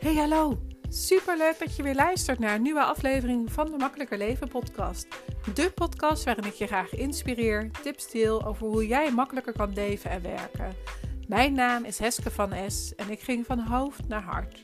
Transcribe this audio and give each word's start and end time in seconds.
Hey 0.00 0.14
hallo, 0.14 0.58
superleuk 0.88 1.58
dat 1.58 1.76
je 1.76 1.82
weer 1.82 1.94
luistert 1.94 2.38
naar 2.38 2.54
een 2.54 2.62
nieuwe 2.62 2.82
aflevering 2.82 3.52
van 3.52 3.70
de 3.70 3.76
Makkelijker 3.76 4.18
Leven 4.18 4.48
podcast. 4.48 5.06
De 5.54 5.72
podcast 5.74 6.24
waarin 6.24 6.44
ik 6.44 6.52
je 6.52 6.66
graag 6.66 6.94
inspireer, 6.94 7.70
tips 7.82 8.10
deel 8.10 8.46
over 8.46 8.66
hoe 8.66 8.86
jij 8.86 9.10
makkelijker 9.12 9.52
kan 9.52 9.72
leven 9.72 10.10
en 10.10 10.22
werken. 10.22 10.74
Mijn 11.28 11.52
naam 11.52 11.84
is 11.84 11.98
Heske 11.98 12.30
van 12.30 12.70
S 12.70 12.94
en 12.94 13.10
ik 13.10 13.20
ging 13.20 13.46
van 13.46 13.58
hoofd 13.58 14.08
naar 14.08 14.22
hart. 14.22 14.62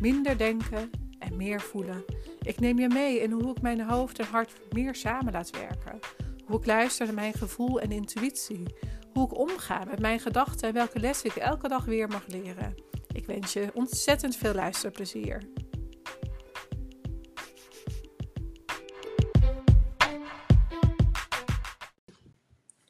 Minder 0.00 0.38
denken 0.38 0.90
en 1.18 1.36
meer 1.36 1.60
voelen. 1.60 2.04
Ik 2.40 2.60
neem 2.60 2.78
je 2.78 2.88
mee 2.88 3.20
in 3.20 3.30
hoe 3.30 3.50
ik 3.50 3.62
mijn 3.62 3.80
hoofd 3.80 4.18
en 4.18 4.26
hart 4.26 4.52
meer 4.72 4.94
samen 4.94 5.32
laat 5.32 5.50
werken. 5.50 5.98
Hoe 6.46 6.58
ik 6.58 6.66
luister 6.66 7.06
naar 7.06 7.14
mijn 7.14 7.34
gevoel 7.34 7.80
en 7.80 7.90
intuïtie. 7.90 8.62
Hoe 9.12 9.24
ik 9.24 9.38
omga 9.38 9.84
met 9.84 9.98
mijn 10.00 10.20
gedachten 10.20 10.68
en 10.68 10.74
welke 10.74 10.98
lessen 10.98 11.30
ik 11.30 11.36
elke 11.36 11.68
dag 11.68 11.84
weer 11.84 12.08
mag 12.08 12.26
leren. 12.26 12.93
Ik 13.24 13.30
wens 13.30 13.52
je 13.52 13.70
ontzettend 13.74 14.36
veel 14.36 14.54
luisterplezier. 14.54 15.42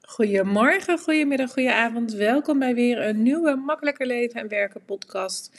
Goedemorgen, 0.00 0.98
goedemiddag, 0.98 1.52
goedenavond. 1.52 2.12
Welkom 2.12 2.58
bij 2.58 2.74
weer 2.74 2.98
een 2.98 3.22
nieuwe 3.22 3.54
Makkelijker 3.54 4.06
Leven 4.06 4.40
en 4.40 4.48
Werken 4.48 4.84
podcast. 4.84 5.50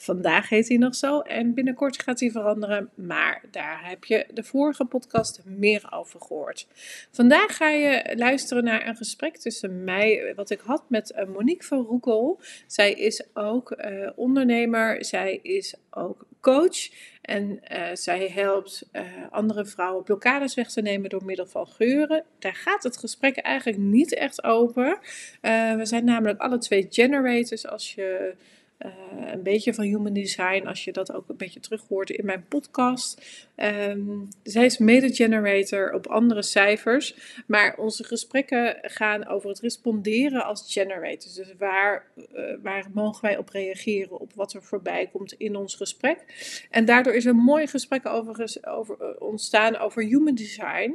Vandaag 0.00 0.48
heet 0.48 0.68
hij 0.68 0.76
nog 0.76 0.94
zo 0.94 1.20
en 1.20 1.54
binnenkort 1.54 2.02
gaat 2.02 2.20
hij 2.20 2.30
veranderen, 2.30 2.90
maar 2.94 3.42
daar 3.50 3.88
heb 3.88 4.04
je 4.04 4.26
de 4.34 4.42
vorige 4.42 4.84
podcast 4.84 5.42
meer 5.44 5.88
over 5.90 6.20
gehoord. 6.20 6.66
Vandaag 7.10 7.56
ga 7.56 7.68
je 7.68 8.12
luisteren 8.16 8.64
naar 8.64 8.88
een 8.88 8.96
gesprek 8.96 9.36
tussen 9.36 9.84
mij, 9.84 10.32
wat 10.36 10.50
ik 10.50 10.60
had 10.60 10.84
met 10.88 11.12
eh, 11.12 11.26
Monique 11.26 11.66
van 11.66 11.84
Roekel. 11.84 12.40
Zij 12.66 12.92
is 12.92 13.24
ook 13.34 13.70
uh, 13.70 14.10
ondernemer, 14.16 15.04
zij 15.04 15.38
is 15.42 15.74
ook 15.90 16.26
coach 16.40 16.88
en 17.22 17.60
uh, 17.72 17.86
zij 17.92 18.28
helpt 18.28 18.88
andere 19.30 19.64
vrouwen 19.64 20.04
blokkades 20.04 20.54
weg 20.54 20.70
te 20.70 20.80
nemen 20.80 21.10
door 21.10 21.24
middel 21.24 21.46
van 21.46 21.66
geuren. 21.66 22.24
Daar 22.38 22.54
gaat 22.54 22.82
het 22.82 22.96
gesprek 22.96 23.36
eigenlijk 23.36 23.78
niet 23.78 24.14
echt 24.14 24.44
over. 24.44 24.98
We 25.76 25.80
zijn 25.82 26.04
namelijk 26.04 26.40
alle 26.40 26.58
twee 26.58 26.86
generators. 26.90 27.66
Als 27.66 27.94
je 27.94 28.34
uh, 28.86 29.32
een 29.32 29.42
beetje 29.42 29.74
van 29.74 29.84
human 29.84 30.12
design, 30.12 30.66
als 30.66 30.84
je 30.84 30.92
dat 30.92 31.12
ook 31.12 31.28
een 31.28 31.36
beetje 31.36 31.60
terug 31.60 31.82
hoort 31.88 32.10
in 32.10 32.26
mijn 32.26 32.44
podcast. 32.48 33.22
Um, 33.56 34.28
zij 34.42 34.64
is 34.64 34.78
mede-generator 34.78 35.92
op 35.92 36.06
andere 36.06 36.42
cijfers, 36.42 37.14
maar 37.46 37.76
onze 37.76 38.04
gesprekken 38.04 38.78
gaan 38.80 39.26
over 39.26 39.48
het 39.48 39.60
responderen 39.60 40.44
als 40.44 40.72
generators. 40.72 41.34
Dus 41.34 41.54
waar, 41.58 42.06
uh, 42.16 42.54
waar 42.62 42.86
mogen 42.94 43.22
wij 43.22 43.36
op 43.36 43.48
reageren, 43.48 44.20
op 44.20 44.32
wat 44.34 44.52
er 44.52 44.62
voorbij 44.62 45.08
komt 45.12 45.32
in 45.32 45.56
ons 45.56 45.74
gesprek. 45.74 46.18
En 46.70 46.84
daardoor 46.84 47.14
is 47.14 47.24
een 47.24 47.36
mooi 47.36 47.66
gesprek 47.66 48.06
over, 48.06 48.58
over, 48.68 48.96
uh, 49.00 49.08
ontstaan 49.18 49.76
over 49.76 50.02
human 50.02 50.34
design. 50.34 50.94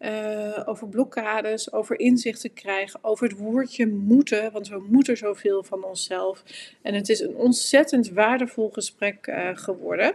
Uh, 0.00 0.62
over 0.64 0.88
blokkades, 0.88 1.72
over 1.72 1.98
inzichten 1.98 2.52
krijgen, 2.52 3.04
over 3.04 3.28
het 3.28 3.38
woordje 3.38 3.86
moeten, 3.86 4.52
want 4.52 4.68
we 4.68 4.82
moeten 4.88 5.16
zoveel 5.16 5.62
van 5.62 5.84
onszelf. 5.84 6.44
En 6.82 6.94
het 6.94 7.08
is 7.08 7.20
een 7.20 7.36
ontzettend 7.36 8.10
waardevol 8.10 8.70
gesprek 8.70 9.26
uh, 9.26 9.50
geworden. 9.54 10.14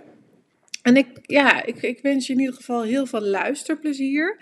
En 0.82 0.98
ik, 0.98 1.08
ja, 1.22 1.66
ik, 1.66 1.82
ik 1.82 2.00
wens 2.02 2.28
je 2.28 2.34
in 2.34 2.40
ieder 2.40 2.56
geval 2.56 2.84
heel 2.84 3.06
veel 3.06 3.22
luisterplezier. 3.22 4.38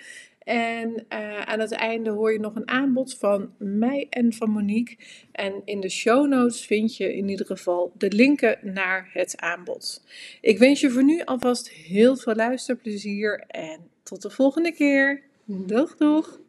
En 0.48 1.06
uh, 1.14 1.42
aan 1.42 1.60
het 1.60 1.72
einde 1.72 2.10
hoor 2.10 2.32
je 2.32 2.40
nog 2.40 2.56
een 2.56 2.68
aanbod 2.68 3.18
van 3.18 3.54
mij 3.58 4.08
en 4.10 4.34
van 4.34 4.50
Monique. 4.50 4.98
En 5.32 5.62
in 5.66 5.80
de 5.80 5.90
show 5.90 6.28
notes 6.28 6.66
vind 6.66 6.98
je 6.98 7.16
in 7.16 7.30
ieder 7.30 7.46
geval 7.46 7.92
de 7.98 8.12
linken 8.12 8.58
naar 8.62 9.10
het 9.14 9.38
aanbod. 9.38 10.04
Ik 10.42 10.58
wens 10.58 10.80
je 10.80 10.90
voor 10.90 11.04
nu 11.04 11.22
alvast 11.24 11.70
heel 11.70 12.16
veel 12.16 12.36
luisterplezier 12.36 13.44
en 13.48 13.80
tot 14.04 14.22
de 14.22 14.30
volgende 14.30 14.72
keer. 14.72 15.27
Doeg, 15.50 15.96
doeg. 15.96 16.40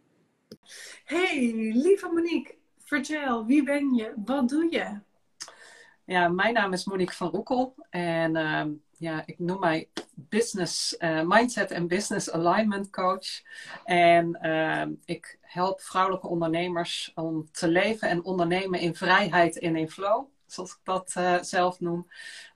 Hey, 1.05 1.53
lieve 1.75 2.09
Monique, 2.13 2.59
vertel, 2.79 3.47
wie 3.47 3.63
ben 3.63 3.95
je? 3.95 4.13
Wat 4.25 4.49
doe 4.49 4.67
je? 4.71 5.01
Ja, 6.05 6.29
mijn 6.29 6.55
naam 6.55 6.73
is 6.73 6.85
Monique 6.85 7.15
van 7.15 7.29
Roekel 7.29 7.75
en 7.91 8.37
uh, 8.37 8.65
ja, 8.93 9.23
ik 9.27 9.39
noem 9.39 9.61
mij 9.61 9.89
Business 10.15 10.97
uh, 10.99 11.23
Mindset 11.23 11.71
en 11.71 11.89
Business 11.89 12.31
Alignment 12.31 12.91
Coach. 12.91 13.43
En 13.85 14.39
uh, 14.43 14.87
ik 15.05 15.39
help 15.41 15.81
vrouwelijke 15.81 16.29
ondernemers 16.29 17.13
om 17.15 17.51
te 17.53 17.69
leven 17.69 18.09
en 18.09 18.25
ondernemen 18.25 18.81
in 18.81 18.95
vrijheid 18.95 19.59
en 19.59 19.77
in 19.77 19.91
flow 19.91 20.27
zoals 20.49 20.71
ik 20.71 20.81
dat 20.83 21.15
uh, 21.19 21.43
zelf 21.43 21.81
noem. 21.81 22.07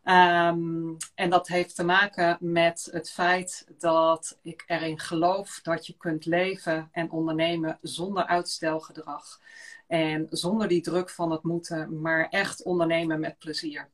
Um, 0.04 0.96
en 1.14 1.30
dat 1.30 1.48
heeft 1.48 1.74
te 1.74 1.84
maken 1.84 2.36
met 2.40 2.88
het 2.90 3.10
feit 3.10 3.66
dat 3.78 4.38
ik 4.42 4.64
erin 4.66 4.98
geloof 4.98 5.60
dat 5.62 5.86
je 5.86 5.96
kunt 5.96 6.24
leven 6.24 6.88
en 6.92 7.10
ondernemen 7.10 7.78
zonder 7.82 8.26
uitstelgedrag. 8.26 9.40
En 9.86 10.26
zonder 10.30 10.68
die 10.68 10.80
druk 10.80 11.10
van 11.10 11.30
het 11.30 11.42
moeten, 11.42 12.00
maar 12.00 12.28
echt 12.28 12.62
ondernemen 12.62 13.20
met 13.20 13.38
plezier. 13.38 13.88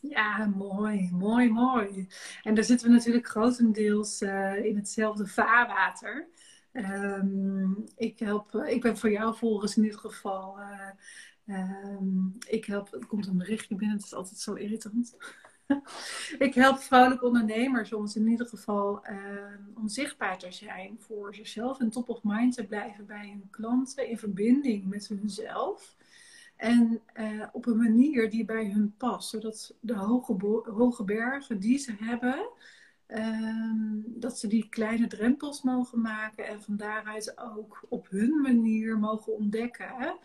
Ja, 0.00 0.46
mooi, 0.46 1.10
mooi, 1.12 1.50
mooi. 1.50 2.08
En 2.42 2.54
daar 2.54 2.64
zitten 2.64 2.88
we 2.88 2.92
natuurlijk 2.94 3.28
grotendeels 3.28 4.22
uh, 4.22 4.64
in 4.64 4.76
hetzelfde 4.76 5.26
vaarwater. 5.26 6.28
Um, 6.72 7.84
ik, 7.96 8.18
help, 8.18 8.54
ik 8.54 8.80
ben 8.82 8.98
voor 8.98 9.10
jou 9.10 9.36
volgens 9.36 9.76
in 9.76 9.84
ieder 9.84 9.98
geval 9.98 10.58
uh, 10.58 10.90
Um, 11.46 12.36
ik 12.48 12.64
help, 12.64 12.94
er 12.94 13.06
komt 13.06 13.26
een 13.26 13.38
berichtje 13.38 13.74
binnen, 13.74 13.96
het 13.96 14.06
is 14.06 14.14
altijd 14.14 14.38
zo 14.38 14.54
irritant. 14.54 15.16
ik 16.38 16.54
help 16.54 16.78
vrouwelijke 16.78 17.26
ondernemers 17.26 17.92
om 17.92 18.06
in 18.14 18.28
ieder 18.28 18.46
geval 18.46 19.06
uh, 19.06 19.18
om 19.74 19.88
zichtbaar 19.88 20.38
te 20.38 20.52
zijn 20.52 20.96
voor 20.98 21.34
zichzelf 21.34 21.80
en 21.80 21.90
top 21.90 22.08
of 22.08 22.20
mind 22.22 22.54
te 22.54 22.66
blijven 22.66 23.06
bij 23.06 23.28
hun 23.28 23.48
klanten 23.50 24.08
in 24.08 24.18
verbinding 24.18 24.86
met 24.86 25.08
hunzelf. 25.08 25.96
En 26.56 27.00
uh, 27.14 27.46
op 27.52 27.66
een 27.66 27.76
manier 27.76 28.30
die 28.30 28.44
bij 28.44 28.70
hun 28.70 28.94
past, 28.96 29.28
zodat 29.28 29.74
de 29.80 29.94
hoge, 29.94 30.62
hoge 30.70 31.04
bergen 31.04 31.60
die 31.60 31.78
ze 31.78 31.94
hebben, 31.98 32.48
um, 33.06 34.04
dat 34.06 34.38
ze 34.38 34.46
die 34.46 34.68
kleine 34.68 35.06
drempels 35.06 35.62
mogen 35.62 36.00
maken 36.00 36.46
en 36.46 36.62
van 36.62 36.76
daaruit 36.76 37.38
ook 37.38 37.86
op 37.88 38.08
hun 38.10 38.40
manier 38.40 38.98
mogen 38.98 39.32
ontdekken. 39.32 40.18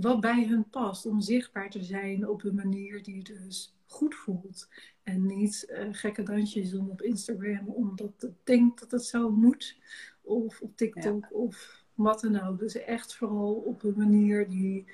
Wat 0.00 0.20
bij 0.20 0.46
hun 0.46 0.68
past. 0.70 1.06
Om 1.06 1.20
zichtbaar 1.20 1.70
te 1.70 1.82
zijn 1.82 2.28
op 2.28 2.44
een 2.44 2.54
manier 2.54 3.02
die 3.02 3.24
dus 3.24 3.74
goed 3.86 4.14
voelt. 4.14 4.68
En 5.02 5.26
niet 5.26 5.66
uh, 5.70 5.88
gekke 5.90 6.22
dansjes 6.22 6.70
doen 6.70 6.90
op 6.90 7.02
Instagram 7.02 7.68
omdat 7.68 8.12
het 8.18 8.32
denkt 8.44 8.80
dat 8.80 8.90
het 8.90 9.04
zo 9.04 9.30
moet. 9.30 9.76
Of 10.22 10.60
op 10.60 10.76
TikTok 10.76 11.26
ja. 11.30 11.36
of 11.36 11.84
wat 11.94 12.20
dan 12.20 12.40
ook. 12.40 12.58
Dus 12.58 12.74
echt 12.74 13.14
vooral 13.14 13.52
op 13.52 13.82
een 13.82 13.94
manier 13.96 14.48
die, 14.48 14.86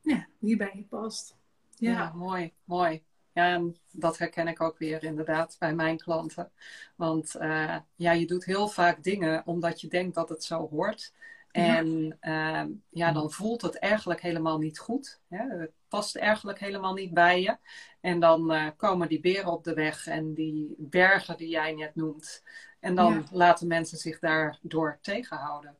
ja, 0.00 0.26
die 0.38 0.56
bij 0.56 0.72
je 0.74 0.82
past. 0.82 1.36
Ja. 1.74 1.90
ja, 1.90 2.12
mooi, 2.12 2.52
mooi. 2.64 3.02
Ja, 3.32 3.52
en 3.54 3.76
dat 3.90 4.18
herken 4.18 4.48
ik 4.48 4.60
ook 4.60 4.78
weer 4.78 5.04
inderdaad 5.04 5.56
bij 5.58 5.74
mijn 5.74 5.98
klanten. 5.98 6.50
Want 6.96 7.34
uh, 7.40 7.76
ja, 7.94 8.12
je 8.12 8.26
doet 8.26 8.44
heel 8.44 8.68
vaak 8.68 9.02
dingen 9.02 9.42
omdat 9.46 9.80
je 9.80 9.88
denkt 9.88 10.14
dat 10.14 10.28
het 10.28 10.44
zo 10.44 10.68
hoort. 10.68 11.12
En 11.50 12.16
ja. 12.20 12.64
Uh, 12.64 12.70
ja, 12.90 13.12
dan 13.12 13.30
voelt 13.30 13.62
het 13.62 13.78
eigenlijk 13.78 14.20
helemaal 14.20 14.58
niet 14.58 14.78
goed. 14.78 15.20
Hè? 15.28 15.58
Het 15.58 15.70
past 15.88 16.16
eigenlijk 16.16 16.58
helemaal 16.58 16.94
niet 16.94 17.14
bij 17.14 17.42
je. 17.42 17.56
En 18.00 18.20
dan 18.20 18.54
uh, 18.54 18.68
komen 18.76 19.08
die 19.08 19.20
beren 19.20 19.52
op 19.52 19.64
de 19.64 19.74
weg 19.74 20.06
en 20.06 20.34
die 20.34 20.74
bergen 20.78 21.36
die 21.36 21.48
jij 21.48 21.72
net 21.72 21.94
noemt. 21.94 22.42
En 22.80 22.94
dan 22.94 23.12
ja. 23.12 23.22
laten 23.30 23.66
mensen 23.66 23.98
zich 23.98 24.18
daardoor 24.18 24.98
tegenhouden. 25.02 25.76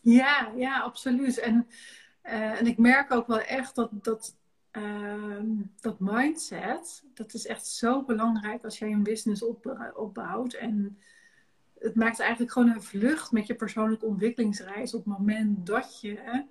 Ja, 0.00 0.52
ja, 0.56 0.80
absoluut. 0.80 1.38
En, 1.38 1.68
uh, 2.24 2.60
en 2.60 2.66
ik 2.66 2.78
merk 2.78 3.12
ook 3.12 3.26
wel 3.26 3.40
echt 3.40 3.74
dat, 3.74 3.90
dat, 3.92 4.36
ehm, 4.70 5.46
dat 5.80 6.00
mindset, 6.00 7.04
dat 7.14 7.34
is 7.34 7.46
echt 7.46 7.66
zo 7.66 8.04
belangrijk 8.04 8.64
als 8.64 8.78
jij 8.78 8.92
een 8.92 9.02
business 9.02 9.42
op, 9.42 9.90
opbouwt. 9.94 10.52
En 10.52 10.98
het 11.84 11.94
maakt 11.94 12.20
eigenlijk 12.20 12.52
gewoon 12.52 12.70
een 12.70 12.82
vlucht 12.82 13.32
met 13.32 13.46
je 13.46 13.54
persoonlijke 13.54 14.06
ontwikkelingsreis 14.06 14.94
op 14.94 15.04
het 15.04 15.18
moment 15.18 15.66
dat 15.66 16.00
je 16.00 16.44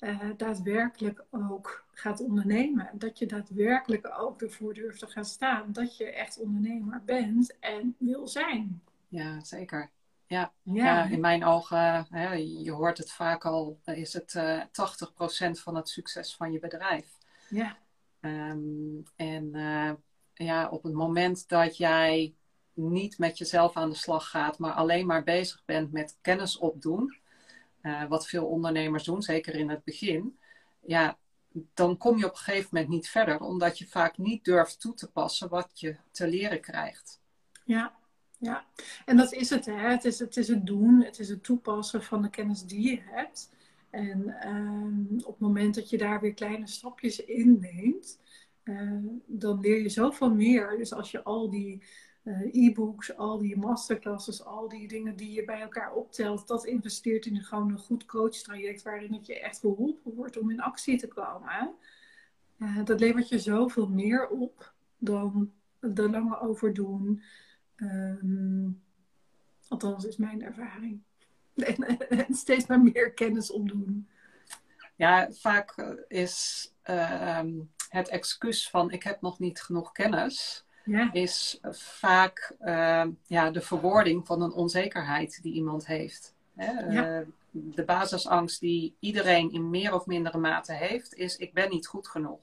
uh, 0.00 0.20
daadwerkelijk 0.36 1.24
ook 1.30 1.84
gaat 1.92 2.20
ondernemen. 2.20 2.90
Dat 2.92 3.18
je 3.18 3.26
daadwerkelijk 3.26 4.14
ook 4.18 4.42
ervoor 4.42 4.74
durft 4.74 4.98
te 4.98 5.06
gaan 5.06 5.24
staan. 5.24 5.72
Dat 5.72 5.96
je 5.96 6.04
echt 6.04 6.38
ondernemer 6.38 7.02
bent 7.04 7.58
en 7.60 7.96
wil 7.98 8.28
zijn. 8.28 8.82
Ja, 9.08 9.44
zeker. 9.44 9.90
Ja, 10.26 10.52
ja. 10.62 10.84
ja 10.84 11.04
in 11.04 11.20
mijn 11.20 11.44
ogen, 11.44 12.06
hè, 12.10 12.32
je 12.34 12.70
hoort 12.70 12.98
het 12.98 13.12
vaak 13.12 13.44
al, 13.44 13.80
is 13.84 14.12
het 14.12 14.34
uh, 14.34 14.62
80% 14.62 15.50
van 15.50 15.74
het 15.74 15.88
succes 15.88 16.36
van 16.36 16.52
je 16.52 16.58
bedrijf. 16.58 17.18
Ja. 17.48 17.76
Um, 18.20 19.04
en 19.16 19.56
uh, 19.56 19.92
ja, 20.34 20.68
op 20.68 20.82
het 20.82 20.92
moment 20.92 21.48
dat 21.48 21.76
jij 21.76 22.34
niet 22.74 23.18
met 23.18 23.38
jezelf 23.38 23.76
aan 23.76 23.90
de 23.90 23.96
slag 23.96 24.30
gaat, 24.30 24.58
maar 24.58 24.72
alleen 24.72 25.06
maar 25.06 25.24
bezig 25.24 25.62
bent 25.64 25.92
met 25.92 26.18
kennis 26.20 26.58
opdoen, 26.58 27.18
uh, 27.82 28.08
wat 28.08 28.26
veel 28.26 28.46
ondernemers 28.46 29.04
doen, 29.04 29.22
zeker 29.22 29.54
in 29.54 29.70
het 29.70 29.84
begin, 29.84 30.38
ja, 30.80 31.18
dan 31.74 31.96
kom 31.96 32.18
je 32.18 32.24
op 32.24 32.30
een 32.30 32.36
gegeven 32.36 32.68
moment 32.72 32.90
niet 32.90 33.08
verder, 33.08 33.40
omdat 33.40 33.78
je 33.78 33.86
vaak 33.86 34.18
niet 34.18 34.44
durft 34.44 34.80
toe 34.80 34.94
te 34.94 35.10
passen 35.10 35.48
wat 35.48 35.70
je 35.74 35.96
te 36.10 36.28
leren 36.28 36.60
krijgt. 36.60 37.20
Ja, 37.64 37.94
ja. 38.38 38.64
en 39.04 39.16
dat 39.16 39.32
is 39.32 39.50
het. 39.50 39.66
Hè. 39.66 39.72
Het, 39.72 40.04
is, 40.04 40.18
het 40.18 40.36
is 40.36 40.48
het 40.48 40.66
doen, 40.66 41.02
het 41.04 41.18
is 41.18 41.28
het 41.28 41.42
toepassen 41.42 42.02
van 42.02 42.22
de 42.22 42.30
kennis 42.30 42.62
die 42.62 42.90
je 42.90 43.00
hebt. 43.04 43.50
En 43.90 44.28
ehm, 44.40 45.18
op 45.18 45.32
het 45.32 45.38
moment 45.38 45.74
dat 45.74 45.90
je 45.90 45.98
daar 45.98 46.20
weer 46.20 46.34
kleine 46.34 46.66
stapjes 46.66 47.24
in 47.24 47.58
neemt, 47.60 48.18
uh, 48.64 49.04
dan 49.26 49.60
leer 49.60 49.82
je 49.82 49.88
zoveel 49.88 50.34
meer. 50.34 50.76
Dus 50.76 50.92
als 50.92 51.10
je 51.10 51.22
al 51.22 51.50
die 51.50 51.82
e-books, 52.52 53.16
al 53.16 53.38
die 53.38 53.56
masterclasses, 53.56 54.44
al 54.44 54.68
die 54.68 54.88
dingen 54.88 55.16
die 55.16 55.32
je 55.32 55.44
bij 55.44 55.60
elkaar 55.60 55.92
optelt, 55.92 56.48
dat 56.48 56.64
investeert 56.64 57.26
in 57.26 57.42
gewoon 57.42 57.70
een 57.70 57.78
goed 57.78 58.06
coachtraject 58.06 58.82
waarin 58.82 59.12
het 59.12 59.26
je 59.26 59.40
echt 59.40 59.58
geholpen 59.58 60.14
wordt 60.14 60.38
om 60.38 60.50
in 60.50 60.60
actie 60.60 60.98
te 60.98 61.08
komen. 61.08 61.74
Uh, 62.58 62.84
dat 62.84 63.00
levert 63.00 63.28
je 63.28 63.38
zoveel 63.38 63.88
meer 63.88 64.28
op 64.28 64.72
dan 64.98 65.52
er 65.80 66.10
langer 66.10 66.40
over 66.40 66.74
doen. 66.74 67.22
Um, 67.76 68.82
althans, 69.68 70.04
is 70.04 70.16
mijn 70.16 70.42
ervaring. 70.42 71.00
En, 72.08 72.34
steeds 72.34 72.66
maar 72.66 72.80
meer 72.80 73.12
kennis 73.12 73.50
opdoen. 73.50 74.08
Ja, 74.96 75.28
vaak 75.32 75.96
is 76.08 76.70
ehm, 76.82 77.50
het 77.88 78.08
excuus 78.08 78.70
van 78.70 78.90
ik 78.90 79.02
heb 79.02 79.20
nog 79.20 79.38
niet 79.38 79.62
genoeg 79.62 79.92
kennis 79.92 80.64
ja. 80.90 81.12
is 81.12 81.60
vaak 81.70 82.54
uh, 82.60 83.06
ja, 83.26 83.50
de 83.50 83.60
verwoording 83.60 84.26
van 84.26 84.42
een 84.42 84.52
onzekerheid 84.52 85.42
die 85.42 85.52
iemand 85.52 85.86
heeft. 85.86 86.34
Hè? 86.54 86.70
Ja. 86.72 87.20
Uh, 87.20 87.26
de 87.50 87.84
basisangst 87.84 88.60
die 88.60 88.94
iedereen 88.98 89.52
in 89.52 89.70
meer 89.70 89.94
of 89.94 90.06
mindere 90.06 90.38
mate 90.38 90.72
heeft, 90.72 91.14
is 91.14 91.36
ik 91.36 91.52
ben 91.52 91.70
niet 91.70 91.86
goed 91.86 92.08
genoeg. 92.08 92.40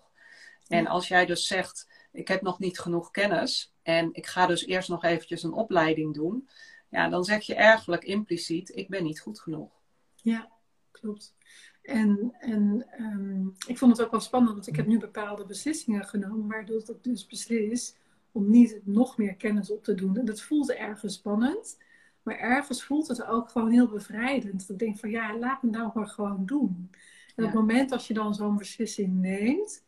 En 0.68 0.88
als 0.88 1.08
jij 1.08 1.26
dus 1.26 1.48
zegt, 1.48 1.88
ik 2.12 2.28
heb 2.28 2.42
nog 2.42 2.60
niet 2.60 2.80
genoeg 2.80 3.12
kennis 3.12 3.74
en 3.84 4.10
ik 4.12 4.26
ga 4.26 4.46
dus 4.46 4.66
eerst 4.66 4.90
nog 4.90 5.04
eventjes 5.04 5.44
een 5.44 5.54
opleiding 5.54 6.14
doen, 6.14 6.50
ja, 6.90 7.10
dan 7.10 7.24
zeg 7.24 7.44
je 7.44 7.56
eigenlijk 7.56 8.04
impliciet, 8.04 8.76
ik 8.76 8.90
ben 8.90 9.04
niet 9.04 9.20
goed 9.20 9.40
genoeg. 9.40 9.72
Ja, 10.16 10.50
klopt. 10.92 11.36
En, 11.82 12.36
en 12.40 12.88
um, 13.00 13.56
ik 13.68 13.78
vond 13.78 13.98
het 13.98 14.06
ook 14.06 14.12
wel 14.12 14.20
spannend, 14.20 14.54
want 14.54 14.68
ik 14.68 14.76
heb 14.76 14.86
nu 14.86 15.00
bepaalde 15.00 15.46
beslissingen 15.46 16.06
genomen, 16.06 16.48
waardoor 16.48 16.82
ik 16.88 17.04
dus 17.04 17.28
beslis 17.28 17.96
om 18.38 18.50
niet 18.50 18.80
nog 18.84 19.18
meer 19.18 19.36
kennis 19.36 19.72
op 19.72 19.84
te 19.84 19.94
doen. 19.94 20.18
En 20.18 20.26
dat 20.26 20.42
voelt 20.42 20.72
ergens 20.72 21.14
spannend. 21.14 21.78
Maar 22.24 22.38
ergens 22.38 22.84
voelt 22.84 23.08
het 23.08 23.26
ook 23.26 23.50
gewoon 23.50 23.72
heel 23.72 23.88
bevrijdend. 23.88 24.60
Dat 24.60 24.70
ik 24.70 24.80
denk 24.80 25.00
van 25.00 25.10
ja, 25.10 25.38
laat 25.38 25.64
me 25.64 25.70
nou 25.70 25.92
maar 25.94 26.08
gewoon 26.08 26.46
doen. 26.46 26.92
En 27.36 27.44
op 27.44 27.52
het 27.52 27.60
moment 27.60 27.92
als 27.92 28.08
je 28.08 28.14
dan 28.14 28.36
zo'n 28.36 28.58
beslissing 28.58 29.14
neemt, 29.22 29.86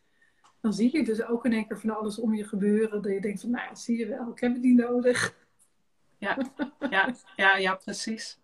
dan 0.61 0.73
zie 0.73 0.97
je 0.97 1.03
dus 1.03 1.23
ook 1.23 1.45
in 1.45 1.53
één 1.53 1.67
keer 1.67 1.79
van 1.79 1.97
alles 1.97 2.19
om 2.19 2.33
je 2.33 2.43
gebeuren. 2.43 3.01
Dat 3.01 3.11
je 3.11 3.21
denkt 3.21 3.41
van 3.41 3.49
nou, 3.49 3.75
zie 3.75 3.97
je 3.97 4.07
wel, 4.07 4.31
ik 4.31 4.39
heb 4.39 4.53
het 4.53 4.61
niet 4.61 4.77
nodig. 4.77 5.35
Ja, 6.17 6.37
ja, 6.89 7.15
ja, 7.35 7.57
ja 7.57 7.75
precies. 7.75 8.39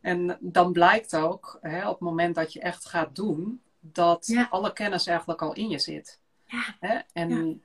En 0.00 0.38
dan 0.40 0.72
blijkt 0.72 1.16
ook, 1.16 1.58
hè, 1.60 1.88
op 1.88 2.00
het 2.00 2.08
moment 2.08 2.34
dat 2.34 2.52
je 2.52 2.60
echt 2.60 2.86
gaat 2.86 3.16
doen, 3.16 3.60
dat 3.80 4.46
alle 4.50 4.72
kennis 4.72 5.06
eigenlijk 5.06 5.42
al 5.42 5.54
in 5.54 5.68
je 5.68 5.78
zit. 5.78 6.20
Ja. 6.46 6.76
Hè? 6.80 6.98
En 7.12 7.62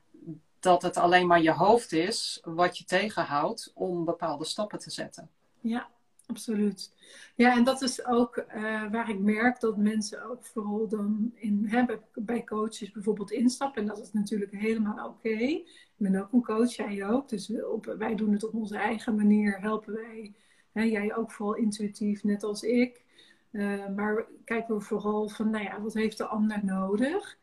dat 0.66 0.82
het 0.82 0.98
alleen 0.98 1.28
maar 1.28 1.42
je 1.42 1.52
hoofd 1.52 1.92
is 1.92 2.42
wat 2.44 2.78
je 2.78 2.84
tegenhoudt 2.84 3.72
om 3.76 4.06
bepaalde 4.06 4.46
stappen 4.46 4.80
te 4.80 4.92
zetten. 4.92 5.30
Ja, 5.62 5.88
absoluut. 6.26 6.94
Ja, 7.36 7.56
en 7.56 7.64
dat 7.64 7.82
is 7.82 8.06
ook 8.06 8.38
uh, 8.38 8.92
waar 8.92 9.10
ik 9.10 9.20
merk 9.20 9.60
dat 9.60 9.78
mensen 9.78 10.30
ook 10.30 10.46
vooral 10.46 10.88
dan 10.88 11.32
in 11.36 11.66
hebben 11.68 12.00
bij 12.14 12.44
coaches 12.44 12.92
bijvoorbeeld 12.92 13.32
instappen. 13.32 13.82
En 13.82 13.88
dat 13.88 14.00
is 14.00 14.14
natuurlijk 14.14 14.52
helemaal 14.52 15.08
oké. 15.08 15.30
Ik 15.30 15.66
ben 15.98 16.22
ook 16.22 16.34
een 16.34 16.44
coach, 16.44 16.76
jij 16.76 17.08
ook. 17.08 17.30
Dus 17.30 17.52
op, 17.64 17.96
wij 17.98 18.16
doen 18.16 18.32
het 18.32 18.44
op 18.44 18.54
onze 18.54 18.78
eigen 18.78 19.16
manier, 19.16 19.62
helpen 19.62 19.94
wij. 19.94 20.34
Hè, 20.72 20.82
jij 20.82 21.16
ook 21.16 21.32
vooral 21.32 21.56
intuïtief, 21.56 22.24
net 22.24 22.44
als 22.44 22.64
ik. 22.64 23.04
Uh, 23.52 23.88
maar 23.96 24.26
kijken 24.46 24.76
we 24.76 24.82
vooral 24.82 25.30
van, 25.30 25.50
nou 25.50 25.64
ja, 25.64 25.82
wat 25.82 25.94
heeft 25.94 26.18
de 26.18 26.26
ander 26.26 26.66
nodig? 26.66 27.38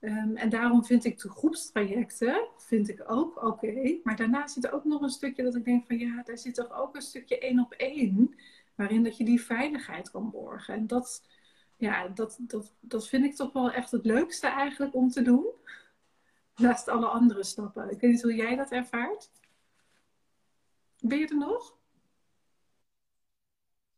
Um, 0.00 0.36
en 0.36 0.48
daarom 0.48 0.84
vind 0.84 1.04
ik 1.04 1.18
de 1.20 1.30
groepstrajecten 1.30 2.48
vind 2.56 2.88
ik 2.88 3.10
ook 3.10 3.42
oké. 3.44 3.98
Maar 4.04 4.16
daarna 4.16 4.46
zit 4.46 4.64
er 4.64 4.72
ook 4.72 4.84
nog 4.84 5.02
een 5.02 5.10
stukje 5.10 5.42
dat 5.42 5.54
ik 5.54 5.64
denk 5.64 5.86
van 5.86 5.98
ja, 5.98 6.22
daar 6.22 6.38
zit 6.38 6.54
toch 6.54 6.72
ook 6.72 6.94
een 6.94 7.02
stukje 7.02 7.38
één 7.38 7.60
op 7.60 7.72
één. 7.72 8.34
Waarin 8.74 9.02
dat 9.02 9.16
je 9.16 9.24
die 9.24 9.40
veiligheid 9.42 10.10
kan 10.10 10.30
borgen. 10.30 10.74
En 10.74 10.86
dat, 10.86 11.26
ja, 11.76 12.08
dat, 12.08 12.36
dat, 12.40 12.74
dat 12.80 13.08
vind 13.08 13.24
ik 13.24 13.34
toch 13.34 13.52
wel 13.52 13.70
echt 13.70 13.90
het 13.90 14.04
leukste 14.04 14.46
eigenlijk 14.46 14.94
om 14.94 15.10
te 15.10 15.22
doen. 15.22 15.46
Naast 16.56 16.88
alle 16.88 17.06
andere 17.06 17.44
stappen. 17.44 17.90
Ik 17.90 18.00
weet 18.00 18.10
niet 18.10 18.22
hoe 18.22 18.34
jij 18.34 18.56
dat 18.56 18.70
ervaart. 18.70 19.30
Ben 20.98 21.18
je 21.18 21.26
er 21.26 21.36
nog? 21.36 21.78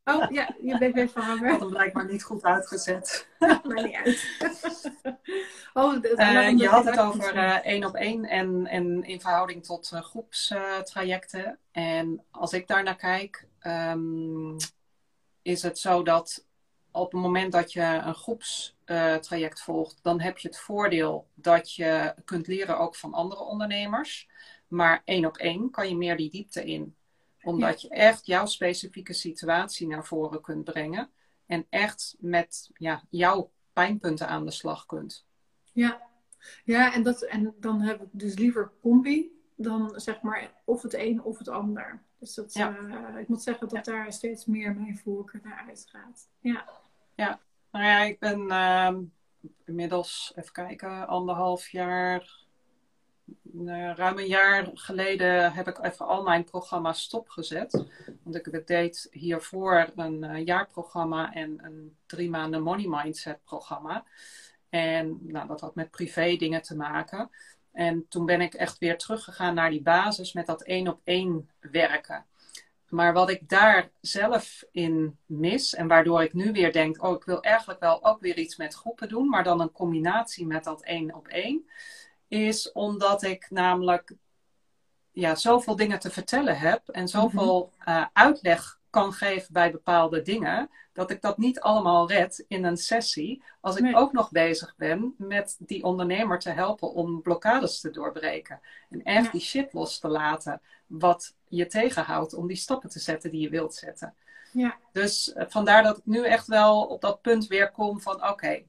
Oh 0.05 0.31
ja, 0.31 0.55
je 0.61 0.79
bent 0.79 0.95
weer 0.95 1.09
verhangen. 1.09 1.51
Dat 1.51 1.61
hem 1.61 1.69
blijkbaar 1.69 2.11
niet 2.11 2.23
goed 2.23 2.43
uitgezet. 2.43 3.29
maar 3.39 3.83
niet 3.83 3.95
uit. 3.95 4.39
oh, 5.75 5.95
uh, 5.95 6.59
je 6.59 6.67
had 6.69 6.85
het 6.85 6.99
over 6.99 7.37
uh, 7.37 7.67
één 7.67 7.85
op 7.85 7.95
één 7.95 8.25
en, 8.25 8.67
en 8.67 9.05
in 9.05 9.21
verhouding 9.21 9.65
tot 9.65 9.91
uh, 9.95 10.01
groepstrajecten. 10.01 11.59
en 11.73 12.25
als 12.31 12.53
ik 12.53 12.67
daar 12.67 12.83
naar 12.83 12.97
kijk, 12.97 13.47
um, 13.67 14.57
is 15.43 15.63
het 15.63 15.79
zo 15.79 16.03
dat 16.03 16.47
op 16.91 17.13
het 17.13 17.21
moment 17.21 17.53
dat 17.53 17.73
je 17.73 17.83
een 17.83 18.15
groepstraject 18.15 19.63
volgt, 19.63 19.99
dan 20.03 20.21
heb 20.21 20.39
je 20.39 20.49
het 20.49 20.59
voordeel 20.59 21.29
dat 21.35 21.75
je 21.75 22.15
kunt 22.25 22.47
leren 22.47 22.79
ook 22.79 22.97
van 22.97 23.15
andere 23.15 23.43
ondernemers. 23.43 24.29
Maar 24.69 25.03
één 25.05 25.27
op 25.27 25.37
één 25.37 25.71
kan 25.71 25.89
je 25.89 25.97
meer 25.97 26.17
die 26.17 26.31
diepte 26.31 26.65
in 26.65 26.97
omdat 27.43 27.83
je 27.83 27.89
echt 27.89 28.27
jouw 28.27 28.47
specifieke 28.47 29.13
situatie 29.13 29.87
naar 29.87 30.05
voren 30.05 30.41
kunt 30.41 30.65
brengen. 30.65 31.11
En 31.47 31.67
echt 31.69 32.17
met 32.19 32.71
ja, 32.75 33.03
jouw 33.11 33.51
pijnpunten 33.73 34.29
aan 34.29 34.45
de 34.45 34.51
slag 34.51 34.87
kunt. 34.87 35.27
Ja, 35.73 36.03
ja 36.65 36.95
en, 36.95 37.03
dat, 37.03 37.23
en 37.23 37.55
dan 37.61 37.81
heb 37.81 38.03
ik 38.03 38.09
dus 38.13 38.35
liever 38.35 38.73
combi 38.81 39.41
dan 39.57 39.93
zeg 40.01 40.21
maar 40.21 40.53
of 40.65 40.83
het 40.83 40.95
een 40.95 41.23
of 41.23 41.39
het 41.39 41.49
ander. 41.49 42.03
Dus 42.19 42.35
dat, 42.35 42.55
ja. 42.55 42.79
uh, 42.79 43.21
ik 43.21 43.29
moet 43.29 43.43
zeggen 43.43 43.69
dat 43.69 43.85
daar 43.85 44.13
steeds 44.13 44.47
meer 44.47 44.75
mijn 44.75 44.99
voorkeur 44.99 45.41
naar 45.45 45.65
uitgaat. 45.69 46.29
Ja. 46.41 46.69
Ja, 47.15 47.41
nou 47.71 47.85
ja, 47.85 48.01
ik 48.01 48.19
ben 48.19 48.41
uh, 48.41 48.99
inmiddels, 49.65 50.33
even 50.35 50.53
kijken, 50.53 51.07
anderhalf 51.07 51.69
jaar 51.69 52.42
nou 53.53 53.95
ruim 53.95 54.19
een 54.19 54.27
jaar 54.27 54.71
geleden 54.75 55.53
heb 55.53 55.69
ik 55.69 55.85
even 55.85 56.07
al 56.07 56.23
mijn 56.23 56.45
programma's 56.45 57.03
stopgezet. 57.03 57.85
Want 58.23 58.37
ik 58.37 58.67
deed 58.67 59.09
hiervoor 59.11 59.91
een 59.97 60.23
uh, 60.23 60.45
jaarprogramma 60.45 61.33
en 61.33 61.65
een 61.65 61.97
drie 62.07 62.31
maanden 62.31 62.63
Money 62.63 62.87
Mindset 62.89 63.39
programma. 63.45 64.05
En 64.69 65.19
nou, 65.23 65.47
dat 65.47 65.61
had 65.61 65.75
met 65.75 65.91
privé 65.91 66.37
dingen 66.37 66.63
te 66.63 66.77
maken. 66.77 67.31
En 67.73 68.07
toen 68.09 68.27
ben 68.27 68.41
ik 68.41 68.55
echt 68.55 68.79
weer 68.79 68.99
teruggegaan 68.99 69.55
naar 69.55 69.71
die 69.71 69.83
basis 69.83 70.33
met 70.33 70.47
dat 70.47 70.63
één 70.63 70.89
op 70.89 71.01
één 71.05 71.51
werken. 71.61 72.25
Maar 72.89 73.13
wat 73.13 73.31
ik 73.31 73.49
daar 73.49 73.91
zelf 74.01 74.65
in 74.71 75.19
mis 75.27 75.75
en 75.75 75.89
waardoor 75.89 76.23
ik 76.23 76.33
nu 76.33 76.53
weer 76.53 76.73
denk, 76.73 77.03
oh 77.05 77.17
ik 77.17 77.25
wil 77.25 77.43
eigenlijk 77.43 77.81
wel 77.81 78.05
ook 78.05 78.21
weer 78.21 78.39
iets 78.39 78.57
met 78.57 78.75
groepen 78.75 79.09
doen, 79.09 79.29
maar 79.29 79.45
dan 79.45 79.61
een 79.61 79.73
combinatie 79.73 80.47
met 80.47 80.65
dat 80.65 80.83
één 80.83 81.15
op 81.15 81.27
één 81.27 81.67
is 82.33 82.73
omdat 82.73 83.23
ik 83.23 83.51
namelijk 83.51 84.15
ja, 85.11 85.35
zoveel 85.35 85.77
dingen 85.77 85.99
te 85.99 86.11
vertellen 86.11 86.59
heb 86.59 86.89
en 86.89 87.09
zoveel 87.09 87.73
uh, 87.89 88.07
uitleg 88.13 88.81
kan 88.91 89.13
geven 89.13 89.53
bij 89.53 89.71
bepaalde 89.71 90.23
dingen, 90.23 90.71
dat 90.93 91.11
ik 91.11 91.21
dat 91.21 91.39
niet 91.39 91.61
allemaal 91.61 92.09
red 92.09 92.45
in 92.49 92.65
een 92.65 92.77
sessie. 92.77 93.43
Als 93.61 93.77
ik 93.77 93.97
ook 93.97 94.13
nog 94.13 94.31
bezig 94.31 94.75
ben 94.77 95.15
met 95.19 95.57
die 95.59 95.85
ondernemer 95.85 96.39
te 96.39 96.51
helpen 96.51 96.93
om 96.93 97.23
blokkades 97.23 97.81
te 97.81 97.91
doorbreken. 97.91 98.61
En 98.91 99.03
echt 99.03 99.33
die 99.33 99.41
shit 99.41 99.73
los 99.73 99.99
te 99.99 100.09
laten, 100.09 100.61
wat 100.87 101.35
je 101.49 101.67
tegenhoudt 101.67 102.35
om 102.35 102.47
die 102.47 102.57
stappen 102.57 102.91
te 102.91 102.99
zetten 102.99 103.31
die 103.31 103.41
je 103.41 103.49
wilt 103.49 103.75
zetten. 103.75 104.15
Ja. 104.53 104.77
Dus 104.93 105.33
uh, 105.37 105.45
vandaar 105.49 105.83
dat 105.83 105.97
ik 105.97 106.07
nu 106.07 106.25
echt 106.25 106.47
wel 106.47 106.83
op 106.83 107.01
dat 107.01 107.21
punt 107.21 107.47
weer 107.47 107.71
kom 107.71 108.01
van 108.01 108.29
oké, 108.29 108.63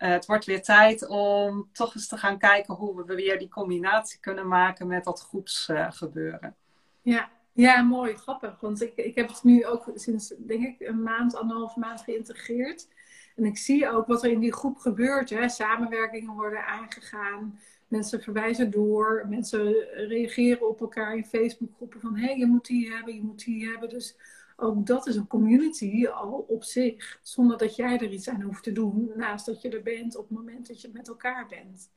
uh, 0.00 0.08
het 0.08 0.26
wordt 0.26 0.44
weer 0.44 0.62
tijd 0.62 1.08
om 1.08 1.68
toch 1.72 1.94
eens 1.94 2.08
te 2.08 2.16
gaan 2.16 2.38
kijken 2.38 2.74
hoe 2.74 3.04
we 3.04 3.14
weer 3.14 3.38
die 3.38 3.48
combinatie 3.48 4.20
kunnen 4.20 4.48
maken 4.48 4.86
met 4.86 5.04
dat 5.04 5.20
groepsgebeuren. 5.20 6.54
Ja. 7.02 7.30
ja, 7.52 7.82
mooi, 7.82 8.16
grappig. 8.16 8.60
Want 8.60 8.82
ik, 8.82 8.96
ik 8.96 9.14
heb 9.14 9.28
het 9.28 9.42
nu 9.42 9.66
ook 9.66 9.90
sinds, 9.94 10.34
denk 10.38 10.66
ik, 10.66 10.88
een 10.88 11.02
maand, 11.02 11.36
anderhalf 11.36 11.76
maand 11.76 12.00
geïntegreerd. 12.00 12.88
En 13.36 13.44
ik 13.44 13.58
zie 13.58 13.90
ook 13.90 14.06
wat 14.06 14.24
er 14.24 14.30
in 14.30 14.40
die 14.40 14.52
groep 14.52 14.76
gebeurt. 14.76 15.30
Hè. 15.30 15.48
Samenwerkingen 15.48 16.34
worden 16.34 16.66
aangegaan. 16.66 17.58
Mensen 17.88 18.22
verwijzen 18.22 18.70
door. 18.70 19.26
Mensen 19.28 19.74
reageren 20.08 20.68
op 20.68 20.80
elkaar 20.80 21.16
in 21.16 21.26
Facebookgroepen 21.26 22.00
van... 22.00 22.16
hé, 22.16 22.26
hey, 22.26 22.38
je 22.38 22.46
moet 22.46 22.66
die 22.66 22.92
hebben, 22.92 23.14
je 23.14 23.22
moet 23.22 23.44
die 23.44 23.68
hebben. 23.68 23.88
Dus 23.88 24.16
ook 24.60 24.86
dat 24.86 25.06
is 25.06 25.16
een 25.16 25.26
community 25.26 26.06
al 26.06 26.44
op 26.48 26.64
zich. 26.64 27.18
Zonder 27.22 27.58
dat 27.58 27.76
jij 27.76 27.98
er 27.98 28.10
iets 28.10 28.28
aan 28.28 28.42
hoeft 28.42 28.62
te 28.62 28.72
doen. 28.72 29.12
Naast 29.16 29.46
dat 29.46 29.62
je 29.62 29.68
er 29.68 29.82
bent 29.82 30.16
op 30.16 30.28
het 30.28 30.38
moment 30.38 30.68
dat 30.68 30.80
je 30.80 30.90
met 30.92 31.08
elkaar 31.08 31.46
bent. 31.46 31.90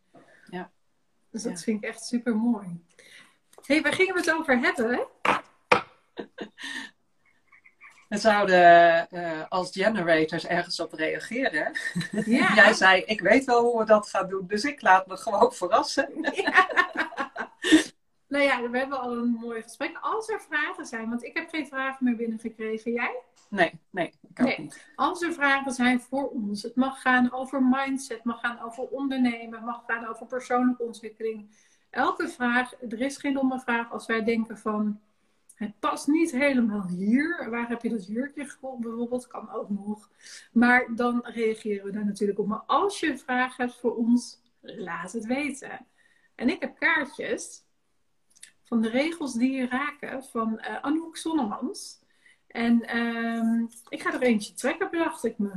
Ja. 0.49 0.71
Dus 1.29 1.43
dat 1.43 1.63
vind 1.63 1.83
ik 1.83 1.89
echt 1.89 2.05
super 2.05 2.35
mooi. 2.35 2.83
hey, 3.65 3.81
waar 3.81 3.93
gingen 3.93 4.13
we 4.13 4.19
het 4.19 4.31
over 4.31 4.59
hebben? 4.59 5.07
We 8.13 8.19
zouden 8.19 9.07
uh, 9.11 9.41
als 9.49 9.69
generators 9.71 10.47
ergens 10.47 10.79
op 10.79 10.93
reageren. 10.93 11.71
Ja. 12.25 12.53
Jij 12.55 12.73
zei, 12.73 13.01
ik 13.01 13.21
weet 13.21 13.45
wel 13.45 13.61
hoe 13.61 13.79
we 13.79 13.85
dat 13.85 14.09
gaan 14.09 14.29
doen, 14.29 14.47
dus 14.47 14.63
ik 14.63 14.81
laat 14.81 15.07
me 15.07 15.17
gewoon 15.17 15.53
verrassen. 15.53 16.09
Ja. 16.35 16.67
Nou 18.33 18.45
ja, 18.45 18.69
we 18.69 18.77
hebben 18.77 18.99
al 18.99 19.17
een 19.17 19.29
mooi 19.29 19.61
gesprek. 19.61 19.97
Als 20.01 20.29
er 20.29 20.41
vragen 20.41 20.85
zijn, 20.85 21.09
want 21.09 21.23
ik 21.23 21.37
heb 21.37 21.49
geen 21.49 21.67
vragen 21.67 22.05
meer 22.05 22.15
binnengekregen. 22.15 22.91
Jij? 22.91 23.21
Nee, 23.49 23.79
nee, 23.89 24.13
ik 24.29 24.41
ook 24.41 24.57
niet. 24.57 24.87
Als 24.95 25.21
er 25.21 25.33
vragen 25.33 25.71
zijn 25.71 25.99
voor 26.01 26.29
ons, 26.29 26.63
het 26.63 26.75
mag 26.75 27.01
gaan 27.01 27.31
over 27.31 27.63
mindset, 27.63 28.17
het 28.17 28.25
mag 28.25 28.39
gaan 28.39 28.59
over 28.61 28.83
ondernemen, 28.83 29.53
het 29.53 29.65
mag 29.65 29.83
gaan 29.87 30.07
over 30.07 30.25
persoonlijke 30.25 30.83
ontwikkeling. 30.83 31.49
Elke 31.89 32.29
vraag, 32.29 32.73
er 32.89 33.01
is 33.01 33.17
geen 33.17 33.33
domme 33.33 33.59
vraag 33.59 33.91
als 33.91 34.05
wij 34.05 34.23
denken 34.23 34.57
van 34.57 34.99
het 35.55 35.79
past 35.79 36.07
niet 36.07 36.31
helemaal 36.31 36.87
hier. 36.87 37.49
Waar 37.49 37.67
heb 37.67 37.81
je 37.81 37.89
dat 37.89 38.07
jurkje 38.07 38.45
gekocht 38.45 38.79
bijvoorbeeld? 38.79 39.27
Kan 39.27 39.51
ook 39.51 39.69
nog. 39.69 40.09
Maar 40.51 40.95
dan 40.95 41.19
reageren 41.23 41.85
we 41.85 41.91
daar 41.91 42.05
natuurlijk 42.05 42.39
op. 42.39 42.47
Maar 42.47 42.63
als 42.65 42.99
je 42.99 43.09
een 43.09 43.19
vraag 43.19 43.57
hebt 43.57 43.79
voor 43.79 43.95
ons, 43.95 44.41
laat 44.61 45.11
het 45.11 45.25
weten. 45.25 45.85
En 46.35 46.49
ik 46.49 46.61
heb 46.61 46.79
kaartjes 46.79 47.63
van 48.73 48.81
de 48.81 48.89
regels 48.89 49.33
die 49.33 49.51
je 49.51 49.67
raken 49.67 50.23
van 50.23 50.53
uh, 50.53 50.81
Anouk 50.81 51.17
Zonnemans. 51.17 51.99
En 52.47 52.95
uh, 52.95 53.69
ik 53.87 54.01
ga 54.01 54.13
er 54.13 54.21
eentje 54.21 54.53
trekken, 54.53 54.89
bedacht 54.91 55.23
ik 55.23 55.37
me. 55.37 55.51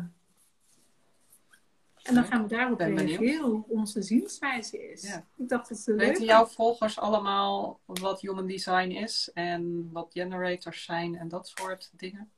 En 2.02 2.14
dan 2.14 2.24
gaan 2.24 2.42
we 2.42 2.48
daarop 2.48 2.78
reageren 2.78 3.44
hoe 3.44 3.64
onze 3.68 4.02
zienswijze 4.02 4.90
is. 4.90 5.02
Ja. 5.02 5.26
Ik 5.36 5.48
dacht 5.48 5.68
dat 5.68 5.84
Weten 5.84 6.24
jouw 6.24 6.46
volgers 6.46 6.98
allemaal 6.98 7.80
wat 7.86 8.20
human 8.20 8.46
design 8.46 8.90
is 8.90 9.30
en 9.34 9.88
wat 9.92 10.12
generators 10.12 10.84
zijn 10.84 11.16
en 11.16 11.28
dat 11.28 11.48
soort 11.48 11.90
dingen? 11.96 12.30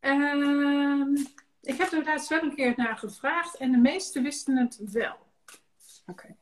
Uh, 0.00 1.24
ik 1.60 1.76
heb 1.76 1.92
er 1.92 2.04
laatst 2.04 2.28
wel 2.28 2.42
een 2.42 2.54
keer 2.54 2.72
naar 2.76 2.96
gevraagd 2.96 3.56
en 3.56 3.72
de 3.72 3.78
meesten 3.78 4.22
wisten 4.22 4.56
het 4.56 4.78
wel. 4.92 5.16
Oké. 6.06 6.36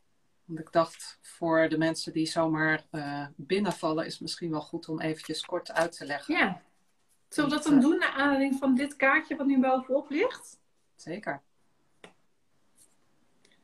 Want 0.44 0.60
ik 0.60 0.72
dacht, 0.72 1.18
voor 1.34 1.68
de 1.68 1.78
mensen 1.78 2.12
die 2.12 2.26
zomaar 2.26 2.86
uh, 2.90 3.26
binnenvallen, 3.36 4.06
is 4.06 4.18
misschien 4.18 4.50
wel 4.50 4.60
goed 4.60 4.88
om 4.88 5.00
eventjes 5.00 5.44
kort 5.44 5.72
uit 5.72 5.96
te 5.96 6.04
leggen. 6.04 6.34
Ja. 6.36 6.62
Zullen 7.28 7.50
we 7.50 7.56
dat 7.56 7.64
dan 7.64 7.80
doen 7.80 7.98
naar 7.98 8.12
aanleiding 8.12 8.58
van 8.58 8.74
dit 8.74 8.96
kaartje 8.96 9.36
wat 9.36 9.46
nu 9.46 9.60
bovenop 9.60 10.10
ligt? 10.10 10.60
Zeker. 10.94 11.42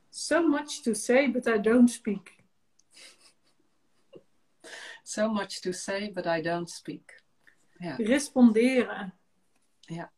So 0.09 0.47
much 0.47 0.81
to 0.81 0.93
say, 0.93 1.31
but 1.31 1.47
I 1.47 1.61
don't 1.61 1.91
speak. 1.91 2.35
So 5.03 5.31
much 5.31 5.59
to 5.59 5.71
say, 5.71 6.11
but 6.11 6.25
I 6.25 6.41
don't 6.41 6.69
speak. 6.69 7.23
Ja. 7.77 7.95
Responderen. 7.95 9.13
Ja. 9.79 10.11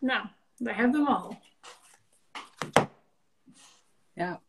Nou, 0.00 0.26
daar 0.56 0.76
hebben 0.76 1.04
we 1.04 1.06
hem 1.06 1.16
al. 1.16 1.38
Ja, 4.12 4.42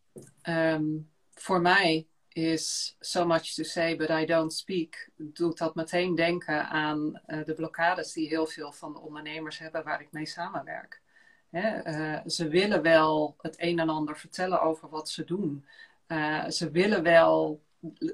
um, 0.44 1.16
voor 1.48 1.62
mij 1.62 2.08
is 2.28 2.96
so 3.00 3.26
much 3.26 3.54
to 3.56 3.64
say, 3.64 3.96
but 3.96 4.10
I 4.10 4.26
don't 4.26 4.54
speak. 4.54 5.10
Doet 5.16 5.58
dat 5.58 5.76
meteen 5.76 6.16
denken 6.16 6.70
aan 6.70 7.22
uh, 7.28 7.44
de 7.46 7.54
blokkades 7.54 8.14
die 8.14 8.28
heel 8.28 8.48
veel 8.48 8.72
van 8.72 8.94
de 8.94 9.00
ondernemers 9.00 9.58
hebben 9.58 9.84
waar 9.84 10.02
ik 10.02 10.12
mee 10.12 10.26
samenwerk. 10.26 11.02
Hè, 11.50 11.88
uh, 11.88 12.20
ze 12.26 12.48
willen 12.48 12.82
wel 12.82 13.36
het 13.38 13.56
een 13.58 13.80
en 13.80 13.90
ander 13.90 14.18
vertellen 14.18 14.62
over 14.62 14.90
wat 14.90 15.10
ze 15.10 15.24
doen. 15.24 15.66
Uh, 16.08 16.48
ze 16.48 16.72
willen 16.72 17.04
wel 17.04 17.62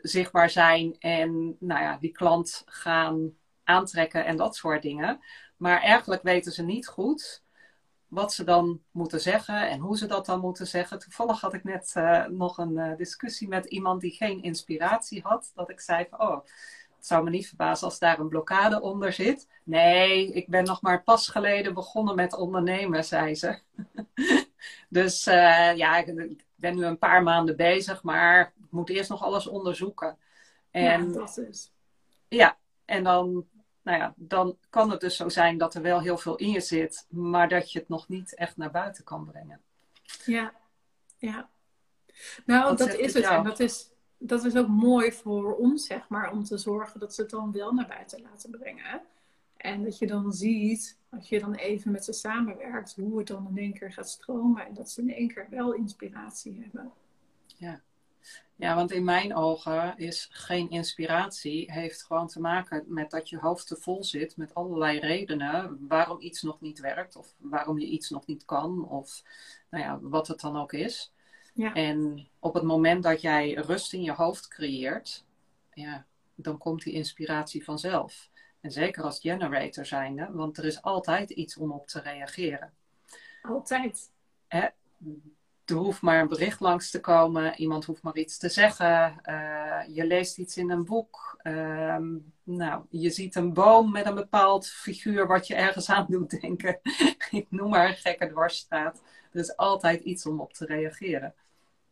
zichtbaar 0.01 0.49
zijn 0.49 0.95
en 0.99 1.55
nou 1.59 1.81
ja, 1.81 1.97
die 1.97 2.11
klant 2.11 2.63
gaan 2.65 3.37
aantrekken 3.63 4.25
en 4.25 4.37
dat 4.37 4.55
soort 4.55 4.81
dingen. 4.81 5.19
Maar 5.57 5.81
eigenlijk 5.81 6.23
weten 6.23 6.51
ze 6.51 6.63
niet 6.63 6.87
goed 6.87 7.42
wat 8.13 8.33
ze 8.33 8.43
dan 8.43 8.81
moeten 8.91 9.21
zeggen 9.21 9.69
en 9.69 9.79
hoe 9.79 9.97
ze 9.97 10.05
dat 10.05 10.25
dan 10.25 10.39
moeten 10.39 10.67
zeggen. 10.67 10.99
Toevallig 10.99 11.41
had 11.41 11.53
ik 11.53 11.63
net 11.63 11.93
uh, 11.97 12.25
nog 12.25 12.57
een 12.57 12.95
discussie 12.97 13.47
met 13.47 13.65
iemand 13.65 14.01
die 14.01 14.11
geen 14.11 14.43
inspiratie 14.43 15.21
had. 15.21 15.51
Dat 15.55 15.69
ik 15.69 15.79
zei 15.79 16.05
van, 16.09 16.21
oh, 16.21 16.45
het 17.03 17.11
zou 17.11 17.23
me 17.23 17.29
niet 17.29 17.47
verbazen 17.47 17.87
als 17.87 17.99
daar 17.99 18.19
een 18.19 18.27
blokkade 18.27 18.81
onder 18.81 19.13
zit. 19.13 19.47
Nee, 19.63 20.31
ik 20.31 20.47
ben 20.47 20.63
nog 20.63 20.81
maar 20.81 21.03
pas 21.03 21.27
geleden 21.27 21.73
begonnen 21.73 22.15
met 22.15 22.33
ondernemen, 22.33 23.05
zei 23.05 23.35
ze. 23.35 23.59
dus 24.89 25.27
uh, 25.27 25.75
ja, 25.75 25.97
ik 25.97 26.35
ben 26.55 26.75
nu 26.75 26.85
een 26.85 26.97
paar 26.97 27.23
maanden 27.23 27.55
bezig, 27.55 28.03
maar 28.03 28.53
ik 28.63 28.71
moet 28.71 28.89
eerst 28.89 29.09
nog 29.09 29.23
alles 29.23 29.47
onderzoeken. 29.47 30.17
En, 30.71 31.07
ja, 31.07 31.19
dat 31.19 31.37
is. 31.37 31.71
Ja, 32.27 32.57
en 32.85 33.03
dan, 33.03 33.45
nou 33.83 33.97
ja, 33.97 34.13
dan 34.15 34.57
kan 34.69 34.89
het 34.89 34.99
dus 34.99 35.15
zo 35.15 35.29
zijn 35.29 35.57
dat 35.57 35.75
er 35.75 35.81
wel 35.81 36.01
heel 36.01 36.17
veel 36.17 36.35
in 36.35 36.49
je 36.49 36.61
zit, 36.61 37.05
maar 37.09 37.49
dat 37.49 37.71
je 37.71 37.79
het 37.79 37.89
nog 37.89 38.07
niet 38.07 38.35
echt 38.35 38.57
naar 38.57 38.71
buiten 38.71 39.03
kan 39.03 39.25
brengen. 39.25 39.61
Ja, 40.25 40.53
ja. 41.17 41.49
Nou, 42.45 42.77
dat 42.77 42.93
is 42.95 43.13
het. 43.13 43.23
En 43.23 43.43
dat 43.43 43.59
is, 43.59 43.89
dat 44.17 44.45
is 44.45 44.55
ook 44.55 44.67
mooi 44.67 45.11
voor 45.11 45.55
ons, 45.55 45.85
zeg 45.85 46.07
maar, 46.07 46.31
om 46.31 46.43
te 46.43 46.57
zorgen 46.57 46.99
dat 46.99 47.13
ze 47.13 47.21
het 47.21 47.29
dan 47.29 47.51
wel 47.51 47.71
naar 47.71 47.87
buiten 47.87 48.21
laten 48.21 48.51
brengen. 48.51 49.01
En 49.57 49.83
dat 49.83 49.97
je 49.97 50.07
dan 50.07 50.33
ziet, 50.33 50.99
als 51.09 51.29
je 51.29 51.39
dan 51.39 51.53
even 51.53 51.91
met 51.91 52.05
ze 52.05 52.13
samenwerkt, 52.13 52.95
hoe 52.95 53.17
het 53.17 53.27
dan 53.27 53.47
in 53.49 53.57
één 53.57 53.73
keer 53.73 53.91
gaat 53.91 54.09
stromen. 54.09 54.65
En 54.65 54.73
dat 54.73 54.89
ze 54.89 55.01
in 55.01 55.13
één 55.13 55.27
keer 55.27 55.47
wel 55.49 55.73
inspiratie 55.73 56.61
hebben. 56.61 56.91
Ja. 57.57 57.81
Ja, 58.63 58.75
want 58.75 58.91
in 58.91 59.03
mijn 59.03 59.35
ogen 59.35 59.97
is 59.97 60.27
geen 60.31 60.69
inspiratie, 60.69 61.71
heeft 61.71 62.03
gewoon 62.03 62.27
te 62.27 62.39
maken 62.39 62.83
met 62.87 63.11
dat 63.11 63.29
je 63.29 63.37
hoofd 63.37 63.67
te 63.67 63.75
vol 63.75 64.03
zit 64.03 64.37
met 64.37 64.53
allerlei 64.53 64.99
redenen 64.99 65.87
waarom 65.87 66.21
iets 66.21 66.41
nog 66.41 66.61
niet 66.61 66.79
werkt 66.79 67.15
of 67.15 67.35
waarom 67.37 67.79
je 67.79 67.85
iets 67.85 68.09
nog 68.09 68.25
niet 68.25 68.45
kan 68.45 68.89
of 68.89 69.23
nou 69.69 69.83
ja, 69.83 69.99
wat 70.01 70.27
het 70.27 70.39
dan 70.39 70.57
ook 70.57 70.73
is. 70.73 71.13
Ja. 71.53 71.73
En 71.73 72.27
op 72.39 72.53
het 72.53 72.63
moment 72.63 73.03
dat 73.03 73.21
jij 73.21 73.53
rust 73.53 73.93
in 73.93 74.03
je 74.03 74.13
hoofd 74.13 74.47
creëert, 74.47 75.25
ja, 75.73 76.05
dan 76.35 76.57
komt 76.57 76.83
die 76.83 76.93
inspiratie 76.93 77.63
vanzelf. 77.63 78.29
En 78.61 78.71
zeker 78.71 79.03
als 79.03 79.19
generator 79.19 79.85
zijnde, 79.85 80.29
want 80.31 80.57
er 80.57 80.65
is 80.65 80.81
altijd 80.81 81.29
iets 81.29 81.57
om 81.57 81.71
op 81.71 81.87
te 81.87 81.99
reageren. 81.99 82.73
Altijd. 83.41 84.11
Hè? 84.47 84.67
Er 85.65 85.75
hoeft 85.75 86.01
maar 86.01 86.19
een 86.21 86.27
bericht 86.27 86.59
langs 86.59 86.91
te 86.91 86.99
komen, 86.99 87.55
iemand 87.55 87.85
hoeft 87.85 88.01
maar 88.01 88.17
iets 88.17 88.37
te 88.37 88.49
zeggen, 88.49 89.21
uh, 89.25 89.95
je 89.95 90.05
leest 90.05 90.37
iets 90.37 90.57
in 90.57 90.69
een 90.69 90.85
boek, 90.85 91.39
uh, 91.43 91.97
nou, 92.43 92.83
je 92.89 93.09
ziet 93.09 93.35
een 93.35 93.53
boom 93.53 93.91
met 93.91 94.05
een 94.05 94.15
bepaald 94.15 94.67
figuur 94.67 95.27
wat 95.27 95.47
je 95.47 95.55
ergens 95.55 95.89
aan 95.89 96.05
doet 96.09 96.41
denken. 96.41 96.79
Ik 97.31 97.45
noem 97.49 97.69
maar 97.69 97.87
een 97.87 97.95
gekke 97.95 98.27
dwarsstraat. 98.27 99.01
Er 99.31 99.39
is 99.39 99.57
altijd 99.57 100.03
iets 100.03 100.25
om 100.25 100.39
op 100.39 100.53
te 100.53 100.65
reageren. 100.65 101.33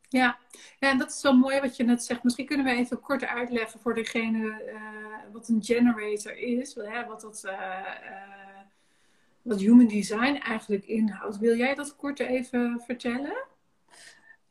Ja. 0.10 0.38
en 0.80 0.98
dat 0.98 1.12
is 1.12 1.22
wel 1.22 1.34
mooi 1.34 1.60
wat 1.60 1.78
je 1.78 1.84
net 1.84 2.04
zegt. 2.04 2.24
Misschien 2.24 2.46
kunnen 2.46 2.66
we 2.66 2.72
even 2.72 3.00
kort 3.00 3.26
uitleggen 3.26 3.80
voor 3.80 3.94
degene 3.94 4.64
uh, 4.66 5.32
wat 5.32 5.48
een 5.48 5.64
generator 5.64 6.38
is. 6.38 6.76
Hè, 6.76 7.06
wat, 7.06 7.22
dat, 7.22 7.44
uh, 7.46 7.80
wat 9.42 9.60
human 9.60 9.88
design 9.88 10.36
eigenlijk 10.36 10.86
inhoudt. 10.86 11.38
Wil 11.38 11.56
jij 11.56 11.76
dat 11.76 11.96
kort 11.96 12.20
even 12.20 12.82
vertellen? 12.86 13.50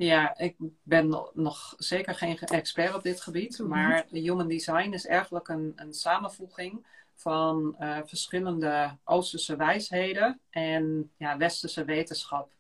Ja, 0.03 0.39
ik 0.39 0.57
ben 0.83 1.09
nog 1.35 1.75
zeker 1.77 2.15
geen 2.15 2.39
expert 2.39 2.95
op 2.95 3.03
dit 3.03 3.21
gebied. 3.21 3.59
Mhm. 3.59 3.69
Maar 3.69 4.07
human 4.11 4.49
design 4.49 4.93
is 4.93 5.07
eigenlijk 5.07 5.49
een, 5.49 5.73
een 5.77 5.95
samenvoeging 5.95 6.87
van 7.15 7.77
verschillende 8.05 8.97
Oosterse 9.05 9.57
wijsheden 9.57 10.41
en 10.51 11.11
ja, 11.17 11.37
Westerse 11.37 11.85
wetenschap. 11.85 12.53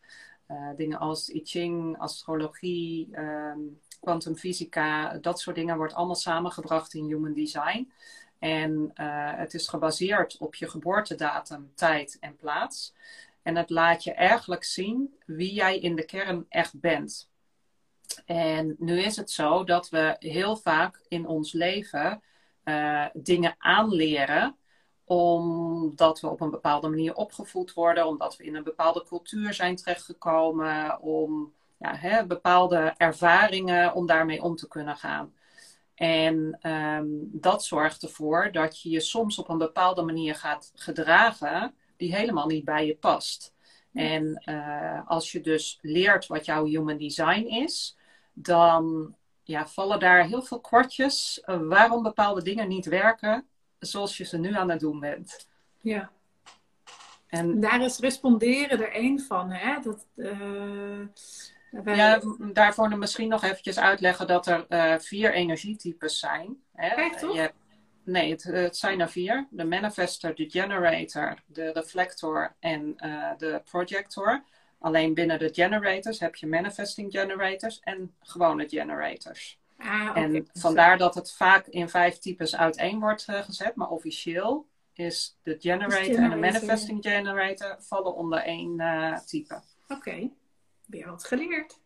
Uh, 0.50 0.68
dingen 0.76 0.98
als 0.98 1.28
I 1.28 1.40
Ching, 1.44 1.98
astrologie, 1.98 3.10
kwantumfysica, 4.00 5.12
ehm, 5.12 5.20
dat 5.20 5.40
soort 5.40 5.56
dingen 5.56 5.76
wordt 5.76 5.94
allemaal 5.94 6.14
samengebracht 6.14 6.94
in 6.94 7.04
Human 7.04 7.34
Design. 7.34 7.92
En 8.38 8.90
uh, 8.94 9.36
het 9.36 9.54
is 9.54 9.68
gebaseerd 9.68 10.36
op 10.38 10.54
je 10.54 10.68
geboortedatum, 10.68 11.72
tijd 11.74 12.16
en 12.20 12.36
plaats. 12.36 12.94
En 13.42 13.56
het 13.56 13.70
laat 13.70 14.04
je 14.04 14.12
eigenlijk 14.12 14.64
zien 14.64 15.14
wie 15.26 15.52
jij 15.52 15.78
in 15.78 15.96
de 15.96 16.04
kern 16.04 16.46
echt 16.48 16.80
bent. 16.80 17.29
En 18.24 18.76
nu 18.78 19.02
is 19.02 19.16
het 19.16 19.30
zo 19.30 19.64
dat 19.64 19.88
we 19.88 20.16
heel 20.18 20.56
vaak 20.56 21.04
in 21.08 21.26
ons 21.26 21.52
leven 21.52 22.22
uh, 22.64 23.06
dingen 23.12 23.54
aanleren 23.58 24.54
omdat 25.04 26.20
we 26.20 26.28
op 26.28 26.40
een 26.40 26.50
bepaalde 26.50 26.88
manier 26.88 27.14
opgevoed 27.14 27.72
worden, 27.72 28.06
omdat 28.06 28.36
we 28.36 28.44
in 28.44 28.54
een 28.54 28.62
bepaalde 28.62 29.04
cultuur 29.04 29.54
zijn 29.54 29.76
terechtgekomen, 29.76 31.00
om 31.00 31.52
ja, 31.78 31.96
hè, 31.96 32.26
bepaalde 32.26 32.94
ervaringen 32.96 33.94
om 33.94 34.06
daarmee 34.06 34.42
om 34.42 34.56
te 34.56 34.68
kunnen 34.68 34.96
gaan. 34.96 35.34
En 35.94 36.58
ehm, 36.60 37.06
dat 37.26 37.64
zorgt 37.64 38.02
ervoor 38.02 38.52
dat 38.52 38.80
je 38.80 38.90
je 38.90 39.00
soms 39.00 39.38
op 39.38 39.48
een 39.48 39.58
bepaalde 39.58 40.02
manier 40.02 40.34
gaat 40.34 40.72
gedragen 40.74 41.74
die 41.96 42.14
helemaal 42.14 42.46
niet 42.46 42.64
bij 42.64 42.86
je 42.86 42.96
past. 42.96 43.54
En 43.92 44.42
eh, 44.44 45.08
als 45.08 45.32
je 45.32 45.40
dus 45.40 45.78
leert 45.82 46.26
wat 46.26 46.44
jouw 46.44 46.64
human 46.64 46.96
design 46.96 47.46
is, 47.46 47.96
dan 48.32 49.14
ja, 49.42 49.66
vallen 49.66 50.00
daar 50.00 50.24
heel 50.26 50.42
veel 50.42 50.60
kwartjes 50.60 51.42
uh, 51.44 51.60
waarom 51.62 52.02
bepaalde 52.02 52.42
dingen 52.42 52.68
niet 52.68 52.86
werken 52.86 53.46
zoals 53.78 54.16
je 54.16 54.24
ze 54.24 54.38
nu 54.38 54.54
aan 54.54 54.70
het 54.70 54.80
doen 54.80 55.00
bent. 55.00 55.48
Ja. 55.80 56.10
En 57.26 57.60
daar 57.60 57.80
is 57.84 57.98
responderen 57.98 58.80
er 58.80 58.92
één 58.92 59.20
van, 59.20 59.50
hè? 59.50 59.80
Dat, 59.82 60.06
uh, 60.16 61.06
Ja, 61.84 62.20
daarvoor 62.52 62.98
misschien 62.98 63.28
nog 63.28 63.42
eventjes 63.42 63.78
uitleggen 63.78 64.26
dat 64.26 64.46
er 64.46 65.00
vier 65.02 65.32
energietypes 65.32 66.18
zijn. 66.18 66.62
Hè? 66.72 66.88
Echt, 66.88 67.18
toch? 67.18 67.34
Je 67.34 67.52
Nee, 68.04 68.30
het, 68.30 68.42
het, 68.42 68.76
zijn 68.76 69.00
er 69.00 69.08
vier. 69.10 69.46
De 69.50 69.64
manifester, 69.64 70.34
de 70.34 70.50
generator, 70.50 71.34
de 71.46 71.72
reflector 71.72 72.54
en 72.58 72.96
de 73.38 73.62
projector. 73.64 74.42
Alleen 74.80 75.14
binnen 75.14 75.38
de 75.38 75.50
generators 75.52 76.20
heb 76.20 76.34
je 76.34 76.46
manifesting 76.46 77.12
generators 77.12 77.80
en 77.80 78.14
gewone 78.20 78.68
generators. 78.68 79.58
Ah, 79.78 80.08
okay. 80.10 80.22
En 80.22 80.48
vandaar 80.52 80.98
dat 80.98 81.14
het 81.14 81.32
vaak 81.32 81.66
in 81.66 81.88
vijf 81.88 82.18
types 82.18 82.56
uiteen 82.56 83.00
wordt 83.00 83.26
uh, 83.30 83.42
gezet. 83.42 83.74
Maar 83.74 83.88
officieel 83.88 84.66
is 84.92 85.38
de 85.42 85.56
generator, 85.58 85.92
generator, 85.92 86.24
en 86.24 86.30
de 86.30 86.36
manifesting 86.36 87.02
generator 87.02 87.76
vallen 87.78 88.14
onder 88.14 88.38
één 88.38 88.80
uh, 88.80 89.18
type. 89.18 89.54
Oké, 89.88 89.94
okay. 89.94 90.32
weer 90.86 91.06
wat 91.06 91.24
geleerd. 91.24 91.80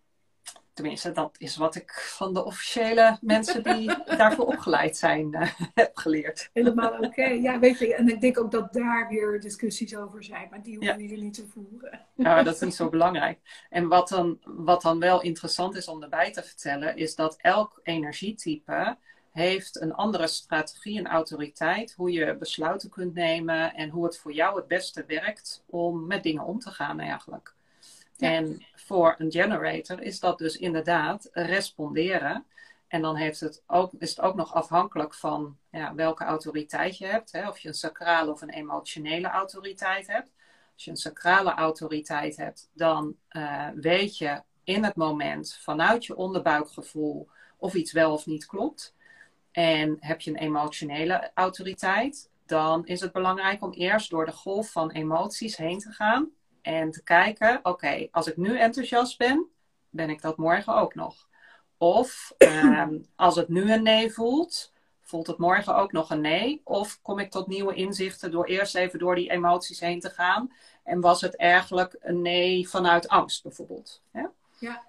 Tenminste, 0.74 1.12
dat 1.12 1.34
is 1.38 1.56
wat 1.56 1.74
ik 1.74 1.92
van 1.92 2.34
de 2.34 2.44
officiële 2.44 3.18
mensen 3.20 3.62
die 3.62 3.90
daarvoor 4.16 4.46
opgeleid 4.46 4.96
zijn 4.96 5.34
uh, 5.34 5.50
heb 5.74 5.96
geleerd. 5.96 6.50
Helemaal 6.52 6.98
oké. 6.98 7.24
Ja, 7.24 7.58
weet 7.58 7.78
je, 7.78 7.94
en 7.94 8.08
ik 8.08 8.20
denk 8.20 8.38
ook 8.38 8.50
dat 8.50 8.72
daar 8.72 9.08
weer 9.08 9.40
discussies 9.40 9.96
over 9.96 10.24
zijn, 10.24 10.48
maar 10.50 10.62
die 10.62 10.76
hoeven 10.76 10.98
ja. 10.98 11.04
jullie 11.04 11.24
niet 11.24 11.34
te 11.34 11.46
voeren. 11.46 12.00
Ja, 12.14 12.42
dat 12.42 12.54
is 12.54 12.60
niet 12.60 12.74
zo 12.74 12.88
belangrijk. 12.88 13.66
En 13.70 13.88
wat 13.88 14.08
dan, 14.08 14.38
wat 14.44 14.82
dan 14.82 14.98
wel 14.98 15.22
interessant 15.22 15.76
is 15.76 15.88
om 15.88 16.02
erbij 16.02 16.32
te 16.32 16.42
vertellen, 16.42 16.96
is 16.96 17.14
dat 17.14 17.36
elk 17.40 17.80
energietype 17.82 18.96
heeft 19.30 19.80
een 19.80 19.94
andere 19.94 20.26
strategie 20.26 20.98
en 20.98 21.06
autoriteit, 21.06 21.92
hoe 21.92 22.12
je 22.12 22.36
besluiten 22.36 22.90
kunt 22.90 23.14
nemen 23.14 23.74
en 23.74 23.88
hoe 23.88 24.04
het 24.04 24.18
voor 24.18 24.32
jou 24.32 24.56
het 24.56 24.66
beste 24.66 25.04
werkt 25.06 25.64
om 25.66 26.06
met 26.06 26.22
dingen 26.22 26.44
om 26.44 26.58
te 26.58 26.70
gaan 26.70 27.00
eigenlijk. 27.00 27.54
Ja. 28.16 28.32
En 28.32 28.64
voor 28.84 29.14
een 29.18 29.32
generator 29.32 30.02
is 30.02 30.20
dat 30.20 30.38
dus 30.38 30.56
inderdaad 30.56 31.28
responderen. 31.32 32.44
En 32.88 33.02
dan 33.02 33.16
heeft 33.16 33.40
het 33.40 33.62
ook, 33.66 33.92
is 33.98 34.10
het 34.10 34.20
ook 34.20 34.34
nog 34.34 34.54
afhankelijk 34.54 35.14
van 35.14 35.56
ja, 35.70 35.94
welke 35.94 36.24
autoriteit 36.24 36.98
je 36.98 37.06
hebt. 37.06 37.32
Hè? 37.32 37.48
Of 37.48 37.58
je 37.58 37.68
een 37.68 37.74
sacrale 37.74 38.30
of 38.30 38.42
een 38.42 38.50
emotionele 38.50 39.28
autoriteit 39.28 40.06
hebt. 40.06 40.30
Als 40.74 40.84
je 40.84 40.90
een 40.90 40.96
sacrale 40.96 41.54
autoriteit 41.54 42.36
hebt, 42.36 42.70
dan 42.72 43.16
uh, 43.30 43.68
weet 43.74 44.18
je 44.18 44.42
in 44.64 44.84
het 44.84 44.96
moment 44.96 45.58
vanuit 45.62 46.04
je 46.04 46.16
onderbuikgevoel 46.16 47.28
of 47.56 47.74
iets 47.74 47.92
wel 47.92 48.12
of 48.12 48.26
niet 48.26 48.46
klopt. 48.46 48.94
En 49.50 49.96
heb 50.00 50.20
je 50.20 50.30
een 50.30 50.36
emotionele 50.36 51.30
autoriteit, 51.34 52.30
dan 52.46 52.86
is 52.86 53.00
het 53.00 53.12
belangrijk 53.12 53.62
om 53.62 53.72
eerst 53.72 54.10
door 54.10 54.26
de 54.26 54.32
golf 54.32 54.70
van 54.70 54.90
emoties 54.90 55.56
heen 55.56 55.78
te 55.78 55.90
gaan 55.90 56.32
en 56.64 56.90
te 56.90 57.02
kijken, 57.02 57.60
oké, 57.62 58.08
als 58.10 58.26
ik 58.26 58.36
nu 58.36 58.58
enthousiast 58.58 59.18
ben, 59.18 59.46
ben 59.90 60.10
ik 60.10 60.22
dat 60.22 60.36
morgen 60.36 60.74
ook 60.74 60.94
nog. 60.94 61.28
Of 61.78 62.32
um, 62.38 63.06
als 63.16 63.36
het 63.36 63.48
nu 63.48 63.72
een 63.72 63.82
nee 63.82 64.12
voelt, 64.12 64.72
voelt 65.00 65.26
het 65.26 65.38
morgen 65.38 65.76
ook 65.76 65.92
nog 65.92 66.10
een 66.10 66.20
nee. 66.20 66.60
Of 66.64 66.98
kom 67.02 67.18
ik 67.18 67.30
tot 67.30 67.46
nieuwe 67.46 67.74
inzichten 67.74 68.30
door 68.30 68.44
eerst 68.44 68.74
even 68.74 68.98
door 68.98 69.14
die 69.14 69.30
emoties 69.30 69.80
heen 69.80 70.00
te 70.00 70.10
gaan. 70.10 70.52
En 70.84 71.00
was 71.00 71.20
het 71.20 71.36
eigenlijk 71.36 71.96
een 72.00 72.22
nee 72.22 72.68
vanuit 72.68 73.08
angst 73.08 73.42
bijvoorbeeld. 73.42 74.02
Ja. 74.58 74.84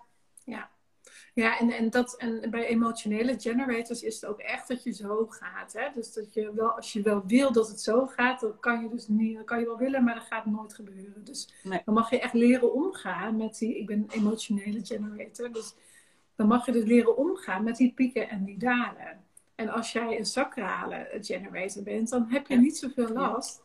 Ja, 1.36 1.60
en, 1.60 1.72
en, 1.72 1.89
dat, 1.89 2.15
en 2.18 2.50
bij 2.50 2.65
emotionele 2.65 3.39
generators 3.39 4.04
is 4.04 4.15
het 4.15 4.26
ook 4.26 4.39
echt 4.39 4.67
dat 4.67 4.84
je 4.84 4.91
zo 4.91 5.26
gaat. 5.30 5.74
Hè? 5.74 5.88
Dus 5.93 6.13
dat 6.13 6.34
je 6.34 6.54
wel, 6.54 6.69
als 6.69 6.93
je 6.93 7.02
wel 7.02 7.24
wil 7.26 7.52
dat 7.52 7.67
het 7.67 7.82
zo 7.82 8.06
gaat, 8.06 8.39
dan 8.39 8.60
kan 8.60 8.82
je 8.82 8.89
dus 8.89 9.08
niet, 9.08 9.36
dan 9.36 9.45
kan 9.45 9.60
je 9.60 9.65
wel 9.65 9.78
willen, 9.78 10.04
maar 10.04 10.13
dat 10.13 10.24
gaat 10.24 10.45
nooit 10.45 10.74
gebeuren. 10.74 11.24
Dus 11.24 11.54
nee. 11.63 11.82
dan 11.86 11.93
mag 11.93 12.10
je 12.10 12.19
echt 12.19 12.34
leren 12.34 12.74
omgaan 12.74 13.38
met 13.38 13.58
die, 13.58 13.78
ik 13.78 13.86
ben 13.86 13.98
een 13.98 14.10
emotionele 14.10 14.86
generator, 14.86 15.52
dus 15.52 15.76
dan 16.36 16.48
mag 16.48 16.65
je 16.65 16.71
dus 16.71 16.86
leren 16.86 17.17
omgaan 17.17 17.63
met 17.63 17.78
die 17.78 17.93
pieken 17.93 18.30
en 18.30 18.43
die 18.43 18.58
dalen. 18.58 19.24
En 19.56 19.69
als 19.69 19.91
jij 19.91 20.17
een 20.17 20.26
sacrale 20.26 21.17
generator 21.21 21.84
bent, 21.84 22.10
dan 22.10 22.26
heb 22.30 22.48
je 22.48 22.58
niet 22.58 22.78
zoveel 22.78 23.10
last 23.10 23.64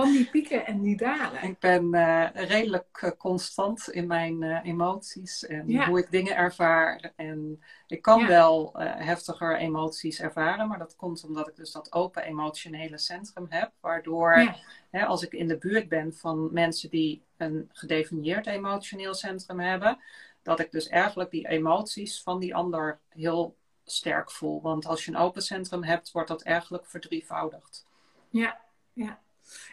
van 0.00 0.12
die 0.12 0.30
pieken 0.30 0.66
en 0.66 0.80
die 0.80 0.96
dalen. 0.96 1.42
Ik 1.42 1.58
ben 1.58 1.94
uh, 1.94 2.28
redelijk 2.32 3.02
uh, 3.04 3.10
constant 3.18 3.90
in 3.90 4.06
mijn 4.06 4.42
uh, 4.42 4.58
emoties 4.62 5.46
en 5.46 5.68
ja. 5.68 5.86
hoe 5.86 5.98
ik 5.98 6.10
dingen 6.10 6.36
ervaar. 6.36 7.12
En 7.16 7.62
ik 7.86 8.02
kan 8.02 8.20
ja. 8.20 8.26
wel 8.26 8.72
heftiger 8.80 9.56
emoties 9.56 10.20
ervaren, 10.20 10.68
maar 10.68 10.78
dat 10.78 10.96
komt 10.96 11.24
omdat 11.24 11.48
ik 11.48 11.56
dus 11.56 11.72
dat 11.72 11.92
open 11.92 12.22
emotionele 12.22 12.98
centrum 12.98 13.46
heb. 13.48 13.72
Waardoor 13.80 14.38
ja. 14.38 14.56
hè, 14.90 15.04
als 15.04 15.22
ik 15.22 15.32
in 15.32 15.48
de 15.48 15.58
buurt 15.58 15.88
ben 15.88 16.14
van 16.14 16.48
mensen 16.52 16.90
die 16.90 17.22
een 17.36 17.68
gedefinieerd 17.72 18.46
emotioneel 18.46 19.14
centrum 19.14 19.60
hebben, 19.60 19.98
dat 20.42 20.60
ik 20.60 20.70
dus 20.70 20.88
eigenlijk 20.88 21.30
die 21.30 21.48
emoties 21.48 22.22
van 22.22 22.40
die 22.40 22.54
ander 22.54 22.98
heel 23.08 23.56
sterk 23.84 24.30
voel. 24.30 24.62
Want 24.62 24.86
als 24.86 25.04
je 25.04 25.10
een 25.10 25.16
open 25.16 25.42
centrum 25.42 25.82
hebt, 25.82 26.12
wordt 26.12 26.28
dat 26.28 26.42
eigenlijk 26.42 26.86
verdrievoudigd. 26.86 27.86
Ja, 28.30 28.60
ja. 28.92 29.18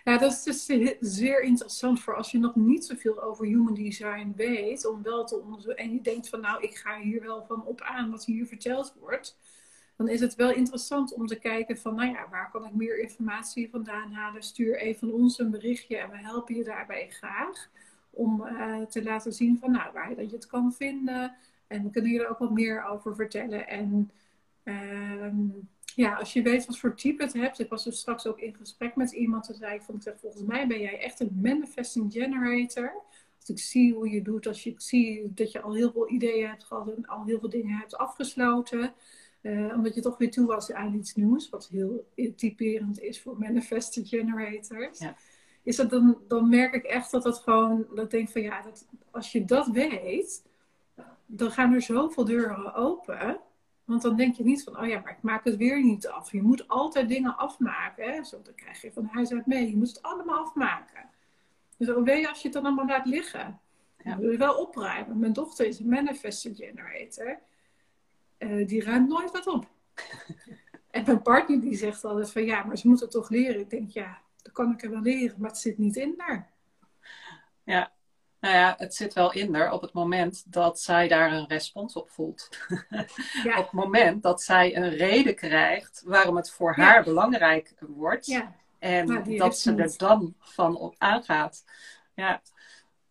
Ja, 0.04 0.18
dat 0.18 0.32
is 0.32 0.44
dus 0.44 0.66
zeer 1.00 1.42
interessant 1.42 2.00
voor 2.00 2.16
als 2.16 2.32
je 2.32 2.40
nog 2.40 2.56
niet 2.56 2.86
zoveel 2.86 3.22
over 3.24 3.46
human 3.46 3.74
design 3.74 4.34
weet, 4.36 4.86
om 4.86 5.04
wel 5.04 5.26
te 5.26 5.40
onderzoeken. 5.40 5.84
En 5.84 5.94
je 5.94 6.02
denkt 6.02 6.30
van 6.30 6.40
nou, 6.40 6.63
ik 6.63 6.76
ga 6.76 7.00
hier 7.00 7.22
wel 7.22 7.46
van 7.46 7.66
op 7.66 7.82
aan 7.82 8.12
wat 8.12 8.26
hier 8.26 8.48
verteld 8.48 8.96
wordt. 9.00 9.38
Dan 9.96 10.10
is 10.10 10.20
het 10.20 10.36
wel 10.36 10.52
interessant 10.52 11.13
om 11.13 11.28
te 11.28 11.40
kijken 11.40 11.78
van 11.78 11.96
nou 11.96 12.12
ja, 12.12 12.28
waar 12.30 12.52
kan 12.52 12.66
ik 12.66 12.74
meer 12.74 13.00
informatie 13.00 13.70
vandaan 13.70 14.12
halen? 14.12 14.44
Stuur 14.44 14.78
even 14.78 15.13
ons 15.13 15.40
een 15.40 15.52
berichtje 15.52 15.98
en 15.98 16.10
we 16.10 16.18
helpen 16.18 16.56
je 16.56 16.63
daarbij 16.63 17.10
graag. 17.10 17.70
Om 18.10 18.42
uh, 18.42 18.82
te 18.82 19.04
laten 19.04 19.34
zien 19.34 19.58
van 19.60 19.72
nou, 19.72 19.92
waar 19.94 20.16
dat 20.16 20.30
je 20.30 20.36
het 20.36 20.48
kan 20.48 20.74
vinden. 20.74 21.36
En 21.68 21.84
we 21.84 21.90
kunnen 21.90 22.12
je 22.12 22.20
er 22.20 22.30
ook 22.30 22.38
wat 22.38 22.52
meer 22.52 22.84
over 22.84 23.16
vertellen. 23.16 23.68
En 23.68 24.12
uh, 24.63 25.34
ja, 25.98 26.16
als 26.16 26.34
je 26.34 26.42
weet 26.42 26.66
wat 26.66 26.78
voor 26.78 26.96
type 26.96 27.24
het 27.24 27.34
hebt. 27.34 27.60
Ik 27.60 27.70
was 27.70 27.84
dus 27.84 28.00
straks 28.00 28.28
ook 28.28 28.40
in 28.40 28.56
gesprek 28.56 28.96
met 28.96 29.12
iemand. 29.12 29.50
En 29.50 29.56
zei 29.56 29.76
ik 29.76 29.82
van, 29.82 29.96
ik 29.96 30.02
zeg, 30.02 30.20
volgens 30.20 30.44
mij 30.44 30.68
ben 30.68 30.80
jij 30.80 31.00
echt 31.00 31.20
een 31.20 31.40
manifesting 31.42 32.14
generator. 32.14 32.94
Als 33.40 33.50
ik 33.50 33.60
zie 33.60 33.94
hoe 33.94 34.10
je 34.10 34.22
doet, 34.22 34.48
als 34.48 34.64
je 34.64 34.74
zie 34.78 35.34
dat 35.34 35.52
je 35.52 35.62
al 35.62 35.74
heel 35.74 35.92
veel 35.92 36.10
ideeën 36.10 36.48
hebt 36.48 36.64
gehad 36.64 36.96
en 36.96 37.06
al 37.06 37.26
heel 37.26 37.40
veel 37.40 37.50
dingen 37.50 37.78
hebt 37.78 37.98
afgesloten. 37.98 38.94
Uh, 39.42 39.74
omdat 39.76 39.96
je 39.96 40.02
toch 40.02 40.18
weer 40.18 40.32
toe 40.32 40.46
was 40.46 40.72
aan 40.72 40.94
iets 40.94 41.16
nieuws, 41.16 41.50
wat 41.50 41.68
heel 41.68 42.08
typerend 42.36 43.00
is 43.00 43.22
voor 43.22 43.40
manifesting 43.40 44.08
generators. 44.08 45.00
Ja. 45.00 45.16
Is 45.64 45.76
dat 45.76 45.90
dan, 45.90 46.18
dan 46.28 46.50
merk 46.50 46.74
ik 46.74 46.84
echt 46.84 47.12
dat 47.12 47.24
dat 47.24 47.40
gewoon, 47.40 47.86
dat 47.96 48.04
ik 48.04 48.12
denk 48.12 48.30
van 48.30 48.42
ja, 48.42 48.62
dat, 48.62 48.88
als 49.12 49.32
je 49.32 49.46
dat 49.46 49.68
weet, 49.68 50.44
dan 51.26 51.52
gaan 51.52 51.74
er 51.74 51.82
zoveel 51.82 52.26
deuren 52.26 52.74
open. 52.74 53.40
Want 53.88 54.02
dan 54.02 54.15
denk 54.15 54.36
je 54.36 54.43
niet 54.43 54.63
van, 54.63 54.80
oh 54.80 54.88
ja, 54.88 55.00
maar 55.00 55.12
ik 55.12 55.21
maak 55.21 55.43
het 55.43 55.56
weer 55.56 55.84
niet 55.84 56.08
af. 56.08 56.32
Je 56.32 56.41
moet 56.41 56.67
altijd 56.67 57.10
dingen 57.10 57.38
afmaken. 57.38 58.13
Hè? 58.13 58.23
Zo, 58.23 58.41
dan 58.43 58.56
krijg 58.56 58.82
je 58.82 58.91
van 58.91 59.06
huis 59.06 59.32
uit 59.32 59.45
mee. 59.45 59.69
Je 59.69 59.78
moet 59.78 59.88
het 59.88 60.02
allemaal 60.02 60.38
afmaken. 60.38 61.10
Dus 61.78 61.88
hoe 61.88 62.04
weet 62.04 62.21
je 62.21 62.30
als 62.30 62.38
je 62.38 62.43
het 62.43 62.54
dan 62.54 62.65
allemaal 62.65 62.86
laat 62.86 63.06
liggen? 63.06 63.60
Ja. 63.97 64.10
Dan 64.10 64.19
wil 64.19 64.32
je 64.32 64.38
wel 64.38 64.56
opruimen. 64.56 65.19
Mijn 65.19 65.34
dochter 65.34 65.65
is 65.65 65.80
een 65.80 65.89
manifesting 65.89 66.56
generator. 66.56 67.39
Uh, 68.39 68.67
die 68.67 68.84
ruimt 68.84 69.08
nooit 69.08 69.32
wat 69.32 69.47
op. 69.47 69.67
en 70.91 71.04
mijn 71.06 71.21
partner 71.21 71.62
die 71.62 71.76
zegt 71.76 72.06
altijd 72.06 72.32
van, 72.32 72.45
ja, 72.45 72.63
maar 72.63 72.78
ze 72.78 72.88
moeten 72.88 73.06
het 73.06 73.15
toch 73.15 73.30
leren. 73.30 73.60
Ik 73.60 73.69
denk, 73.69 73.89
ja, 73.89 74.21
dat 74.41 74.54
kan 74.54 74.71
ik 74.71 74.84
er 74.84 74.89
wel 74.89 75.02
leren, 75.02 75.39
maar 75.39 75.50
het 75.50 75.60
zit 75.60 75.78
niet 75.78 75.95
in 75.95 76.13
daar. 76.17 76.52
Ja, 77.63 77.91
nou 78.39 78.56
ja, 78.56 78.76
het 78.78 78.95
zit 78.95 79.13
wel 79.13 79.32
in 79.32 79.56
er 79.56 79.71
op 79.71 79.82
het 79.82 79.93
moment 79.93 80.43
dat 80.54 80.80
zij 80.80 81.08
daar 81.08 81.32
een 81.32 81.47
respons 81.47 81.93
op 81.93 82.10
voelt. 82.10 82.50
Ja. 83.43 83.58
op 83.58 83.63
het 83.63 83.71
moment 83.71 84.23
dat 84.23 84.41
zij 84.41 84.76
een 84.76 84.89
reden 84.89 85.36
krijgt 85.36 86.02
waarom 86.06 86.36
het 86.36 86.52
voor 86.52 86.73
ja. 86.78 86.84
haar 86.84 87.04
belangrijk 87.04 87.73
wordt. 87.80 88.26
Ja. 88.26 88.56
En 88.80 89.38
dat 89.38 89.60
ze 89.60 89.76
er 89.76 89.97
dan 89.97 90.36
van 90.39 90.78
op 90.78 90.95
aangaat. 90.97 91.63
Ja, 92.13 92.41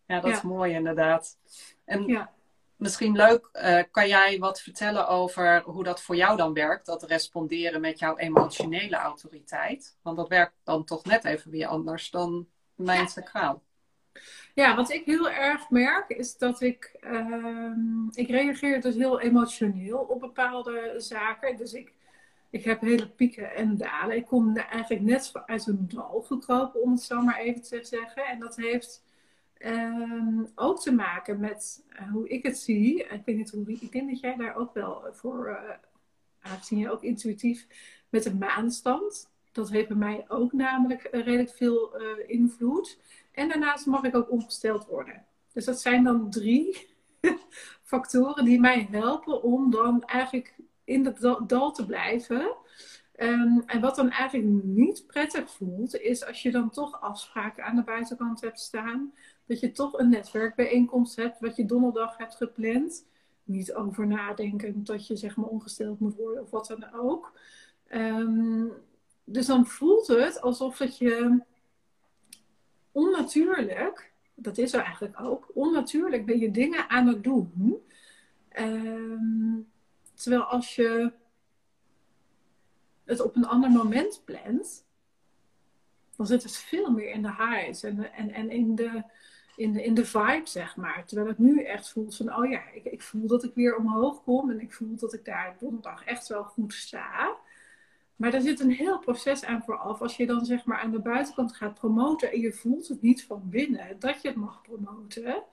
ja 0.07 0.21
dat 0.21 0.31
is 0.31 0.43
mooi 0.43 0.73
inderdaad. 0.73 1.39
En 1.85 2.29
misschien 2.77 3.17
leuk, 3.17 3.49
uh, 3.53 3.83
kan 3.91 4.09
jij 4.09 4.39
wat 4.39 4.61
vertellen 4.61 5.09
over 5.09 5.63
hoe 5.63 5.85
dat 5.85 6.03
voor 6.03 6.17
jou 6.17 6.37
dan 6.37 6.53
werkt? 6.53 6.87
Dat 6.87 7.03
responderen 7.03 7.81
met 7.81 7.99
jouw 7.99 8.17
emotionele 8.17 8.97
autoriteit. 8.97 9.97
Want 10.03 10.17
dat 10.17 10.29
werkt 10.29 10.55
dan 10.65 10.85
toch 10.85 11.05
net 11.05 11.25
even 11.25 11.51
weer 11.51 11.67
anders 11.67 12.11
dan 12.11 12.49
mijn 12.75 13.09
sacraal. 13.09 13.63
Ja, 14.57 14.77
wat 14.77 14.91
ik 14.91 15.05
heel 15.05 15.31
erg 15.31 15.71
merk 15.71 16.09
is 16.09 16.39
dat 16.39 16.61
ik, 16.61 16.97
ehm, 17.01 18.09
ik 18.11 18.29
reageer 18.29 18.81
dus 18.81 18.95
heel 18.95 19.21
emotioneel 19.21 19.99
op 19.99 20.21
bepaalde 20.21 20.95
zaken. 20.97 21.57
Dus 21.57 21.73
ik, 21.73 21.93
ik 22.51 22.65
heb 22.65 22.81
hele 22.81 23.09
pieken 23.09 23.55
en 23.55 23.77
dalen. 23.77 24.17
Ik 24.17 24.27
kom 24.27 24.57
eigenlijk 24.57 25.03
net 25.03 25.33
uit 25.47 25.67
een 25.67 25.89
dal 25.89 26.23
gekropen, 26.23 26.83
om 26.83 26.91
het 26.91 27.03
zo 27.03 27.21
maar 27.23 27.39
even 27.39 27.63
te 27.63 27.79
zeggen. 27.83 28.25
En 28.27 28.39
dat 28.39 28.57
heeft 28.57 29.05
ehm, 29.59 30.45
ook 30.55 30.81
te 30.81 30.93
maken 30.93 31.41
met 31.41 31.85
eh, 31.89 32.11
hoe 32.11 32.29
ik 32.29 32.43
het 32.43 32.59
zie. 32.59 33.05
Ik 33.05 33.27
ik 33.81 33.93
denk 33.93 34.11
dat 34.11 34.21
jij 34.21 34.37
daar 34.37 34.57
ook 34.57 34.75
wel 34.75 35.05
voor, 35.13 35.49
uh, 35.49 35.71
aangezien 36.41 36.79
je 36.79 36.91
ook 36.91 37.03
intuïtief 37.03 37.67
met 38.09 38.25
een 38.25 38.39
maanstand. 38.39 39.31
Dat 39.53 39.71
heeft 39.71 39.89
bij 39.89 39.97
mij 39.97 40.25
ook 40.29 40.53
namelijk 40.53 41.09
redelijk 41.11 41.51
veel 41.51 42.01
uh, 42.01 42.09
invloed. 42.27 42.99
En 43.37 43.49
daarnaast 43.49 43.87
mag 43.87 44.03
ik 44.03 44.15
ook 44.15 44.31
ongesteld 44.31 44.87
worden. 44.87 45.25
Dus 45.53 45.65
dat 45.65 45.81
zijn 45.81 46.05
dan 46.05 46.31
drie 46.31 46.87
factoren 47.83 48.45
die 48.45 48.61
mij 48.61 48.89
helpen 48.91 49.43
om 49.43 49.71
dan 49.71 50.05
eigenlijk 50.05 50.55
in 50.85 51.05
het 51.05 51.49
dal 51.49 51.73
te 51.73 51.87
blijven. 51.87 52.57
Um, 53.17 53.63
en 53.67 53.81
wat 53.81 53.97
dan 53.97 54.11
eigenlijk 54.11 54.65
niet 54.65 55.07
prettig 55.07 55.51
voelt, 55.51 55.97
is 55.97 56.27
als 56.27 56.43
je 56.43 56.51
dan 56.51 56.71
toch 56.71 57.01
afspraken 57.01 57.65
aan 57.65 57.77
de 57.77 57.83
buitenkant 57.83 58.41
hebt 58.41 58.61
staan. 58.61 59.13
Dat 59.47 59.61
je 59.61 59.73
toch 59.73 59.99
een 59.99 60.09
netwerkbijeenkomst 60.09 61.17
hebt, 61.17 61.41
wat 61.41 61.57
je 61.57 61.65
donderdag 61.67 62.17
hebt 62.17 62.35
gepland. 62.35 63.07
Niet 63.45 63.75
over 63.75 64.07
nadenken 64.07 64.85
dat 64.85 65.07
je 65.07 65.17
zeg 65.17 65.37
maar 65.37 65.49
ongesteld 65.49 66.01
moet 66.01 66.17
worden 66.17 66.43
of 66.43 66.51
wat 66.51 66.67
dan 66.67 66.93
ook. 66.93 67.33
Um, 67.93 68.73
dus 69.25 69.47
dan 69.47 69.67
voelt 69.67 70.07
het 70.07 70.41
alsof 70.41 70.77
dat 70.77 70.99
je 70.99 71.43
onnatuurlijk, 72.97 74.13
dat 74.35 74.59
is 74.59 74.73
er 74.73 74.81
eigenlijk 74.81 75.21
ook, 75.21 75.51
onnatuurlijk 75.55 76.27
ben 76.27 76.39
je 76.39 76.51
dingen 76.51 76.89
aan 76.89 77.07
het 77.07 77.25
doen. 77.25 77.83
Um, 78.59 79.69
terwijl 80.15 80.43
als 80.43 80.75
je 80.75 81.13
het 83.05 83.21
op 83.21 83.37
een 83.37 83.47
ander 83.47 83.71
moment 83.71 84.23
plant, 84.25 84.87
dan 86.17 86.27
zit 86.27 86.43
het 86.43 86.57
veel 86.57 86.91
meer 86.91 87.11
in 87.11 87.23
de 87.23 87.35
highs 87.35 87.83
en, 87.83 88.13
en, 88.13 88.31
en 88.31 88.51
in, 88.51 88.75
de, 88.75 89.03
in, 89.57 89.73
de, 89.73 89.85
in 89.85 89.95
de 89.95 90.05
vibe, 90.05 90.43
zeg 90.45 90.77
maar. 90.77 91.05
Terwijl 91.07 91.29
het 91.29 91.39
nu 91.39 91.63
echt 91.63 91.89
voelt 91.89 92.17
van, 92.17 92.37
oh 92.37 92.51
ja, 92.51 92.71
ik, 92.71 92.85
ik 92.85 93.03
voel 93.03 93.27
dat 93.27 93.45
ik 93.45 93.55
weer 93.55 93.77
omhoog 93.77 94.23
kom 94.23 94.51
en 94.51 94.61
ik 94.61 94.73
voel 94.73 94.97
dat 94.97 95.13
ik 95.13 95.25
daar 95.25 95.57
donderdag 95.59 96.05
echt 96.05 96.29
wel 96.29 96.45
goed 96.45 96.75
sta. 96.75 97.37
Maar 98.17 98.35
er 98.35 98.41
zit 98.41 98.61
een 98.61 98.71
heel 98.71 98.99
proces 98.99 99.45
aan 99.45 99.63
vooraf. 99.63 100.01
Als 100.01 100.17
je 100.17 100.27
dan 100.27 100.45
zeg 100.45 100.65
maar 100.65 100.79
aan 100.79 100.91
de 100.91 101.01
buitenkant 101.01 101.57
gaat 101.57 101.75
promoten 101.75 102.33
en 102.33 102.41
je 102.41 102.53
voelt 102.53 102.89
het 102.89 103.03
niet 103.03 103.25
van 103.25 103.43
binnen 103.45 103.99
dat 103.99 104.23
je 104.23 104.29
het 104.29 104.37
mag 104.37 104.63
promoten. 104.63 105.45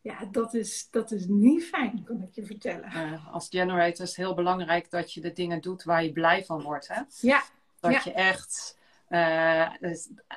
Ja, 0.00 0.24
dat 0.30 0.54
is, 0.54 0.88
dat 0.90 1.10
is 1.10 1.26
niet 1.26 1.64
fijn, 1.64 2.04
kan 2.04 2.22
ik 2.22 2.34
je 2.34 2.46
vertellen. 2.46 2.92
Uh, 2.94 3.34
als 3.34 3.48
generator 3.48 4.04
is 4.04 4.08
het 4.08 4.16
heel 4.16 4.34
belangrijk 4.34 4.90
dat 4.90 5.12
je 5.12 5.20
de 5.20 5.32
dingen 5.32 5.60
doet 5.60 5.82
waar 5.82 6.04
je 6.04 6.12
blij 6.12 6.44
van 6.44 6.62
wordt. 6.62 6.88
Hè? 6.88 7.00
Ja. 7.20 7.42
Dat 7.80 8.04
je 8.04 8.12
echt, 8.12 8.78
uh, 9.08 9.82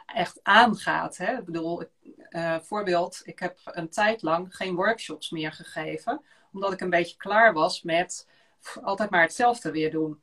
echt 0.06 0.40
aangaat. 0.44 1.18
Hè? 1.18 1.38
Ik 1.38 1.46
bedoel, 1.46 1.84
uh, 2.30 2.60
voorbeeld, 2.60 3.22
ik 3.24 3.40
heb 3.40 3.60
een 3.64 3.90
tijd 3.90 4.22
lang 4.22 4.56
geen 4.56 4.76
workshops 4.76 5.30
meer 5.30 5.52
gegeven. 5.52 6.22
Omdat 6.54 6.74
ik 6.74 6.82
een 6.82 6.90
beetje 6.90 7.18
klaar 7.18 7.54
was 7.54 7.82
met 7.82 8.28
altijd 8.82 9.10
maar 9.10 9.22
hetzelfde 9.22 9.72
weer 9.72 9.92
doen. 9.92 10.22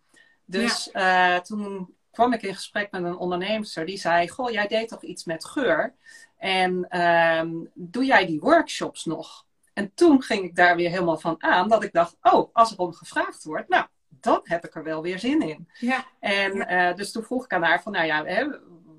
Dus 0.51 0.91
uh, 0.93 1.37
toen 1.37 1.95
kwam 2.11 2.33
ik 2.33 2.43
in 2.43 2.55
gesprek 2.55 2.91
met 2.91 3.05
een 3.05 3.17
ondernemer 3.17 3.85
die 3.85 3.99
zei: 3.99 4.29
Goh, 4.29 4.51
jij 4.51 4.67
deed 4.67 4.89
toch 4.89 5.03
iets 5.03 5.25
met 5.25 5.45
geur? 5.45 5.95
En 6.37 6.87
uh, 6.91 7.43
doe 7.75 8.05
jij 8.05 8.27
die 8.27 8.41
workshops 8.41 9.05
nog? 9.05 9.47
En 9.73 9.95
toen 9.95 10.23
ging 10.23 10.45
ik 10.45 10.57
daar 10.57 10.77
weer 10.77 10.91
helemaal 10.91 11.19
van 11.19 11.43
aan 11.43 11.69
dat 11.69 11.83
ik 11.83 11.93
dacht: 11.93 12.17
Oh, 12.23 12.49
als 12.53 12.73
er 12.73 12.79
om 12.79 12.93
gevraagd 12.93 13.45
wordt, 13.45 13.69
nou, 13.69 13.87
dan 14.09 14.41
heb 14.43 14.65
ik 14.65 14.75
er 14.75 14.83
wel 14.83 15.03
weer 15.03 15.19
zin 15.19 15.43
in. 15.43 15.69
Ja. 15.79 16.05
En 16.21 16.73
uh, 16.73 16.95
dus 16.95 17.13
toen 17.13 17.25
vroeg 17.25 17.45
ik 17.45 17.53
aan 17.53 17.63
haar: 17.63 17.83
van, 17.83 17.93
Nou 17.93 18.07
ja, 18.07 18.25
hè, 18.25 18.47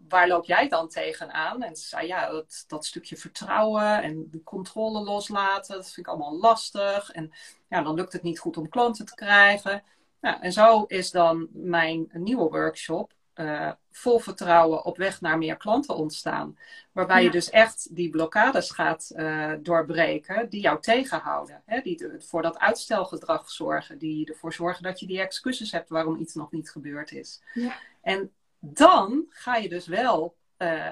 waar 0.09 0.27
loop 0.27 0.45
jij 0.45 0.67
dan 0.67 0.89
tegenaan? 0.89 1.63
En 1.63 1.75
ze 1.75 1.87
zei: 1.87 2.07
Ja, 2.07 2.31
dat, 2.31 2.63
dat 2.67 2.85
stukje 2.85 3.17
vertrouwen 3.17 4.03
en 4.03 4.27
de 4.31 4.43
controle 4.43 5.03
loslaten, 5.03 5.75
dat 5.75 5.91
vind 5.91 6.07
ik 6.07 6.07
allemaal 6.07 6.37
lastig. 6.37 7.11
En 7.11 7.31
ja, 7.69 7.81
dan 7.81 7.95
lukt 7.95 8.13
het 8.13 8.23
niet 8.23 8.39
goed 8.39 8.57
om 8.57 8.69
klanten 8.69 9.05
te 9.05 9.15
krijgen. 9.15 9.83
Nou, 10.21 10.41
en 10.41 10.51
zo 10.51 10.83
is 10.83 11.11
dan 11.11 11.47
mijn 11.51 12.09
nieuwe 12.13 12.49
workshop 12.49 13.13
uh, 13.35 13.71
vol 13.91 14.19
vertrouwen 14.19 14.85
op 14.85 14.97
weg 14.97 15.21
naar 15.21 15.37
meer 15.37 15.57
klanten 15.57 15.95
ontstaan. 15.95 16.57
Waarbij 16.91 17.23
je 17.23 17.31
dus 17.31 17.49
echt 17.49 17.95
die 17.95 18.09
blokkades 18.09 18.71
gaat 18.71 19.11
uh, 19.15 19.53
doorbreken 19.59 20.49
die 20.49 20.61
jou 20.61 20.81
tegenhouden. 20.81 21.61
Hè? 21.65 21.81
Die 21.81 22.05
voor 22.17 22.41
dat 22.41 22.59
uitstelgedrag 22.59 23.49
zorgen. 23.49 23.97
Die 23.97 24.29
ervoor 24.29 24.53
zorgen 24.53 24.83
dat 24.83 24.99
je 24.99 25.05
die 25.07 25.21
excuses 25.21 25.71
hebt 25.71 25.89
waarom 25.89 26.17
iets 26.19 26.33
nog 26.33 26.51
niet 26.51 26.71
gebeurd 26.71 27.11
is. 27.11 27.41
Ja. 27.53 27.77
En 28.01 28.31
dan 28.59 29.25
ga 29.29 29.55
je 29.55 29.69
dus 29.69 29.87
wel 29.87 30.35
uh, 30.57 30.91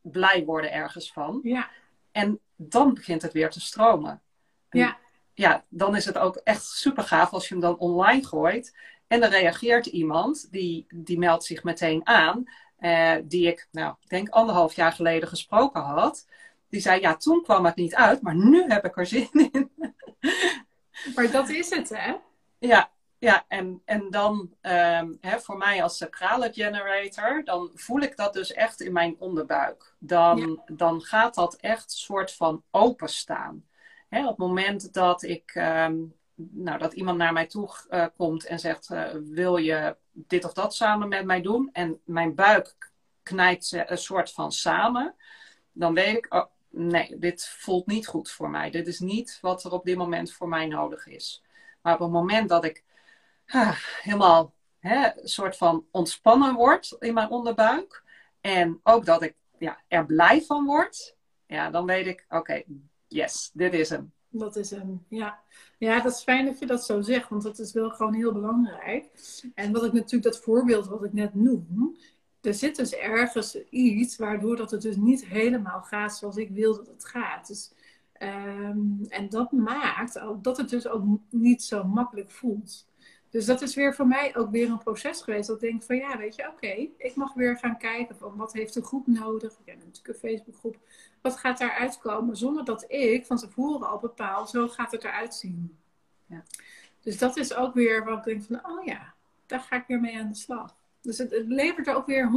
blij 0.00 0.44
worden 0.44 0.72
ergens 0.72 1.12
van. 1.12 1.40
Ja. 1.42 1.68
En 2.12 2.38
dan 2.56 2.94
begint 2.94 3.22
het 3.22 3.32
weer 3.32 3.50
te 3.50 3.60
stromen. 3.60 4.22
En 4.68 4.78
ja 4.78 5.00
ja, 5.34 5.64
dan 5.68 5.96
is 5.96 6.04
het 6.04 6.18
ook 6.18 6.36
echt 6.36 6.64
super 6.64 7.02
gaaf 7.02 7.32
als 7.32 7.48
je 7.48 7.54
hem 7.54 7.62
dan 7.62 7.78
online 7.78 8.26
gooit. 8.26 8.76
En 9.06 9.20
dan 9.20 9.30
reageert 9.30 9.86
iemand, 9.86 10.48
die, 10.50 10.86
die 10.94 11.18
meldt 11.18 11.44
zich 11.44 11.62
meteen 11.62 12.06
aan. 12.06 12.44
Eh, 12.76 13.14
die 13.24 13.46
ik, 13.46 13.68
nou, 13.70 13.94
ik 14.00 14.08
denk 14.08 14.28
anderhalf 14.28 14.74
jaar 14.74 14.92
geleden 14.92 15.28
gesproken 15.28 15.80
had. 15.80 16.26
Die 16.68 16.80
zei, 16.80 17.00
ja, 17.00 17.16
toen 17.16 17.42
kwam 17.42 17.64
het 17.64 17.76
niet 17.76 17.94
uit, 17.94 18.22
maar 18.22 18.34
nu 18.34 18.64
heb 18.68 18.84
ik 18.84 18.96
er 18.96 19.06
zin 19.06 19.28
in. 19.32 19.70
maar 21.14 21.30
dat 21.30 21.48
is 21.48 21.70
het, 21.70 21.88
hè? 21.88 22.14
Ja, 22.58 22.90
ja 23.18 23.44
en, 23.48 23.82
en 23.84 24.10
dan 24.10 24.54
um, 24.62 25.18
hè, 25.20 25.40
voor 25.40 25.56
mij 25.56 25.82
als 25.82 25.96
sacrale 25.96 26.52
generator, 26.52 27.44
dan 27.44 27.70
voel 27.74 28.00
ik 28.00 28.16
dat 28.16 28.32
dus 28.32 28.52
echt 28.52 28.80
in 28.80 28.92
mijn 28.92 29.16
onderbuik. 29.18 29.94
Dan, 29.98 30.38
ja. 30.66 30.74
dan 30.74 31.00
gaat 31.00 31.34
dat 31.34 31.54
echt 31.54 31.92
soort 31.92 32.32
van 32.32 32.62
openstaan. 32.70 33.64
Hè, 34.12 34.22
op 34.22 34.38
het 34.38 34.46
moment 34.46 34.92
dat 34.92 35.22
ik, 35.22 35.54
um, 35.54 36.14
nou, 36.34 36.78
dat 36.78 36.92
iemand 36.92 37.18
naar 37.18 37.32
mij 37.32 37.46
toe 37.46 37.70
uh, 37.90 38.06
komt 38.16 38.44
en 38.44 38.58
zegt: 38.58 38.90
uh, 38.90 39.10
Wil 39.24 39.56
je 39.56 39.96
dit 40.12 40.44
of 40.44 40.52
dat 40.52 40.74
samen 40.74 41.08
met 41.08 41.24
mij 41.24 41.40
doen? 41.40 41.70
En 41.72 42.00
mijn 42.04 42.34
buik 42.34 42.90
knijpt 43.22 43.72
een 43.86 43.98
soort 43.98 44.32
van 44.32 44.52
samen, 44.52 45.14
dan 45.72 45.94
weet 45.94 46.16
ik: 46.16 46.34
oh, 46.34 46.44
nee, 46.68 47.18
dit 47.18 47.48
voelt 47.48 47.86
niet 47.86 48.06
goed 48.06 48.30
voor 48.30 48.50
mij. 48.50 48.70
Dit 48.70 48.86
is 48.86 48.98
niet 48.98 49.38
wat 49.40 49.64
er 49.64 49.72
op 49.72 49.84
dit 49.84 49.96
moment 49.96 50.32
voor 50.32 50.48
mij 50.48 50.66
nodig 50.66 51.06
is. 51.06 51.42
Maar 51.82 51.94
op 51.94 52.00
het 52.00 52.10
moment 52.10 52.48
dat 52.48 52.64
ik 52.64 52.84
helemaal 54.02 54.54
hè, 54.78 55.20
een 55.20 55.28
soort 55.28 55.56
van 55.56 55.86
ontspannen 55.90 56.54
word 56.54 56.96
in 56.98 57.14
mijn 57.14 57.30
onderbuik. 57.30 58.02
En 58.40 58.80
ook 58.82 59.04
dat 59.04 59.22
ik 59.22 59.36
ja, 59.58 59.82
er 59.88 60.06
blij 60.06 60.42
van 60.42 60.64
word. 60.64 61.16
Ja, 61.46 61.70
dan 61.70 61.86
weet 61.86 62.06
ik, 62.06 62.24
oké, 62.28 62.62
yes, 63.12 63.50
dit 63.52 63.72
is 63.72 63.88
hem. 63.88 64.12
Dat 64.28 64.56
is 64.56 64.70
hem, 64.70 65.04
ja. 65.08 65.40
Ja, 65.78 66.00
dat 66.00 66.12
is 66.12 66.22
fijn 66.22 66.44
dat 66.44 66.58
je 66.58 66.66
dat 66.66 66.84
zo 66.84 67.00
zegt, 67.00 67.28
want 67.28 67.42
dat 67.42 67.58
is 67.58 67.72
wel 67.72 67.90
gewoon 67.90 68.14
heel 68.14 68.32
belangrijk. 68.32 69.08
En 69.54 69.72
wat 69.72 69.84
ik 69.84 69.92
natuurlijk, 69.92 70.22
dat 70.22 70.40
voorbeeld 70.40 70.86
wat 70.86 71.04
ik 71.04 71.12
net 71.12 71.34
noem, 71.34 71.96
er 72.40 72.54
zit 72.54 72.76
dus 72.76 72.94
ergens 72.94 73.54
iets 73.70 74.16
waardoor 74.16 74.56
dat 74.56 74.70
het 74.70 74.82
dus 74.82 74.96
niet 74.96 75.26
helemaal 75.26 75.82
gaat 75.82 76.16
zoals 76.16 76.36
ik 76.36 76.50
wil 76.50 76.76
dat 76.76 76.86
het 76.86 77.04
gaat. 77.04 77.46
Dus, 77.46 77.72
um, 78.18 79.04
en 79.08 79.28
dat 79.28 79.52
maakt 79.52 80.20
dat 80.42 80.56
het 80.56 80.68
dus 80.68 80.88
ook 80.88 81.04
niet 81.30 81.62
zo 81.62 81.84
makkelijk 81.84 82.30
voelt. 82.30 82.86
Dus 83.30 83.46
dat 83.46 83.62
is 83.62 83.74
weer 83.74 83.94
voor 83.94 84.06
mij 84.06 84.36
ook 84.36 84.50
weer 84.50 84.70
een 84.70 84.78
proces 84.78 85.22
geweest. 85.22 85.46
Dat 85.46 85.62
ik 85.62 85.70
denk 85.70 85.82
van 85.82 85.96
ja, 85.96 86.18
weet 86.18 86.34
je, 86.34 86.48
oké, 86.48 86.88
ik 86.96 87.12
mag 87.14 87.34
weer 87.34 87.58
gaan 87.58 87.78
kijken 87.78 88.16
van 88.16 88.36
wat 88.36 88.52
heeft 88.52 88.74
de 88.74 88.84
groep 88.84 89.06
nodig. 89.06 89.52
Ik 89.52 89.66
heb 89.66 89.76
natuurlijk 89.76 90.08
een 90.08 90.28
Facebookgroep. 90.30 90.78
Wat 91.22 91.36
gaat 91.36 91.58
daar 91.58 91.72
uitkomen 91.72 92.36
zonder 92.36 92.64
dat 92.64 92.84
ik 92.88 93.26
van 93.26 93.36
tevoren 93.36 93.88
al 93.88 93.98
bepaal, 93.98 94.46
zo 94.46 94.68
gaat 94.68 94.92
het 94.92 95.04
eruit 95.04 95.34
zien. 95.34 95.78
Ja. 96.26 96.42
Dus 97.00 97.18
dat 97.18 97.36
is 97.36 97.54
ook 97.54 97.74
weer 97.74 98.04
wat 98.04 98.18
ik 98.18 98.24
denk 98.24 98.42
van, 98.42 98.72
oh 98.72 98.84
ja, 98.84 99.14
daar 99.46 99.60
ga 99.60 99.76
ik 99.76 99.84
weer 99.86 100.00
mee 100.00 100.18
aan 100.18 100.28
de 100.28 100.34
slag. 100.34 100.74
Dus 101.00 101.18
het, 101.18 101.30
het 101.30 101.46
levert 101.46 101.86
er 101.86 101.94
ook 101.94 102.06
weer 102.06 102.30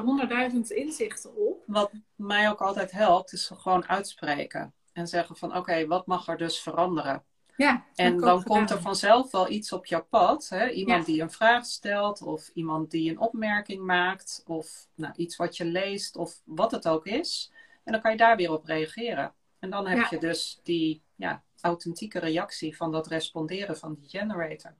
honderdduizend 0.00 0.68
ja. 0.68 0.74
inzichten 0.74 1.36
op. 1.36 1.62
Wat 1.66 1.90
mij 2.16 2.50
ook 2.50 2.60
altijd 2.60 2.90
helpt, 2.90 3.32
is 3.32 3.50
gewoon 3.54 3.88
uitspreken. 3.88 4.72
En 4.92 5.06
zeggen 5.06 5.36
van, 5.36 5.56
oké, 5.56 5.86
wat 5.86 6.06
mag 6.06 6.28
er 6.28 6.36
dus 6.36 6.60
veranderen? 6.60 7.24
Ja, 7.56 7.84
en 7.94 8.18
dan 8.18 8.42
komt 8.42 8.70
er 8.70 8.80
vanzelf 8.80 9.30
wel 9.30 9.50
iets 9.50 9.72
op 9.72 9.86
jouw 9.86 10.06
pad. 10.10 10.48
Hè? 10.48 10.70
Iemand 10.70 11.06
ja. 11.06 11.12
die 11.12 11.22
een 11.22 11.30
vraag 11.30 11.66
stelt, 11.66 12.22
of 12.22 12.50
iemand 12.54 12.90
die 12.90 13.10
een 13.10 13.18
opmerking 13.18 13.82
maakt, 13.84 14.42
of 14.46 14.86
nou, 14.94 15.12
iets 15.16 15.36
wat 15.36 15.56
je 15.56 15.64
leest, 15.64 16.16
of 16.16 16.40
wat 16.44 16.70
het 16.70 16.88
ook 16.88 17.06
is. 17.06 17.52
En 17.84 17.92
dan 17.92 18.00
kan 18.00 18.10
je 18.10 18.16
daar 18.16 18.36
weer 18.36 18.52
op 18.52 18.64
reageren. 18.64 19.34
En 19.58 19.70
dan 19.70 19.86
heb 19.86 19.98
ja. 19.98 20.06
je 20.10 20.18
dus 20.18 20.60
die 20.62 21.02
ja, 21.14 21.42
authentieke 21.60 22.18
reactie 22.18 22.76
van 22.76 22.92
dat 22.92 23.06
responderen 23.06 23.78
van 23.78 23.94
die 23.94 24.08
generator. 24.08 24.74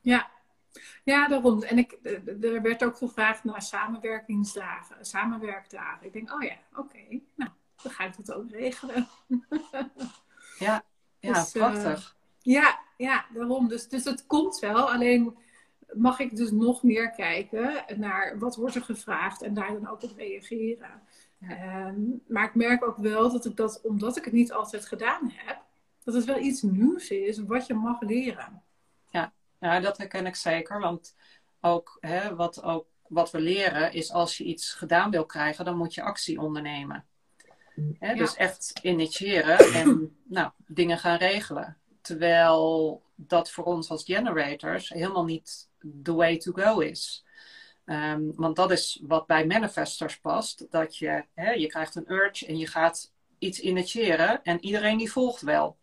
Ja, 0.00 0.30
ja, 1.04 1.28
daarom. 1.28 1.62
En 1.62 1.78
ik, 1.78 1.98
er 2.42 2.62
werd 2.62 2.84
ook 2.84 2.96
gevraagd 2.96 3.44
naar 3.44 3.62
samenwerkingsdagen, 3.62 5.04
samenwerkdagen. 5.04 6.06
Ik 6.06 6.12
denk, 6.12 6.32
oh 6.32 6.42
ja, 6.42 6.56
oké. 6.70 6.80
Okay. 6.80 7.22
Nou, 7.34 7.50
dan 7.82 7.92
ga 7.92 8.04
ik 8.04 8.16
dat 8.16 8.32
ook 8.32 8.50
regelen. 8.50 9.08
ja, 10.58 10.84
ja 11.18 11.32
dus, 11.32 11.52
prachtig. 11.52 12.16
ja, 12.38 12.78
ja, 12.96 13.26
daarom. 13.34 13.68
Dus, 13.68 13.88
dus 13.88 14.04
het 14.04 14.26
komt 14.26 14.58
wel. 14.58 14.92
Alleen 14.92 15.36
mag 15.92 16.18
ik 16.18 16.36
dus 16.36 16.50
nog 16.50 16.82
meer 16.82 17.10
kijken 17.10 17.84
naar 17.96 18.38
wat 18.38 18.56
wordt 18.56 18.74
er 18.74 18.82
gevraagd 18.82 19.42
en 19.42 19.54
daar 19.54 19.72
dan 19.72 19.88
ook 19.88 20.02
op 20.02 20.16
reageren. 20.16 21.02
Ehm, 21.40 22.00
maar 22.26 22.44
ik 22.44 22.54
merk 22.54 22.84
ook 22.84 22.96
wel 22.96 23.32
dat 23.32 23.44
ik 23.44 23.56
dat, 23.56 23.80
omdat 23.82 24.16
ik 24.16 24.24
het 24.24 24.32
niet 24.32 24.52
altijd 24.52 24.86
gedaan 24.86 25.32
heb, 25.34 25.62
dat 26.04 26.14
het 26.14 26.24
wel 26.24 26.38
iets 26.38 26.62
nieuws 26.62 27.10
is 27.10 27.38
wat 27.38 27.66
je 27.66 27.74
mag 27.74 28.00
leren. 28.00 28.62
Ja, 29.10 29.32
ja 29.60 29.80
dat 29.80 29.98
herken 29.98 30.26
ik 30.26 30.36
zeker. 30.36 30.80
Want 30.80 31.14
ook, 31.60 31.96
hè, 32.00 32.34
wat, 32.34 32.62
ook 32.62 32.86
wat 33.08 33.30
we 33.30 33.40
leren 33.40 33.92
is 33.92 34.12
als 34.12 34.36
je 34.36 34.44
iets 34.44 34.72
gedaan 34.72 35.10
wil 35.10 35.26
krijgen, 35.26 35.64
dan 35.64 35.76
moet 35.76 35.94
je 35.94 36.02
actie 36.02 36.40
ondernemen. 36.40 37.04
Hè, 37.98 38.14
Dus 38.14 38.36
echt 38.36 38.78
initiëren 38.82 39.58
en 39.82 40.16
nou, 40.24 40.50
dingen 40.66 40.98
gaan 40.98 41.18
regelen. 41.18 41.76
Terwijl 42.00 43.02
dat 43.14 43.50
voor 43.50 43.64
ons 43.64 43.90
als 43.90 44.04
generators 44.04 44.88
helemaal 44.88 45.24
niet 45.24 45.68
the 46.02 46.14
way 46.14 46.36
to 46.36 46.52
go 46.52 46.78
is. 46.78 47.25
Ehm, 47.86 48.30
want 48.34 48.56
dat 48.56 48.70
is 48.70 49.02
wat 49.06 49.26
bij 49.26 49.46
manifestors 49.46 50.18
past. 50.18 50.66
Dat 50.70 50.96
je, 50.96 51.24
hè, 51.34 51.50
je 51.50 51.66
krijgt 51.66 51.94
een 51.94 52.12
urge 52.12 52.46
en 52.46 52.58
je 52.58 52.66
gaat 52.66 53.12
iets 53.38 53.60
initiëren 53.60 54.42
en 54.42 54.64
iedereen 54.64 54.98
die 54.98 55.12
volgt 55.12 55.42
wel. 55.42 55.76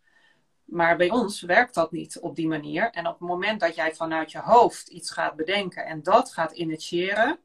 Maar 0.64 0.96
bij 0.96 1.10
ons 1.10 1.40
werkt 1.40 1.74
dat 1.74 1.92
niet 1.92 2.18
op 2.18 2.36
die 2.36 2.48
manier. 2.48 2.90
En 2.90 3.06
op 3.06 3.18
het 3.18 3.28
moment 3.28 3.60
dat 3.60 3.74
jij 3.74 3.94
vanuit 3.94 4.32
je 4.32 4.38
hoofd 4.38 4.88
iets 4.88 5.10
gaat 5.10 5.36
bedenken 5.36 5.86
en 5.86 6.02
dat 6.02 6.32
gaat 6.32 6.52
initiëren, 6.52 7.38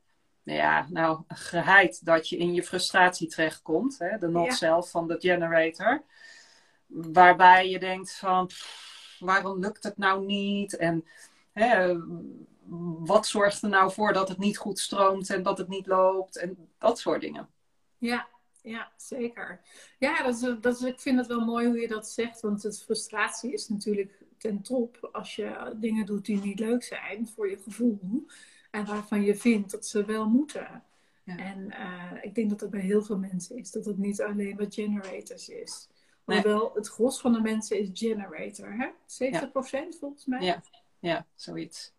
nou 0.44 0.60
ja, 0.60 0.88
nou, 0.90 1.22
geheid 1.28 2.06
dat 2.06 2.30
je 2.30 2.38
in 2.38 2.54
je 2.54 2.64
frustratie 2.64 3.28
terechtkomt, 3.28 4.00
hè, 4.00 4.18
de 4.18 4.28
not 4.28 4.54
self 4.54 4.90
van 4.90 5.08
de 5.08 5.16
generator, 5.20 6.04
waarbij 6.88 7.70
je 7.70 7.80
denkt 7.80 8.16
van, 8.16 8.50
waarom 9.20 9.60
lukt 9.60 9.84
het 9.84 9.98
nou 9.98 10.26
niet? 10.26 10.78
En 10.78 11.06
hè, 11.52 11.96
wat 13.00 13.28
zorgt 13.28 13.62
er 13.62 13.70
nou 13.70 13.92
voor 13.92 14.14
dat 14.14 14.30
het 14.30 14.38
niet 14.38 14.58
goed 14.58 14.80
stroomt 14.80 15.30
en 15.30 15.44
dat 15.44 15.58
het 15.58 15.68
niet 15.68 15.88
loopt 15.88 16.38
en 16.38 16.70
dat 16.78 17.00
soort 17.00 17.22
dingen. 17.22 17.50
Ja, 17.98 18.28
ja, 18.62 18.92
zeker. 18.98 19.62
Ja, 20.00 20.24
dat 20.24 20.36
is, 20.36 20.40
dat 20.62 20.76
is, 20.76 20.82
ik 20.82 21.00
vind 21.00 21.18
het 21.18 21.28
wel 21.28 21.46
mooi 21.46 21.68
hoe 21.68 21.80
je 21.80 21.88
dat 21.88 22.10
zegt, 22.10 22.42
want 22.42 22.64
het 22.64 22.82
frustratie 22.82 23.54
is 23.54 23.68
natuurlijk 23.68 24.24
ten 24.38 24.62
top 24.62 25.10
als 25.12 25.36
je 25.36 25.76
dingen 25.76 26.06
doet 26.06 26.26
die 26.26 26.42
niet 26.42 26.60
leuk 26.60 26.84
zijn 26.84 27.28
voor 27.28 27.50
je 27.50 27.58
gevoel 27.58 28.26
en 28.72 28.86
waarvan 28.86 29.22
je 29.22 29.36
vindt 29.36 29.72
dat 29.72 29.86
ze 29.86 30.06
wel 30.06 30.30
moeten. 30.30 30.84
Ja. 31.24 31.38
En 31.38 31.66
uh, 31.70 32.24
ik 32.24 32.36
denk 32.36 32.50
dat 32.50 32.60
dat 32.60 32.70
bij 32.70 32.82
heel 32.82 33.04
veel 33.04 33.18
mensen 33.18 33.58
is, 33.58 33.72
dat 33.72 33.86
het 33.86 33.98
niet 33.98 34.22
alleen 34.22 34.56
bij 34.56 34.68
generators 34.70 35.50
is. 35.50 35.88
Nee. 36.26 36.42
Hoewel 36.42 36.72
het 36.74 36.88
gros 36.88 37.22
van 37.22 37.34
de 37.34 37.42
mensen 37.42 37.80
is 37.80 37.90
generator, 37.94 38.74
hè? 38.74 38.88
70% 38.88 40.00
volgens 40.00 40.26
mij. 40.26 40.42
Ja, 40.42 40.64
ja 41.00 41.26
zoiets. 41.36 41.94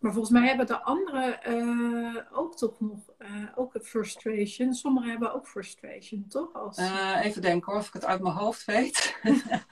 Maar 0.00 0.12
volgens 0.12 0.32
mij 0.32 0.48
hebben 0.48 0.66
de 0.66 0.80
anderen 0.80 1.38
uh, 1.48 2.16
ook 2.32 2.56
toch 2.56 2.80
nog 2.80 2.98
uh, 3.18 3.28
ook 3.54 3.78
frustration. 3.82 4.74
Sommigen 4.74 5.10
hebben 5.10 5.34
ook 5.34 5.48
frustration, 5.48 6.26
toch? 6.28 6.54
Als... 6.54 6.78
Uh, 6.78 7.20
even 7.22 7.42
denken 7.42 7.72
hoor, 7.72 7.80
of 7.80 7.86
ik 7.86 7.92
het 7.92 8.04
uit 8.04 8.22
mijn 8.22 8.34
hoofd 8.34 8.64
weet. 8.64 9.16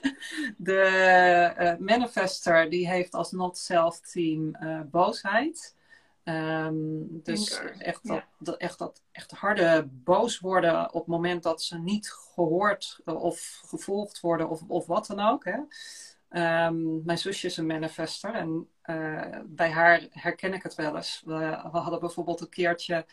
de 0.56 1.76
manifester 1.78 2.70
die 2.70 2.88
heeft 2.88 3.14
als 3.14 3.32
not-self 3.32 4.00
team 4.00 4.56
boosheid. 4.90 5.76
Um, 6.24 7.20
dus 7.22 7.60
echt, 7.78 8.06
dat, 8.06 8.24
dat, 8.38 8.56
echt 8.56 8.78
dat 8.78 9.02
echt 9.12 9.30
harde 9.30 9.88
boos 9.90 10.38
worden 10.38 10.86
op 10.86 11.00
het 11.00 11.06
moment 11.06 11.42
dat 11.42 11.62
ze 11.62 11.78
niet 11.78 12.10
gehoord 12.10 13.00
of 13.04 13.62
gevolgd 13.66 14.20
worden 14.20 14.48
of, 14.48 14.62
of 14.66 14.86
wat 14.86 15.06
dan 15.06 15.20
ook. 15.20 15.44
Hè. 15.44 15.58
Um, 16.30 17.02
mijn 17.04 17.18
zusje 17.18 17.46
is 17.46 17.56
een 17.56 17.66
manifester 17.66 18.34
en 18.34 18.68
uh, 18.84 19.38
bij 19.46 19.70
haar 19.70 20.06
herken 20.10 20.54
ik 20.54 20.62
het 20.62 20.74
wel 20.74 20.96
eens. 20.96 21.22
We, 21.24 21.58
hadden 21.72 22.00
bijvoorbeeld 22.00 22.40
een 22.40 22.48
keertje, 22.48 23.06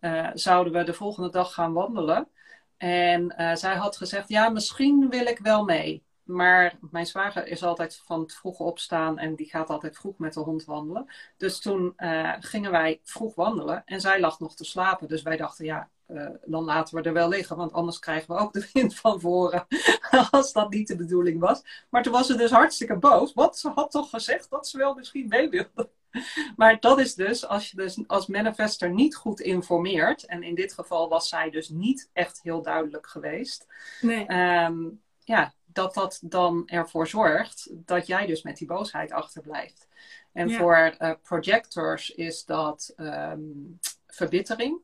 uh, 0.00 0.30
zouden 0.34 0.72
we 0.72 0.84
de 0.84 0.94
volgende 0.94 1.30
dag 1.30 1.54
gaan 1.54 1.72
wandelen. 1.72 2.28
En 2.76 3.34
uh, 3.38 3.54
zij 3.54 3.74
had 3.74 3.96
gezegd, 3.96 4.28
ja, 4.28 4.48
misschien 4.48 5.08
wil 5.08 5.26
ik 5.26 5.38
wel 5.38 5.64
mee. 5.64 6.04
Maar 6.22 6.78
mijn 6.90 7.06
zwager 7.06 7.46
is 7.46 7.62
altijd 7.62 7.96
van 8.04 8.20
het 8.20 8.34
vroeg 8.34 8.58
opstaan 8.58 9.18
en 9.18 9.34
die 9.34 9.48
gaat 9.48 9.70
altijd 9.70 9.96
vroeg 9.96 10.18
met 10.18 10.34
de 10.34 10.40
hond 10.40 10.64
wandelen. 10.64 11.06
Dus 11.36 11.60
toen 11.60 11.94
gingen 12.40 12.70
wij 12.70 13.00
vroeg 13.02 13.34
wandelen 13.34 13.82
en 13.84 14.00
zij 14.00 14.20
lag 14.20 14.40
nog 14.40 14.54
te 14.54 14.64
slapen. 14.64 15.08
Dus 15.08 15.22
wij 15.22 15.36
dachten, 15.36 15.64
ja, 15.64 15.88
uh, 16.12 16.28
dan 16.44 16.64
laten 16.64 16.96
we 16.96 17.02
er 17.02 17.12
wel 17.12 17.28
liggen, 17.28 17.56
want 17.56 17.72
anders 17.72 17.98
krijgen 17.98 18.34
we 18.34 18.40
ook 18.40 18.52
de 18.52 18.68
wind 18.72 18.94
van 18.94 19.20
voren. 19.20 19.66
als 20.30 20.52
dat 20.52 20.70
niet 20.70 20.88
de 20.88 20.96
bedoeling 20.96 21.40
was. 21.40 21.86
Maar 21.90 22.02
toen 22.02 22.12
was 22.12 22.26
ze 22.26 22.36
dus 22.36 22.50
hartstikke 22.50 22.96
boos, 22.96 23.32
want 23.34 23.56
ze 23.56 23.70
had 23.74 23.90
toch 23.90 24.10
gezegd 24.10 24.50
dat 24.50 24.68
ze 24.68 24.78
wel 24.78 24.94
misschien 24.94 25.28
mee 25.28 25.48
wilde. 25.48 25.90
Maar 26.56 26.80
dat 26.80 26.98
is 26.98 27.14
dus, 27.14 27.46
als 27.46 27.70
je 27.70 27.76
dus 27.76 27.98
als 28.06 28.26
manifester 28.26 28.90
niet 28.90 29.16
goed 29.16 29.40
informeert, 29.40 30.24
en 30.24 30.42
in 30.42 30.54
dit 30.54 30.72
geval 30.72 31.08
was 31.08 31.28
zij 31.28 31.50
dus 31.50 31.68
niet 31.68 32.10
echt 32.12 32.40
heel 32.42 32.62
duidelijk 32.62 33.06
geweest. 33.06 33.66
Nee. 34.00 34.32
Um, 34.32 35.00
ja, 35.18 35.54
dat 35.64 35.94
dat 35.94 36.20
dan 36.22 36.62
ervoor 36.66 37.08
zorgt 37.08 37.68
dat 37.72 38.06
jij 38.06 38.26
dus 38.26 38.42
met 38.42 38.56
die 38.56 38.66
boosheid 38.66 39.12
achterblijft. 39.12 39.88
En 40.32 40.50
voor 40.50 40.94
uh, 40.98 41.12
projectors 41.22 42.10
is 42.10 42.44
dat 42.44 42.92
um, 42.96 43.78
verbittering. 44.06 44.80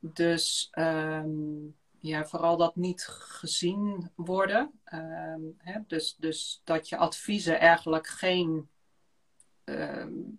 Dus 0.00 0.70
um, 0.78 1.76
ja, 1.98 2.24
vooral 2.24 2.56
dat 2.56 2.76
niet 2.76 3.02
gezien 3.08 4.10
worden. 4.14 4.80
Um, 4.92 5.54
hè, 5.58 5.80
dus, 5.86 6.16
dus 6.16 6.60
dat 6.64 6.88
je 6.88 6.96
adviezen 6.96 7.58
eigenlijk 7.58 8.06
geen 8.06 8.68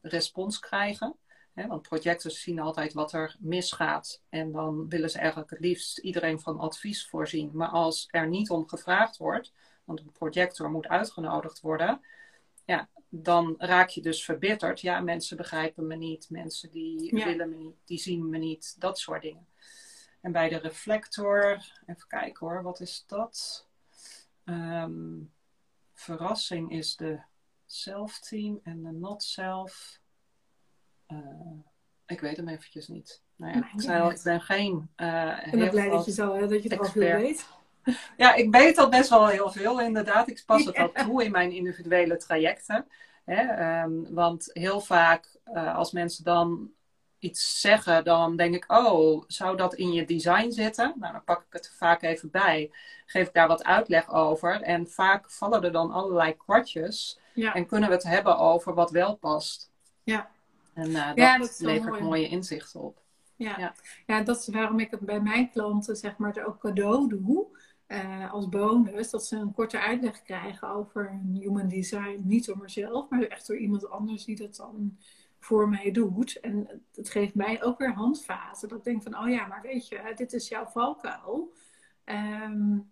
respons 0.02 0.60
krijgen. 0.60 1.15
Hè, 1.54 1.67
want 1.67 1.82
projectors 1.82 2.41
zien 2.41 2.60
altijd 2.60 2.93
wat 2.93 3.13
er 3.13 3.36
misgaat. 3.39 4.22
En 4.30 4.52
dan 4.52 4.89
willen 4.89 5.10
ze 5.10 5.17
eigenlijk 5.17 5.50
het 5.50 5.60
liefst 5.60 5.98
iedereen 5.98 6.39
van 6.39 6.60
advies 6.60 7.08
voorzien. 7.08 7.50
Maar 7.54 7.67
als 7.67 8.08
er 8.12 8.28
niet 8.28 8.50
om 8.50 8.67
gevraagd 8.67 9.17
wordt, 9.17 9.54
want 9.84 10.00
een 10.00 10.12
projector 10.12 10.72
moet 10.72 10.88
uitgenodigd 10.88 11.62
worden, 11.62 12.02
ja, 12.65 12.89
dan 13.10 13.56
raak 13.58 13.89
je 13.89 14.02
dus 14.02 14.26
verbitterd. 14.26 14.82
Ja, 14.82 15.00
mensen 15.00 15.38
begrijpen 15.38 15.88
me 15.88 15.95
niet, 15.95 16.30
mensen 16.30 16.72
die 16.72 17.12
willen 17.12 17.50
me 17.50 17.56
niet, 17.56 17.76
die 17.86 18.00
zien 18.00 18.30
me 18.30 18.38
niet, 18.38 18.76
dat 18.80 19.00
soort 19.00 19.22
dingen. 19.22 19.48
En 20.22 20.32
bij 20.32 20.50
de 20.50 20.58
reflector, 20.58 21.52
even 21.86 22.08
kijken 22.08 22.48
hoor, 22.48 22.63
wat 22.63 22.80
is 22.80 23.04
dat? 23.08 23.67
Um, 24.45 25.34
verrassing 25.93 26.72
is 26.72 26.95
de 26.95 27.19
self-team 27.65 28.60
en 28.63 28.84
de 28.84 28.91
not-self. 28.91 30.00
Uh, 31.08 31.60
ik 32.06 32.19
weet 32.19 32.38
hem 32.38 32.48
eventjes 32.48 32.88
niet. 32.88 33.24
Nou 33.36 33.58
ja, 33.58 33.69
ik 33.74 33.82
zei 33.82 34.02
al, 34.02 34.12
ik 34.12 34.22
ben 34.24 34.41
geen. 34.41 34.91
Uh, 34.98 35.39
ik 35.45 35.60
ben 35.60 35.69
blij 35.69 35.89
dat 35.89 36.06
je, 36.06 36.12
zo, 36.12 36.48
dat 36.48 36.63
je 36.63 36.69
er 36.69 36.80
al 36.80 36.86
veel 36.86 37.17
weet. 37.17 37.48
Ja, 38.17 38.34
ik 38.36 38.52
weet 38.52 38.78
al 38.78 38.89
best 38.89 39.10
wel 39.10 39.28
heel 39.28 39.52
veel 39.52 39.82
inderdaad. 39.82 40.28
Ik 40.28 40.43
pas 40.45 40.65
het 40.65 40.78
ook 40.84 40.97
toe 40.97 41.23
in 41.23 41.32
mijn 41.32 41.52
individuele 41.52 42.17
trajecten. 42.17 42.88
Hè? 43.25 43.82
Um, 43.84 44.13
want 44.13 44.49
heel 44.54 44.82
vaak 44.82 45.38
uh, 45.54 45.75
als 45.75 45.91
mensen 45.91 46.23
dan 46.23 46.71
iets 47.19 47.62
zeggen, 47.62 48.04
dan 48.04 48.36
denk 48.36 48.56
ik, 48.56 48.71
oh, 48.71 49.23
zou 49.28 49.58
dat 49.58 49.73
in 49.73 49.93
je 49.93 50.06
design 50.06 50.52
zitten? 50.52 50.93
Nou, 50.95 51.13
dan 51.13 51.23
pak 51.23 51.39
ik 51.39 51.54
het 51.54 51.73
vaak 51.78 52.02
even 52.02 52.32
bij, 52.32 52.71
geef 53.06 53.28
ik 53.28 53.34
daar 53.34 53.47
wat 53.47 53.63
uitleg 53.63 54.13
over. 54.13 54.62
En 54.62 54.88
vaak 54.88 55.32
vallen 55.32 55.63
er 55.63 55.71
dan 55.71 55.91
allerlei 55.91 56.38
kwartjes 56.38 57.19
en 57.36 57.65
kunnen 57.65 57.89
we 57.89 57.95
het 57.95 58.04
hebben 58.04 58.38
over 58.38 58.73
wat 58.73 58.91
wel 58.91 59.15
past. 59.15 59.71
Ja. 60.04 60.30
En 60.73 60.89
uh, 60.89 61.08
dat, 61.08 61.17
ja, 61.17 61.38
dat 61.38 61.60
levert 61.60 61.99
mooie 61.99 62.28
inzichten 62.28 62.80
op. 62.80 62.97
Ja. 63.36 63.56
ja. 63.58 63.73
Ja. 64.06 64.21
dat 64.21 64.39
is 64.39 64.47
waarom 64.47 64.80
ik 64.80 64.91
het 64.91 64.99
bij 64.99 65.21
mijn 65.21 65.49
klanten 65.49 65.95
zeg 65.95 66.17
maar 66.17 66.38
er 66.38 66.47
ook 66.47 66.60
cadeau 66.60 67.10
doe. 67.10 67.47
Uh, 67.91 68.34
als 68.34 68.49
bonus, 68.49 69.10
dat 69.10 69.25
ze 69.25 69.36
een 69.36 69.54
korte 69.54 69.80
uitleg 69.80 70.21
krijgen 70.21 70.69
over 70.69 71.19
human 71.34 71.67
design. 71.67 72.21
Niet 72.23 72.45
door 72.45 72.58
mezelf, 72.58 73.10
maar 73.10 73.21
echt 73.21 73.47
door 73.47 73.58
iemand 73.58 73.89
anders 73.89 74.25
die 74.25 74.36
dat 74.36 74.56
dan 74.56 74.97
voor 75.39 75.69
mij 75.69 75.91
doet. 75.91 76.39
En 76.39 76.84
het 76.95 77.10
geeft 77.10 77.36
mij 77.36 77.63
ook 77.63 77.78
weer 77.78 77.93
handvaten. 77.93 78.69
Dat 78.69 78.78
ik 78.78 78.84
denk 78.84 79.04
van, 79.04 79.17
oh 79.17 79.30
ja, 79.30 79.47
maar 79.47 79.62
weet 79.62 79.88
je, 79.88 80.13
dit 80.15 80.34
is 80.34 80.47
jouw 80.47 80.65
valkuil. 80.65 81.54
Um, 82.06 82.89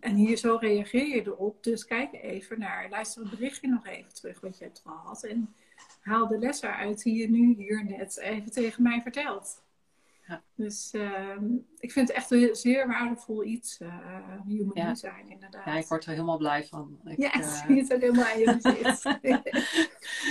en 0.00 0.14
hier 0.14 0.36
zo 0.36 0.56
reageer 0.60 1.06
je 1.06 1.26
erop. 1.26 1.62
Dus 1.62 1.84
kijk 1.84 2.12
even 2.12 2.58
naar, 2.58 2.88
luister 2.90 3.22
het 3.22 3.30
berichtje 3.30 3.68
nog 3.68 3.86
even 3.86 4.14
terug 4.14 4.40
wat 4.40 4.58
je 4.58 4.64
hebt 4.64 4.82
gehad. 4.84 5.24
En 5.24 5.54
haal 6.00 6.26
de 6.26 6.38
les 6.38 6.62
eruit 6.62 7.02
die 7.02 7.16
je 7.16 7.30
nu 7.30 7.54
hier 7.54 7.84
net 7.84 8.18
even 8.18 8.52
tegen 8.52 8.82
mij 8.82 9.02
vertelt. 9.02 9.64
Ja. 10.28 10.42
Dus 10.54 10.94
uh, 10.94 11.36
ik 11.78 11.92
vind 11.92 12.08
het 12.08 12.16
echt 12.16 12.30
een 12.30 12.54
zeer 12.54 12.86
waardevol 12.86 13.44
iets, 13.44 13.80
uh, 13.80 13.94
human 14.46 14.70
ja. 14.74 14.88
design, 14.88 15.26
inderdaad. 15.28 15.64
Ja, 15.64 15.76
ik 15.76 15.86
word 15.86 16.04
er 16.04 16.10
helemaal 16.10 16.36
blij 16.36 16.64
van. 16.64 17.00
Ik, 17.04 17.18
ja, 17.18 17.34
ik 17.34 17.42
uh... 17.42 17.66
zie 17.66 17.78
het 17.78 17.94
ook 17.94 18.00
helemaal 18.00 18.24
aan 18.24 18.38
je 18.38 19.40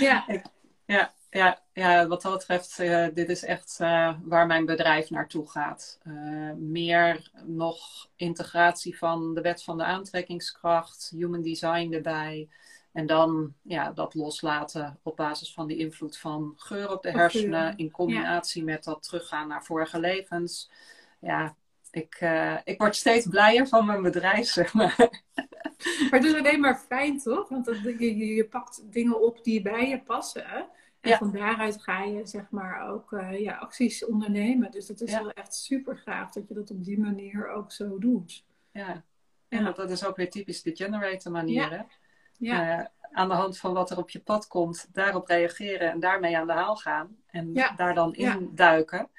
ja. 0.00 0.42
Ja, 0.86 1.14
ja, 1.30 1.62
ja, 1.72 2.06
wat 2.06 2.22
dat 2.22 2.32
betreft, 2.32 2.78
uh, 2.78 3.06
dit 3.14 3.28
is 3.28 3.44
echt 3.44 3.78
uh, 3.80 4.14
waar 4.24 4.46
mijn 4.46 4.66
bedrijf 4.66 5.10
naartoe 5.10 5.50
gaat. 5.50 6.00
Uh, 6.04 6.52
meer 6.52 7.30
nog 7.44 8.08
integratie 8.16 8.98
van 8.98 9.34
de 9.34 9.40
wet 9.40 9.62
van 9.62 9.76
de 9.76 9.84
aantrekkingskracht, 9.84 11.12
human 11.16 11.42
design 11.42 11.92
erbij. 11.92 12.48
En 12.96 13.06
dan 13.06 13.54
ja, 13.62 13.92
dat 13.92 14.14
loslaten 14.14 14.98
op 15.02 15.16
basis 15.16 15.52
van 15.52 15.66
de 15.66 15.76
invloed 15.76 16.18
van 16.18 16.52
geur 16.56 16.90
op 16.90 17.02
de 17.02 17.10
hersenen. 17.10 17.76
In 17.76 17.90
combinatie 17.90 18.64
met 18.64 18.84
dat 18.84 19.02
teruggaan 19.02 19.48
naar 19.48 19.64
vorige 19.64 20.00
levens. 20.00 20.70
Ja, 21.20 21.56
ik, 21.90 22.26
ik 22.64 22.78
word 22.78 22.96
steeds 22.96 23.26
blijer 23.26 23.68
van 23.68 23.86
mijn 23.86 24.02
bedrijf, 24.02 24.46
zeg 24.46 24.74
maar. 24.74 24.96
Maar 26.10 26.20
het 26.20 26.24
is 26.24 26.34
alleen 26.34 26.60
maar 26.60 26.76
fijn, 26.76 27.18
toch? 27.18 27.48
Want 27.48 27.66
je, 27.66 28.16
je, 28.16 28.26
je 28.26 28.44
pakt 28.44 28.92
dingen 28.92 29.22
op 29.22 29.44
die 29.44 29.62
bij 29.62 29.88
je 29.88 30.02
passen. 30.02 30.68
En 31.00 31.18
van 31.18 31.32
daaruit 31.32 31.82
ga 31.82 32.02
je 32.02 32.26
zeg 32.26 32.50
maar 32.50 32.88
ook 32.88 33.12
uh, 33.12 33.40
ja, 33.40 33.56
acties 33.56 34.04
ondernemen. 34.04 34.70
Dus 34.70 34.88
het 34.88 35.00
is 35.00 35.12
wel 35.12 35.30
echt 35.30 35.54
super 35.54 35.96
gaaf 35.96 36.32
dat 36.32 36.48
je 36.48 36.54
dat 36.54 36.70
op 36.70 36.84
die 36.84 36.98
manier 36.98 37.48
ook 37.48 37.72
zo 37.72 37.98
doet. 37.98 38.44
Ja, 38.70 39.04
en 39.48 39.64
ja. 39.64 39.72
dat 39.72 39.90
is 39.90 40.04
ook 40.04 40.16
weer 40.16 40.30
typisch 40.30 40.62
de 40.62 40.76
generator 40.76 41.32
manier. 41.32 41.70
Hè? 41.70 41.82
Ja. 42.38 42.78
Uh, 42.78 42.84
aan 43.12 43.28
de 43.28 43.34
hand 43.34 43.58
van 43.58 43.72
wat 43.72 43.90
er 43.90 43.98
op 43.98 44.10
je 44.10 44.20
pad 44.20 44.46
komt, 44.46 44.88
daarop 44.92 45.26
reageren 45.26 45.90
en 45.90 46.00
daarmee 46.00 46.38
aan 46.38 46.46
de 46.46 46.52
haal 46.52 46.76
gaan. 46.76 47.16
En 47.26 47.52
daar 47.76 47.94
dan 47.94 48.14
in 48.14 48.50
duiken. 48.54 49.10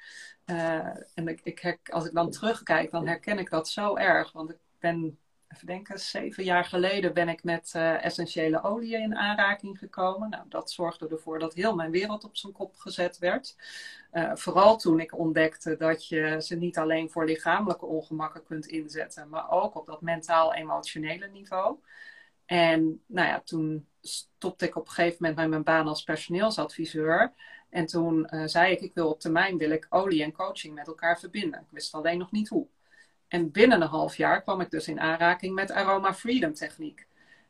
Uh, 0.46 0.86
en 1.14 1.28
ik, 1.28 1.40
ik, 1.42 1.80
als 1.90 2.06
ik 2.06 2.14
dan 2.14 2.30
terugkijk, 2.30 2.90
dan 2.90 3.06
herken 3.06 3.38
ik 3.38 3.50
dat 3.50 3.68
zo 3.68 3.96
erg. 3.96 4.32
Want 4.32 4.50
ik 4.50 4.58
ben 4.78 5.18
even 5.48 5.66
denken, 5.66 6.00
zeven 6.00 6.44
jaar 6.44 6.64
geleden 6.64 7.14
ben 7.14 7.28
ik 7.28 7.44
met 7.44 7.72
uh, 7.76 8.04
essentiële 8.04 8.62
oliën 8.62 9.00
in 9.00 9.16
aanraking 9.16 9.78
gekomen. 9.78 10.30
Nou, 10.30 10.44
dat 10.48 10.70
zorgde 10.70 11.08
ervoor 11.08 11.38
dat 11.38 11.54
heel 11.54 11.74
mijn 11.74 11.90
wereld 11.90 12.24
op 12.24 12.36
zijn 12.36 12.52
kop 12.52 12.76
gezet 12.76 13.18
werd. 13.18 13.56
Uh, 14.12 14.34
vooral 14.34 14.76
toen 14.76 15.00
ik 15.00 15.18
ontdekte 15.18 15.76
dat 15.76 16.08
je 16.08 16.36
ze 16.42 16.56
niet 16.56 16.78
alleen 16.78 17.10
voor 17.10 17.24
lichamelijke 17.24 17.86
ongemakken 17.86 18.44
kunt 18.44 18.66
inzetten, 18.66 19.28
maar 19.28 19.50
ook 19.50 19.74
op 19.74 19.86
dat 19.86 20.00
mentaal-emotionele 20.00 21.28
niveau. 21.28 21.76
En 22.48 23.02
nou 23.06 23.28
ja, 23.28 23.40
toen 23.40 23.88
stopte 24.00 24.66
ik 24.66 24.76
op 24.76 24.86
een 24.86 24.92
gegeven 24.92 25.16
moment 25.20 25.36
met 25.36 25.48
mijn 25.48 25.62
baan 25.62 25.88
als 25.88 26.02
personeelsadviseur. 26.02 27.32
En 27.70 27.86
toen 27.86 28.28
uh, 28.30 28.42
zei 28.46 28.72
ik, 28.72 28.80
ik 28.80 28.94
wil 28.94 29.08
op 29.08 29.20
termijn 29.20 29.58
wil 29.58 29.70
ik 29.70 29.86
olie 29.88 30.22
en 30.22 30.32
coaching 30.32 30.74
met 30.74 30.86
elkaar 30.86 31.18
verbinden. 31.18 31.60
Ik 31.60 31.66
wist 31.70 31.94
alleen 31.94 32.18
nog 32.18 32.30
niet 32.30 32.48
hoe. 32.48 32.66
En 33.28 33.50
binnen 33.50 33.82
een 33.82 33.88
half 33.88 34.16
jaar 34.16 34.42
kwam 34.42 34.60
ik 34.60 34.70
dus 34.70 34.88
in 34.88 35.00
aanraking 35.00 35.54
met 35.54 35.70
Aroma 35.70 36.14
Freedom 36.14 36.54
techniek. 36.54 37.06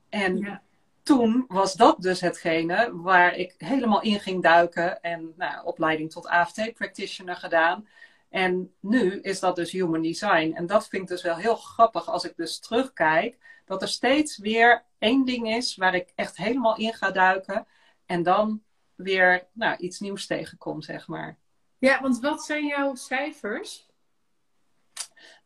En 0.09 0.63
toen 1.03 1.45
was 1.49 1.75
dat 1.75 2.03
dus 2.03 2.21
hetgene 2.21 2.91
waar 2.93 3.37
ik 3.37 3.55
helemaal 3.59 4.03
in 4.03 4.21
ging 4.21 4.43
duiken. 4.43 5.03
En 5.03 5.33
nou, 5.37 5.65
opleiding 5.65 6.11
tot 6.11 6.27
AFT 6.27 6.73
practitioner 6.75 7.37
gedaan. 7.37 7.89
En 8.29 8.73
nu 8.81 9.21
is 9.21 9.41
dat 9.41 9.57
dus 9.57 9.71
human 9.71 10.03
design. 10.03 10.53
En 10.55 10.67
dat 10.67 10.89
vind 10.89 11.03
ik 11.03 11.09
dus 11.09 11.23
wel 11.23 11.37
heel 11.37 11.57
grappig 11.57 12.09
als 12.09 12.25
ik 12.25 12.37
dus 12.37 12.59
terugkijk. 12.59 13.37
Dat 13.69 13.83
er 13.83 13.89
steeds 13.89 14.39
weer 14.39 14.85
één 14.99 15.25
ding 15.25 15.49
is 15.49 15.77
waar 15.77 15.95
ik 15.95 16.13
echt 16.15 16.37
helemaal 16.37 16.77
in 16.77 16.95
ga 16.95 17.11
duiken. 17.11 17.67
En 18.07 18.23
dan 18.23 18.63
weer 18.95 19.47
nou, 19.53 19.77
iets 19.77 20.01
nieuws 20.01 20.27
tegenkom, 20.27 20.83
zeg 20.83 21.07
maar. 21.07 21.39
Ja, 21.79 22.01
want 22.01 22.21
wat 22.21 22.45
zijn 22.45 22.67
jouw 22.67 22.95
cijfers? 22.95 23.87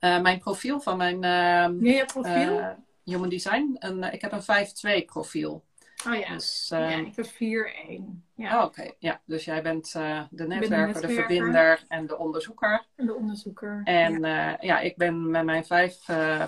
Uh, 0.01 0.21
mijn 0.21 0.39
profiel 0.39 0.81
van 0.81 0.97
mijn 0.97 1.15
uh, 1.15 1.95
ja, 1.95 2.05
profiel? 2.05 2.59
Uh, 2.59 2.71
Human 3.05 3.29
Design. 3.29 3.77
Een, 3.79 4.03
ik 4.03 4.21
heb 4.21 4.33
een 4.33 5.03
5-2 5.03 5.05
profiel. 5.05 5.65
Oh 6.07 6.15
ja, 6.15 6.33
dus, 6.35 6.67
ja 6.69 6.89
ik 6.89 7.17
heb 7.17 7.27
4-1. 7.27 8.32
Ja. 8.43 8.59
Oh, 8.59 8.65
Oké, 8.65 8.81
okay. 8.81 8.97
ja. 8.99 9.21
Dus 9.25 9.45
jij 9.45 9.63
bent 9.63 9.93
de 9.93 9.99
netwerker, 10.01 10.69
netwerker, 10.69 11.01
de 11.01 11.15
verbinder 11.15 11.85
en 11.89 12.07
de 12.07 12.19
onderzoeker. 12.19 12.87
En 12.97 13.07
de 13.07 13.15
onderzoeker. 13.15 13.81
En 13.85 14.21
ja, 14.21 14.57
ja 14.61 14.81
ik 14.81 14.97
ben 14.97 15.31
met 15.31 15.45
mijn 15.45 15.65
5 15.65 16.07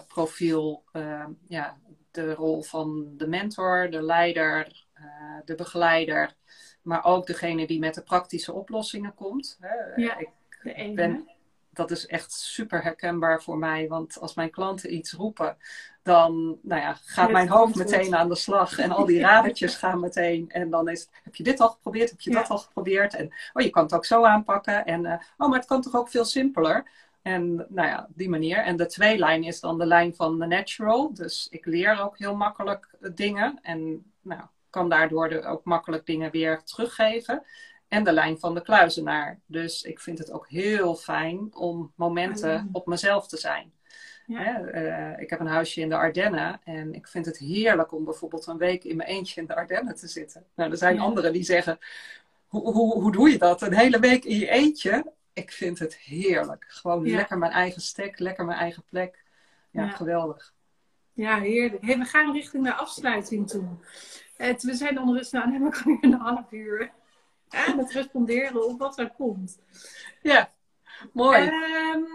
profiel 0.09 0.85
ja, 1.47 1.77
de 2.11 2.35
rol 2.35 2.63
van 2.63 3.15
de 3.17 3.27
mentor, 3.27 3.91
de 3.91 4.03
leider, 4.03 4.87
de 5.45 5.55
begeleider. 5.55 6.35
Maar 6.83 7.05
ook 7.05 7.27
degene 7.27 7.67
die 7.67 7.79
met 7.79 7.95
de 7.95 8.03
praktische 8.03 8.53
oplossingen 8.53 9.15
komt. 9.15 9.57
Hè. 9.61 10.03
Ja, 10.03 10.19
ik 10.19 10.29
de 10.63 10.75
ene. 10.75 10.95
ben 10.95 11.29
dat 11.77 11.91
is 11.91 12.07
echt 12.07 12.33
super 12.33 12.83
herkenbaar 12.83 13.43
voor 13.43 13.59
mij. 13.59 13.89
Want 13.89 14.21
als 14.21 14.35
mijn 14.35 14.51
klanten 14.51 14.95
iets 14.95 15.13
roepen, 15.13 15.57
dan 16.03 16.59
nou 16.63 16.81
ja, 16.81 16.97
gaat 17.05 17.31
mijn 17.31 17.49
hoofd 17.49 17.75
meteen 17.75 18.17
aan 18.17 18.29
de 18.29 18.35
slag. 18.35 18.79
En 18.79 18.91
al 18.91 19.05
die 19.05 19.21
radertjes 19.29 19.77
gaan 19.77 20.01
meteen. 20.01 20.51
En 20.51 20.71
dan 20.71 20.89
is 20.89 21.09
heb 21.23 21.35
je 21.35 21.43
dit 21.43 21.61
al 21.61 21.69
geprobeerd? 21.69 22.11
Heb 22.11 22.21
je 22.21 22.31
dat 22.31 22.49
al 22.49 22.59
geprobeerd? 22.59 23.15
En 23.15 23.33
oh, 23.53 23.63
je 23.63 23.71
kan 23.71 23.83
het 23.83 23.95
ook 23.95 24.05
zo 24.05 24.25
aanpakken. 24.25 24.85
En 24.85 25.05
uh, 25.05 25.13
oh, 25.39 25.49
maar 25.49 25.59
het 25.59 25.69
kan 25.69 25.83
toch 25.83 25.95
ook 25.95 26.09
veel 26.09 26.25
simpeler? 26.25 26.91
En 27.23 27.67
nou 27.69 27.89
ja, 27.89 28.09
die 28.15 28.29
manier. 28.29 28.59
En 28.59 28.77
de 28.77 28.87
twee 28.87 29.19
lijn 29.19 29.45
is 29.45 29.61
dan 29.61 29.79
de 29.79 29.87
lijn 29.87 30.15
van 30.15 30.39
de 30.39 30.47
natural. 30.47 31.15
Dus 31.15 31.47
ik 31.51 31.67
leer 31.67 32.01
ook 32.01 32.19
heel 32.19 32.37
makkelijk 32.37 32.89
dingen. 33.15 33.59
En 33.63 34.13
nou, 34.23 34.43
kan 34.71 34.89
daardoor 34.89 35.43
ook 35.45 35.65
makkelijk 35.65 36.07
dingen 36.07 36.31
weer 36.31 36.63
teruggeven 36.63 37.43
en 37.89 38.05
de 38.05 38.13
lijn 38.13 38.39
van 38.39 38.55
de 38.55 38.63
kluizenaar. 38.63 39.41
Dus 39.47 39.83
ik 39.83 40.01
vind 40.01 40.19
het 40.19 40.33
ook 40.33 40.49
heel 40.49 40.95
fijn 40.95 41.55
om 41.55 41.93
momenten 41.97 42.59
ah, 42.59 42.65
op 42.73 42.87
mezelf 42.87 43.29
te 43.29 43.37
zijn. 43.37 43.73
Ja. 44.27 44.61
Uh, 44.61 45.21
ik 45.21 45.31
heb 45.31 45.41
een 45.41 45.47
huisje 45.47 45.81
in 45.81 45.89
de 45.89 45.97
Ardennen 45.97 46.61
en 46.65 46.95
ik 46.95 47.09
vind 47.09 47.27
het 47.27 47.39
heerlijk 47.39 47.93
om 47.93 48.05
bijvoorbeeld 48.05 48.47
een 48.47 48.59
week 48.59 48.85
in 48.85 48.97
mijn 48.97 49.09
eentje 49.09 49.41
in 49.41 49.47
de 49.47 49.55
Ardennen 49.55 49.95
te 49.95 50.09
zitten. 50.09 50.45
Nou, 50.55 50.71
er 50.71 50.77
zijn 50.77 51.01
anderen 51.01 51.33
die 51.33 51.43
zeggen, 51.43 51.79
hoe, 52.47 52.73
hoe, 52.73 53.01
hoe 53.01 53.13
doe 53.13 53.31
je 53.31 53.39
dat? 53.39 53.63
Een 53.63 53.75
hele 53.75 53.99
week 53.99 54.25
in 54.25 54.39
je 54.39 54.49
eentje? 54.49 55.13
Ik 55.33 55.53
vind 55.53 55.79
het 55.79 55.97
heerlijk. 55.97 56.65
Gewoon 56.69 57.11
lekker 57.11 57.39
mijn 57.39 57.53
eigen 57.53 57.83
stek, 57.83 58.19
lekker 58.19 58.45
mijn 58.45 58.59
eigen 58.59 58.83
plek. 58.89 59.25
Ja, 59.71 59.89
geweldig. 59.89 60.55
Ja, 61.13 61.41
heerlijk. 61.41 61.85
Hey, 61.85 61.99
we 61.99 62.05
gaan 62.05 62.33
richting 62.33 62.65
de 62.65 62.75
afsluiting 62.75 63.49
toe. 63.49 63.69
Het, 64.37 64.63
we 64.63 64.75
zijn 64.75 64.99
ondertussen 64.99 65.43
aan 65.43 65.61
nou, 65.61 65.75
we 65.85 65.99
een 66.01 66.13
half 66.13 66.53
uur 66.53 66.93
aan 67.55 67.79
het 67.79 67.93
responderen 67.93 68.69
op 68.69 68.79
wat 68.79 68.99
er 68.99 69.11
komt. 69.11 69.59
Ja, 70.23 70.53
mooi. 71.13 71.43
Um, 71.43 72.07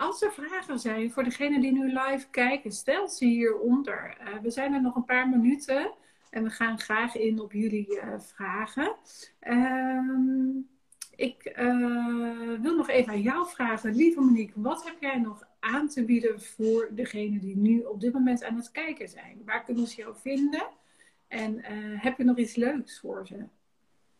als 0.00 0.22
er 0.22 0.32
vragen 0.32 0.78
zijn 0.78 1.10
voor 1.10 1.24
degenen 1.24 1.60
die 1.60 1.72
nu 1.72 1.86
live 1.86 2.26
kijken, 2.30 2.72
stel 2.72 3.08
ze 3.08 3.24
hieronder. 3.24 4.16
Uh, 4.20 4.38
we 4.42 4.50
zijn 4.50 4.74
er 4.74 4.80
nog 4.80 4.96
een 4.96 5.04
paar 5.04 5.28
minuten 5.28 5.92
en 6.30 6.42
we 6.42 6.50
gaan 6.50 6.78
graag 6.78 7.16
in 7.16 7.40
op 7.40 7.52
jullie 7.52 7.96
uh, 7.96 8.14
vragen. 8.18 8.96
Um, 9.40 10.68
ik 11.16 11.54
uh, 11.58 12.60
wil 12.60 12.76
nog 12.76 12.88
even 12.88 13.12
aan 13.12 13.22
jou 13.22 13.48
vragen, 13.48 13.94
lieve 13.94 14.20
Monique, 14.20 14.60
wat 14.60 14.84
heb 14.84 14.96
jij 15.00 15.18
nog 15.18 15.48
aan 15.60 15.88
te 15.88 16.04
bieden 16.04 16.40
voor 16.40 16.88
degenen 16.90 17.40
die 17.40 17.56
nu 17.56 17.80
op 17.80 18.00
dit 18.00 18.12
moment 18.12 18.44
aan 18.44 18.56
het 18.56 18.70
kijken 18.70 19.08
zijn? 19.08 19.42
Waar 19.44 19.64
kunnen 19.64 19.86
ze 19.86 19.96
jou 19.96 20.14
vinden? 20.16 20.66
En 21.28 21.60
heb 21.98 22.18
je 22.18 22.24
nog 22.24 22.36
iets 22.36 22.54
leuks 22.54 23.00
voor 23.00 23.26
ze? 23.26 23.44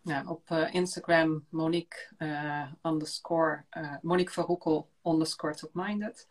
Ja, 0.02 0.24
op 0.26 0.50
uh, 0.50 0.74
Instagram 0.74 1.46
Monique 1.48 2.08
uh, 2.18 2.66
underscore 2.82 3.64
uh, 3.76 3.94
Monique 4.02 4.32
Verhoekel 4.32 4.88
underscore 5.04 5.54
topminded. 5.54 6.28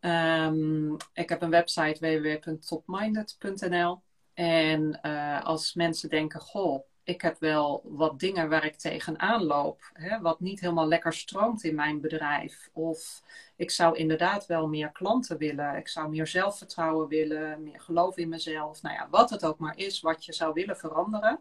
Um, 0.00 0.96
ik 1.12 1.28
heb 1.28 1.42
een 1.42 1.50
website 1.50 2.00
www.topminded.nl. 2.00 4.02
En 4.34 5.00
als 5.42 5.74
mensen 5.74 6.08
denken, 6.08 6.40
goh, 6.40 6.84
ik 7.04 7.22
heb 7.22 7.38
wel 7.38 7.82
wat 7.84 8.20
dingen 8.20 8.48
waar 8.48 8.64
ik 8.64 8.76
tegenaan 8.76 9.44
loop, 9.44 9.90
hè, 9.92 10.20
wat 10.20 10.40
niet 10.40 10.60
helemaal 10.60 10.88
lekker 10.88 11.12
stroomt 11.12 11.64
in 11.64 11.74
mijn 11.74 12.00
bedrijf. 12.00 12.70
Of 12.72 13.22
ik 13.56 13.70
zou 13.70 13.96
inderdaad 13.96 14.46
wel 14.46 14.68
meer 14.68 14.92
klanten 14.92 15.38
willen, 15.38 15.76
ik 15.76 15.88
zou 15.88 16.08
meer 16.08 16.26
zelfvertrouwen 16.26 17.08
willen, 17.08 17.62
meer 17.62 17.80
geloof 17.80 18.16
in 18.16 18.28
mezelf. 18.28 18.82
Nou 18.82 18.94
ja, 18.94 19.08
wat 19.10 19.30
het 19.30 19.44
ook 19.44 19.58
maar 19.58 19.76
is 19.76 20.00
wat 20.00 20.24
je 20.24 20.32
zou 20.32 20.52
willen 20.52 20.76
veranderen. 20.76 21.40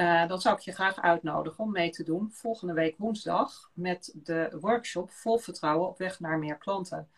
Uh, 0.00 0.28
dan 0.28 0.40
zou 0.40 0.56
ik 0.56 0.62
je 0.62 0.72
graag 0.72 1.00
uitnodigen 1.00 1.64
om 1.64 1.72
mee 1.72 1.90
te 1.90 2.02
doen 2.02 2.30
volgende 2.32 2.72
week 2.72 2.98
woensdag 2.98 3.70
met 3.72 4.14
de 4.14 4.56
workshop 4.60 5.10
Vol 5.10 5.38
Vertrouwen 5.38 5.88
op 5.88 5.98
weg 5.98 6.20
naar 6.20 6.38
meer 6.38 6.56
klanten. 6.56 7.08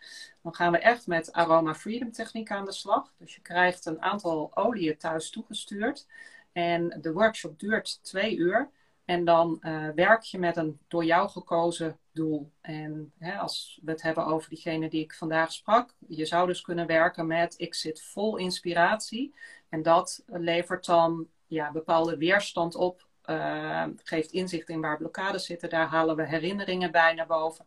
Dan 0.41 0.55
gaan 0.55 0.71
we 0.71 0.77
echt 0.77 1.07
met 1.07 1.31
Aroma 1.31 1.75
Freedom 1.75 2.11
techniek 2.11 2.51
aan 2.51 2.65
de 2.65 2.71
slag. 2.71 3.13
Dus 3.17 3.35
je 3.35 3.41
krijgt 3.41 3.85
een 3.85 4.01
aantal 4.01 4.51
oliën 4.53 4.97
thuis 4.97 5.29
toegestuurd. 5.29 6.07
En 6.51 6.97
de 7.01 7.11
workshop 7.11 7.59
duurt 7.59 8.03
twee 8.03 8.35
uur. 8.35 8.69
En 9.05 9.25
dan 9.25 9.59
uh, 9.61 9.89
werk 9.89 10.21
je 10.21 10.39
met 10.39 10.57
een 10.57 10.79
door 10.87 11.05
jou 11.05 11.29
gekozen 11.29 11.97
doel. 12.11 12.51
En 12.61 13.13
hè, 13.17 13.37
als 13.37 13.79
we 13.83 13.91
het 13.91 14.01
hebben 14.01 14.25
over 14.25 14.49
diegene 14.49 14.89
die 14.89 15.03
ik 15.03 15.13
vandaag 15.13 15.51
sprak, 15.51 15.93
je 16.07 16.25
zou 16.25 16.47
dus 16.47 16.61
kunnen 16.61 16.87
werken 16.87 17.27
met 17.27 17.53
ik 17.57 17.75
zit 17.75 18.03
vol 18.03 18.37
inspiratie. 18.37 19.33
En 19.69 19.81
dat 19.81 20.23
levert 20.25 20.85
dan 20.85 21.27
ja, 21.51 21.71
bepaalde 21.71 22.17
weerstand 22.17 22.75
op. 22.75 23.07
Uh, 23.25 23.85
geeft 24.03 24.31
inzicht 24.31 24.69
in 24.69 24.81
waar 24.81 24.97
blokkades 24.97 25.45
zitten. 25.45 25.69
Daar 25.69 25.87
halen 25.87 26.15
we 26.15 26.27
herinneringen 26.27 26.91
bij 26.91 27.13
naar 27.13 27.27
boven. 27.27 27.65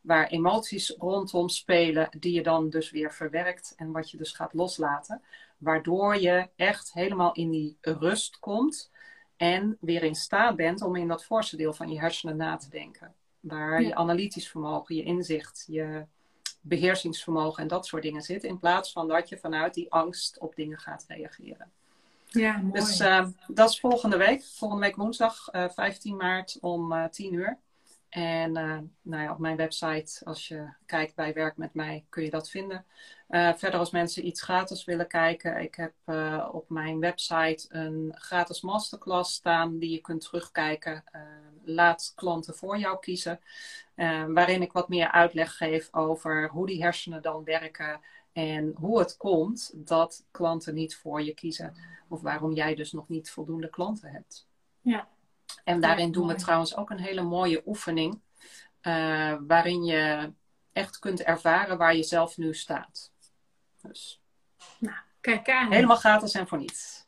Waar 0.00 0.26
emoties 0.26 0.94
rondom 0.98 1.48
spelen, 1.48 2.08
die 2.18 2.32
je 2.32 2.42
dan 2.42 2.70
dus 2.70 2.90
weer 2.90 3.12
verwerkt. 3.12 3.72
En 3.76 3.92
wat 3.92 4.10
je 4.10 4.16
dus 4.16 4.32
gaat 4.32 4.54
loslaten. 4.54 5.22
Waardoor 5.58 6.20
je 6.20 6.48
echt 6.56 6.92
helemaal 6.92 7.32
in 7.32 7.50
die 7.50 7.76
rust 7.80 8.38
komt. 8.38 8.90
En 9.36 9.76
weer 9.80 10.02
in 10.02 10.14
staat 10.14 10.56
bent 10.56 10.82
om 10.82 10.96
in 10.96 11.08
dat 11.08 11.24
voorste 11.24 11.56
deel 11.56 11.72
van 11.72 11.88
je 11.88 12.00
hersenen 12.00 12.36
na 12.36 12.56
te 12.56 12.68
denken. 12.68 13.14
Waar 13.40 13.82
je 13.82 13.94
analytisch 13.94 14.48
vermogen, 14.48 14.94
je 14.94 15.02
inzicht, 15.02 15.64
je 15.68 16.06
beheersingsvermogen 16.60 17.62
en 17.62 17.68
dat 17.68 17.86
soort 17.86 18.02
dingen 18.02 18.22
zit. 18.22 18.44
In 18.44 18.58
plaats 18.58 18.92
van 18.92 19.08
dat 19.08 19.28
je 19.28 19.38
vanuit 19.38 19.74
die 19.74 19.92
angst 19.92 20.38
op 20.38 20.54
dingen 20.54 20.78
gaat 20.78 21.04
reageren. 21.08 21.72
Ja, 22.32 22.56
mooi. 22.56 22.72
Dus 22.72 22.96
dat 23.46 23.70
is 23.70 23.80
volgende 23.80 24.16
week. 24.16 24.44
Volgende 24.44 24.84
week 24.84 24.96
woensdag, 24.96 25.54
uh, 25.54 25.64
15 25.68 26.16
maart 26.16 26.58
om 26.60 26.92
uh, 26.92 27.04
10 27.04 27.34
uur. 27.34 27.58
En 28.12 28.56
uh, 28.58 28.78
nou 29.02 29.22
ja, 29.22 29.32
op 29.32 29.38
mijn 29.38 29.56
website, 29.56 30.24
als 30.24 30.48
je 30.48 30.68
kijkt 30.86 31.14
bij 31.14 31.32
Werk 31.32 31.56
met 31.56 31.74
mij, 31.74 32.04
kun 32.08 32.22
je 32.22 32.30
dat 32.30 32.50
vinden. 32.50 32.84
Uh, 33.28 33.54
verder 33.54 33.78
als 33.78 33.90
mensen 33.90 34.26
iets 34.26 34.42
gratis 34.42 34.84
willen 34.84 35.08
kijken, 35.08 35.62
ik 35.62 35.74
heb 35.74 35.92
uh, 36.06 36.48
op 36.52 36.68
mijn 36.68 37.00
website 37.00 37.66
een 37.68 38.12
gratis 38.14 38.60
masterclass 38.60 39.34
staan 39.34 39.78
die 39.78 39.90
je 39.90 40.00
kunt 40.00 40.20
terugkijken. 40.20 41.04
laat 41.64 42.12
klanten 42.14 42.54
voor 42.54 42.78
jou 42.78 42.98
kiezen. 42.98 43.40
waarin 44.28 44.62
ik 44.62 44.72
wat 44.72 44.88
meer 44.88 45.10
uitleg 45.10 45.56
geef 45.56 45.88
over 45.92 46.48
hoe 46.48 46.66
die 46.66 46.82
hersenen 46.82 47.22
dan 47.22 47.44
werken. 47.44 48.00
En 48.32 48.74
hoe 48.76 48.98
het 48.98 49.16
komt 49.16 49.72
dat 49.74 50.26
klanten 50.30 50.74
niet 50.74 50.96
voor 50.96 51.22
je 51.22 51.34
kiezen. 51.34 51.76
Of 52.08 52.20
waarom 52.20 52.52
jij 52.52 52.74
dus 52.74 52.92
nog 52.92 53.08
niet 53.08 53.30
voldoende 53.30 53.70
klanten 53.70 54.10
hebt. 54.10 54.48
Ja, 54.80 55.08
en 55.64 55.80
daarin 55.80 56.12
doen 56.12 56.26
we 56.26 56.34
trouwens 56.34 56.76
ook 56.76 56.90
een 56.90 57.00
hele 57.00 57.22
mooie 57.22 57.62
oefening. 57.66 58.20
Uh, 58.82 59.34
waarin 59.46 59.84
je 59.84 60.32
echt 60.72 60.98
kunt 60.98 61.22
ervaren 61.22 61.78
waar 61.78 61.96
je 61.96 62.02
zelf 62.02 62.36
nu 62.36 62.54
staat. 62.54 63.12
Dus. 63.82 64.22
Nou, 64.78 64.96
kijk 65.20 65.50
aan. 65.50 65.72
Helemaal 65.72 65.96
gratis 65.96 66.34
en 66.34 66.48
voor 66.48 66.58
niets. 66.58 67.04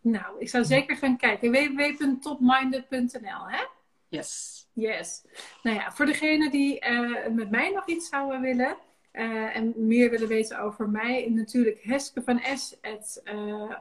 Nou, 0.00 0.40
ik 0.40 0.48
zou 0.48 0.64
zeker 0.64 0.96
gaan 0.96 1.16
kijken. 1.16 1.50
www.topminded.nl, 1.50 3.48
hè? 3.48 3.64
Yes. 4.08 4.66
Yes. 4.72 5.24
Nou 5.62 5.76
ja, 5.76 5.92
voor 5.92 6.06
degenen 6.06 6.50
die 6.50 6.86
uh, 6.86 7.26
met 7.28 7.50
mij 7.50 7.70
nog 7.70 7.86
iets 7.86 8.08
zouden 8.08 8.40
willen. 8.40 8.76
Uh, 9.12 9.56
en 9.56 9.74
meer 9.76 10.10
willen 10.10 10.28
weten 10.28 10.58
over 10.58 10.88
mij, 10.88 11.30
natuurlijk 11.30 11.82
Heske 11.82 12.22
van 12.22 12.40
S, 12.54 12.76
at, 12.82 13.22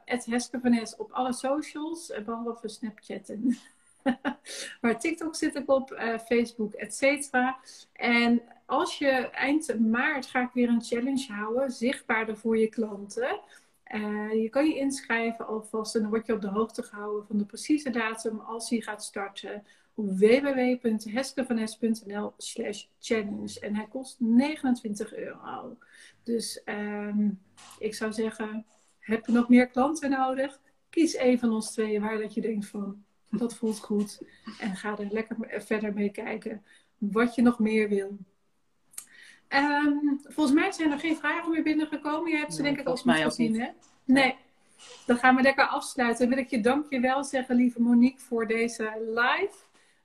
at 0.06 0.26
Heske 0.26 0.60
van 0.60 0.88
S 0.88 0.95
op 0.95 1.12
alle 1.12 1.34
socials, 1.34 2.12
behalve 2.26 2.68
Snapchat 2.68 3.30
en 3.30 3.58
maar 4.82 4.99
TikTok 4.99 5.36
zit 5.36 5.56
ik 5.56 5.72
op, 5.72 5.91
uh, 5.91 6.20
Facebook, 6.20 6.74
et 6.74 6.95
cetera. 6.95 7.58
En 7.93 8.41
als 8.66 8.97
je 8.97 9.30
eind 9.30 9.80
maart 9.80 10.26
ga 10.26 10.41
ik 10.41 10.49
weer 10.54 10.70
een 10.70 10.84
challenge 10.84 11.34
houden, 11.34 11.72
zichtbaarder 11.72 12.38
voor 12.38 12.58
je 12.58 12.68
klanten. 12.68 13.39
Uh, 13.93 14.41
je 14.41 14.49
kan 14.49 14.68
je 14.68 14.78
inschrijven 14.78 15.47
alvast 15.47 15.95
en 15.95 16.01
dan 16.01 16.10
word 16.10 16.26
je 16.26 16.34
op 16.34 16.41
de 16.41 16.47
hoogte 16.47 16.84
gehouden 16.84 17.28
van 17.28 17.38
de 17.38 17.45
precieze 17.45 17.89
datum 17.89 18.39
als 18.39 18.70
hij 18.70 18.82
gaat 18.82 19.04
starten 19.04 19.64
op 19.93 20.18
www.heskevanes.nl 20.18 22.34
slash 22.38 22.86
challenge. 22.99 23.60
En 23.60 23.76
hij 23.76 23.88
kost 23.88 24.20
29 24.20 25.16
euro. 25.16 25.78
Dus 26.24 26.62
um, 26.66 27.41
ik 27.80 27.93
zou 27.93 28.14
zeggen, 28.14 28.66
heb 28.99 29.26
je 29.26 29.32
nog 29.32 29.49
meer 29.49 29.68
klanten 29.68 30.10
nodig? 30.10 30.60
Kies 30.89 31.18
een 31.18 31.39
van 31.39 31.51
ons 31.51 31.72
tweeën 31.72 32.01
waar 32.01 32.18
dat 32.18 32.34
je 32.34 32.41
denkt 32.41 32.66
van, 32.66 33.04
dat 33.38 33.56
voelt 33.56 33.80
goed. 33.80 34.22
En 34.60 34.76
ga 34.76 34.98
er 34.98 35.08
lekker 35.12 35.62
verder 35.62 35.94
mee 35.94 36.10
kijken 36.10 36.64
wat 36.98 37.36
je 37.36 37.42
nog 37.42 37.60
meer 37.60 37.90
wil. 37.90 38.18
Um, 39.50 40.20
volgens 40.24 40.56
mij 40.56 40.72
zijn 40.72 40.92
er 40.92 41.00
geen 41.00 41.16
vragen 41.16 41.52
meer 41.52 41.64
binnengekomen. 41.64 42.32
Je 42.32 42.38
hebt 42.38 42.54
ze 42.54 42.62
denk 42.62 42.80
ik 42.80 42.90
ook 42.90 43.06
niet 43.06 43.16
gezien, 43.16 43.60
hè? 43.62 43.70
Nee. 44.06 44.36
Dan 45.06 45.18
gaan 45.18 45.36
we 45.36 45.42
lekker 45.42 45.66
afsluiten. 45.68 46.20
Dan 46.20 46.36
wil 46.36 46.44
ik 46.44 46.50
je 46.50 46.62
dankjewel 46.62 47.24
zeggen, 47.24 47.56
lieve 47.56 47.82
Monique, 47.82 48.20
voor 48.20 48.48
deze 48.48 48.84
live. 49.00 49.56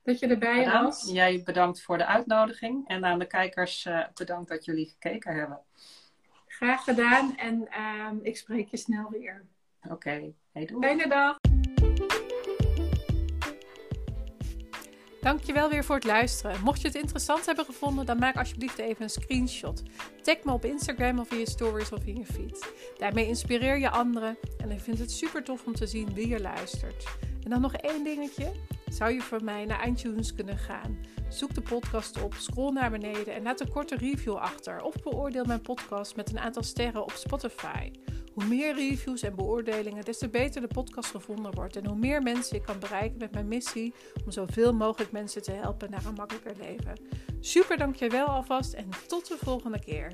Dat 0.03 0.19
je 0.19 0.27
erbij 0.27 0.63
bedankt. 0.63 1.01
was. 1.01 1.11
Jij 1.11 1.41
bedankt 1.45 1.81
voor 1.81 1.97
de 1.97 2.05
uitnodiging. 2.05 2.87
En 2.87 3.05
aan 3.05 3.19
de 3.19 3.27
kijkers 3.27 3.85
uh, 3.85 4.05
bedankt 4.13 4.49
dat 4.49 4.65
jullie 4.65 4.87
gekeken 4.87 5.35
hebben. 5.35 5.59
Graag 6.47 6.83
gedaan. 6.83 7.37
En 7.37 7.67
uh, 7.77 8.11
ik 8.21 8.37
spreek 8.37 8.67
je 8.67 8.77
snel 8.77 9.09
weer. 9.09 9.45
Oké. 9.83 9.93
Okay. 9.93 10.33
Hey, 10.51 10.65
doei. 10.65 10.85
Fijne 10.85 11.07
dag. 11.07 11.37
Dankjewel 15.21 15.69
weer 15.69 15.83
voor 15.83 15.95
het 15.95 16.03
luisteren. 16.03 16.61
Mocht 16.63 16.81
je 16.81 16.87
het 16.87 16.95
interessant 16.95 17.45
hebben 17.45 17.65
gevonden, 17.65 18.05
dan 18.05 18.19
maak 18.19 18.35
alsjeblieft 18.35 18.77
even 18.77 19.03
een 19.03 19.09
screenshot. 19.09 19.83
Tag 20.21 20.43
me 20.43 20.51
op 20.51 20.65
Instagram 20.65 21.19
of 21.19 21.31
in 21.31 21.39
je 21.39 21.49
stories 21.49 21.91
of 21.91 22.05
in 22.05 22.15
je 22.15 22.25
feed. 22.25 22.73
Daarmee 22.97 23.27
inspireer 23.27 23.79
je 23.79 23.89
anderen 23.89 24.37
en 24.57 24.71
ik 24.71 24.79
vind 24.79 24.99
het 24.99 25.11
super 25.11 25.43
tof 25.43 25.65
om 25.65 25.75
te 25.75 25.87
zien 25.87 26.13
wie 26.13 26.33
er 26.33 26.41
luistert. 26.41 27.03
En 27.43 27.49
dan 27.49 27.61
nog 27.61 27.73
één 27.73 28.03
dingetje. 28.03 28.51
Zou 28.89 29.13
je 29.13 29.21
voor 29.21 29.43
mij 29.43 29.65
naar 29.65 29.87
iTunes 29.87 30.35
kunnen 30.35 30.57
gaan? 30.57 30.97
Zoek 31.27 31.53
de 31.53 31.61
podcast 31.61 32.21
op, 32.21 32.33
scroll 32.33 32.71
naar 32.71 32.91
beneden 32.91 33.33
en 33.33 33.43
laat 33.43 33.59
een 33.59 33.71
korte 33.71 33.95
review 33.95 34.35
achter. 34.35 34.81
Of 34.81 34.95
beoordeel 35.03 35.45
mijn 35.45 35.61
podcast 35.61 36.15
met 36.15 36.29
een 36.29 36.39
aantal 36.39 36.63
sterren 36.63 37.03
op 37.03 37.11
Spotify. 37.11 37.91
Hoe 38.33 38.45
meer 38.45 38.75
reviews 38.75 39.21
en 39.21 39.35
beoordelingen, 39.35 40.05
des 40.05 40.17
te 40.17 40.29
beter 40.29 40.61
de 40.61 40.67
podcast 40.67 41.09
gevonden 41.09 41.55
wordt. 41.55 41.75
En 41.75 41.85
hoe 41.85 41.97
meer 41.97 42.21
mensen 42.21 42.55
ik 42.55 42.63
kan 42.63 42.79
bereiken 42.79 43.17
met 43.17 43.33
mijn 43.33 43.47
missie 43.47 43.93
om 44.25 44.31
zoveel 44.31 44.73
mogelijk 44.73 45.11
mensen 45.11 45.41
te 45.41 45.51
helpen 45.51 45.91
naar 45.91 46.05
een 46.05 46.13
makkelijker 46.13 46.55
leven. 46.57 46.99
Super 47.39 47.77
dankjewel 47.77 48.25
alvast 48.25 48.73
en 48.73 48.89
tot 49.07 49.27
de 49.27 49.37
volgende 49.37 49.79
keer. 49.79 50.11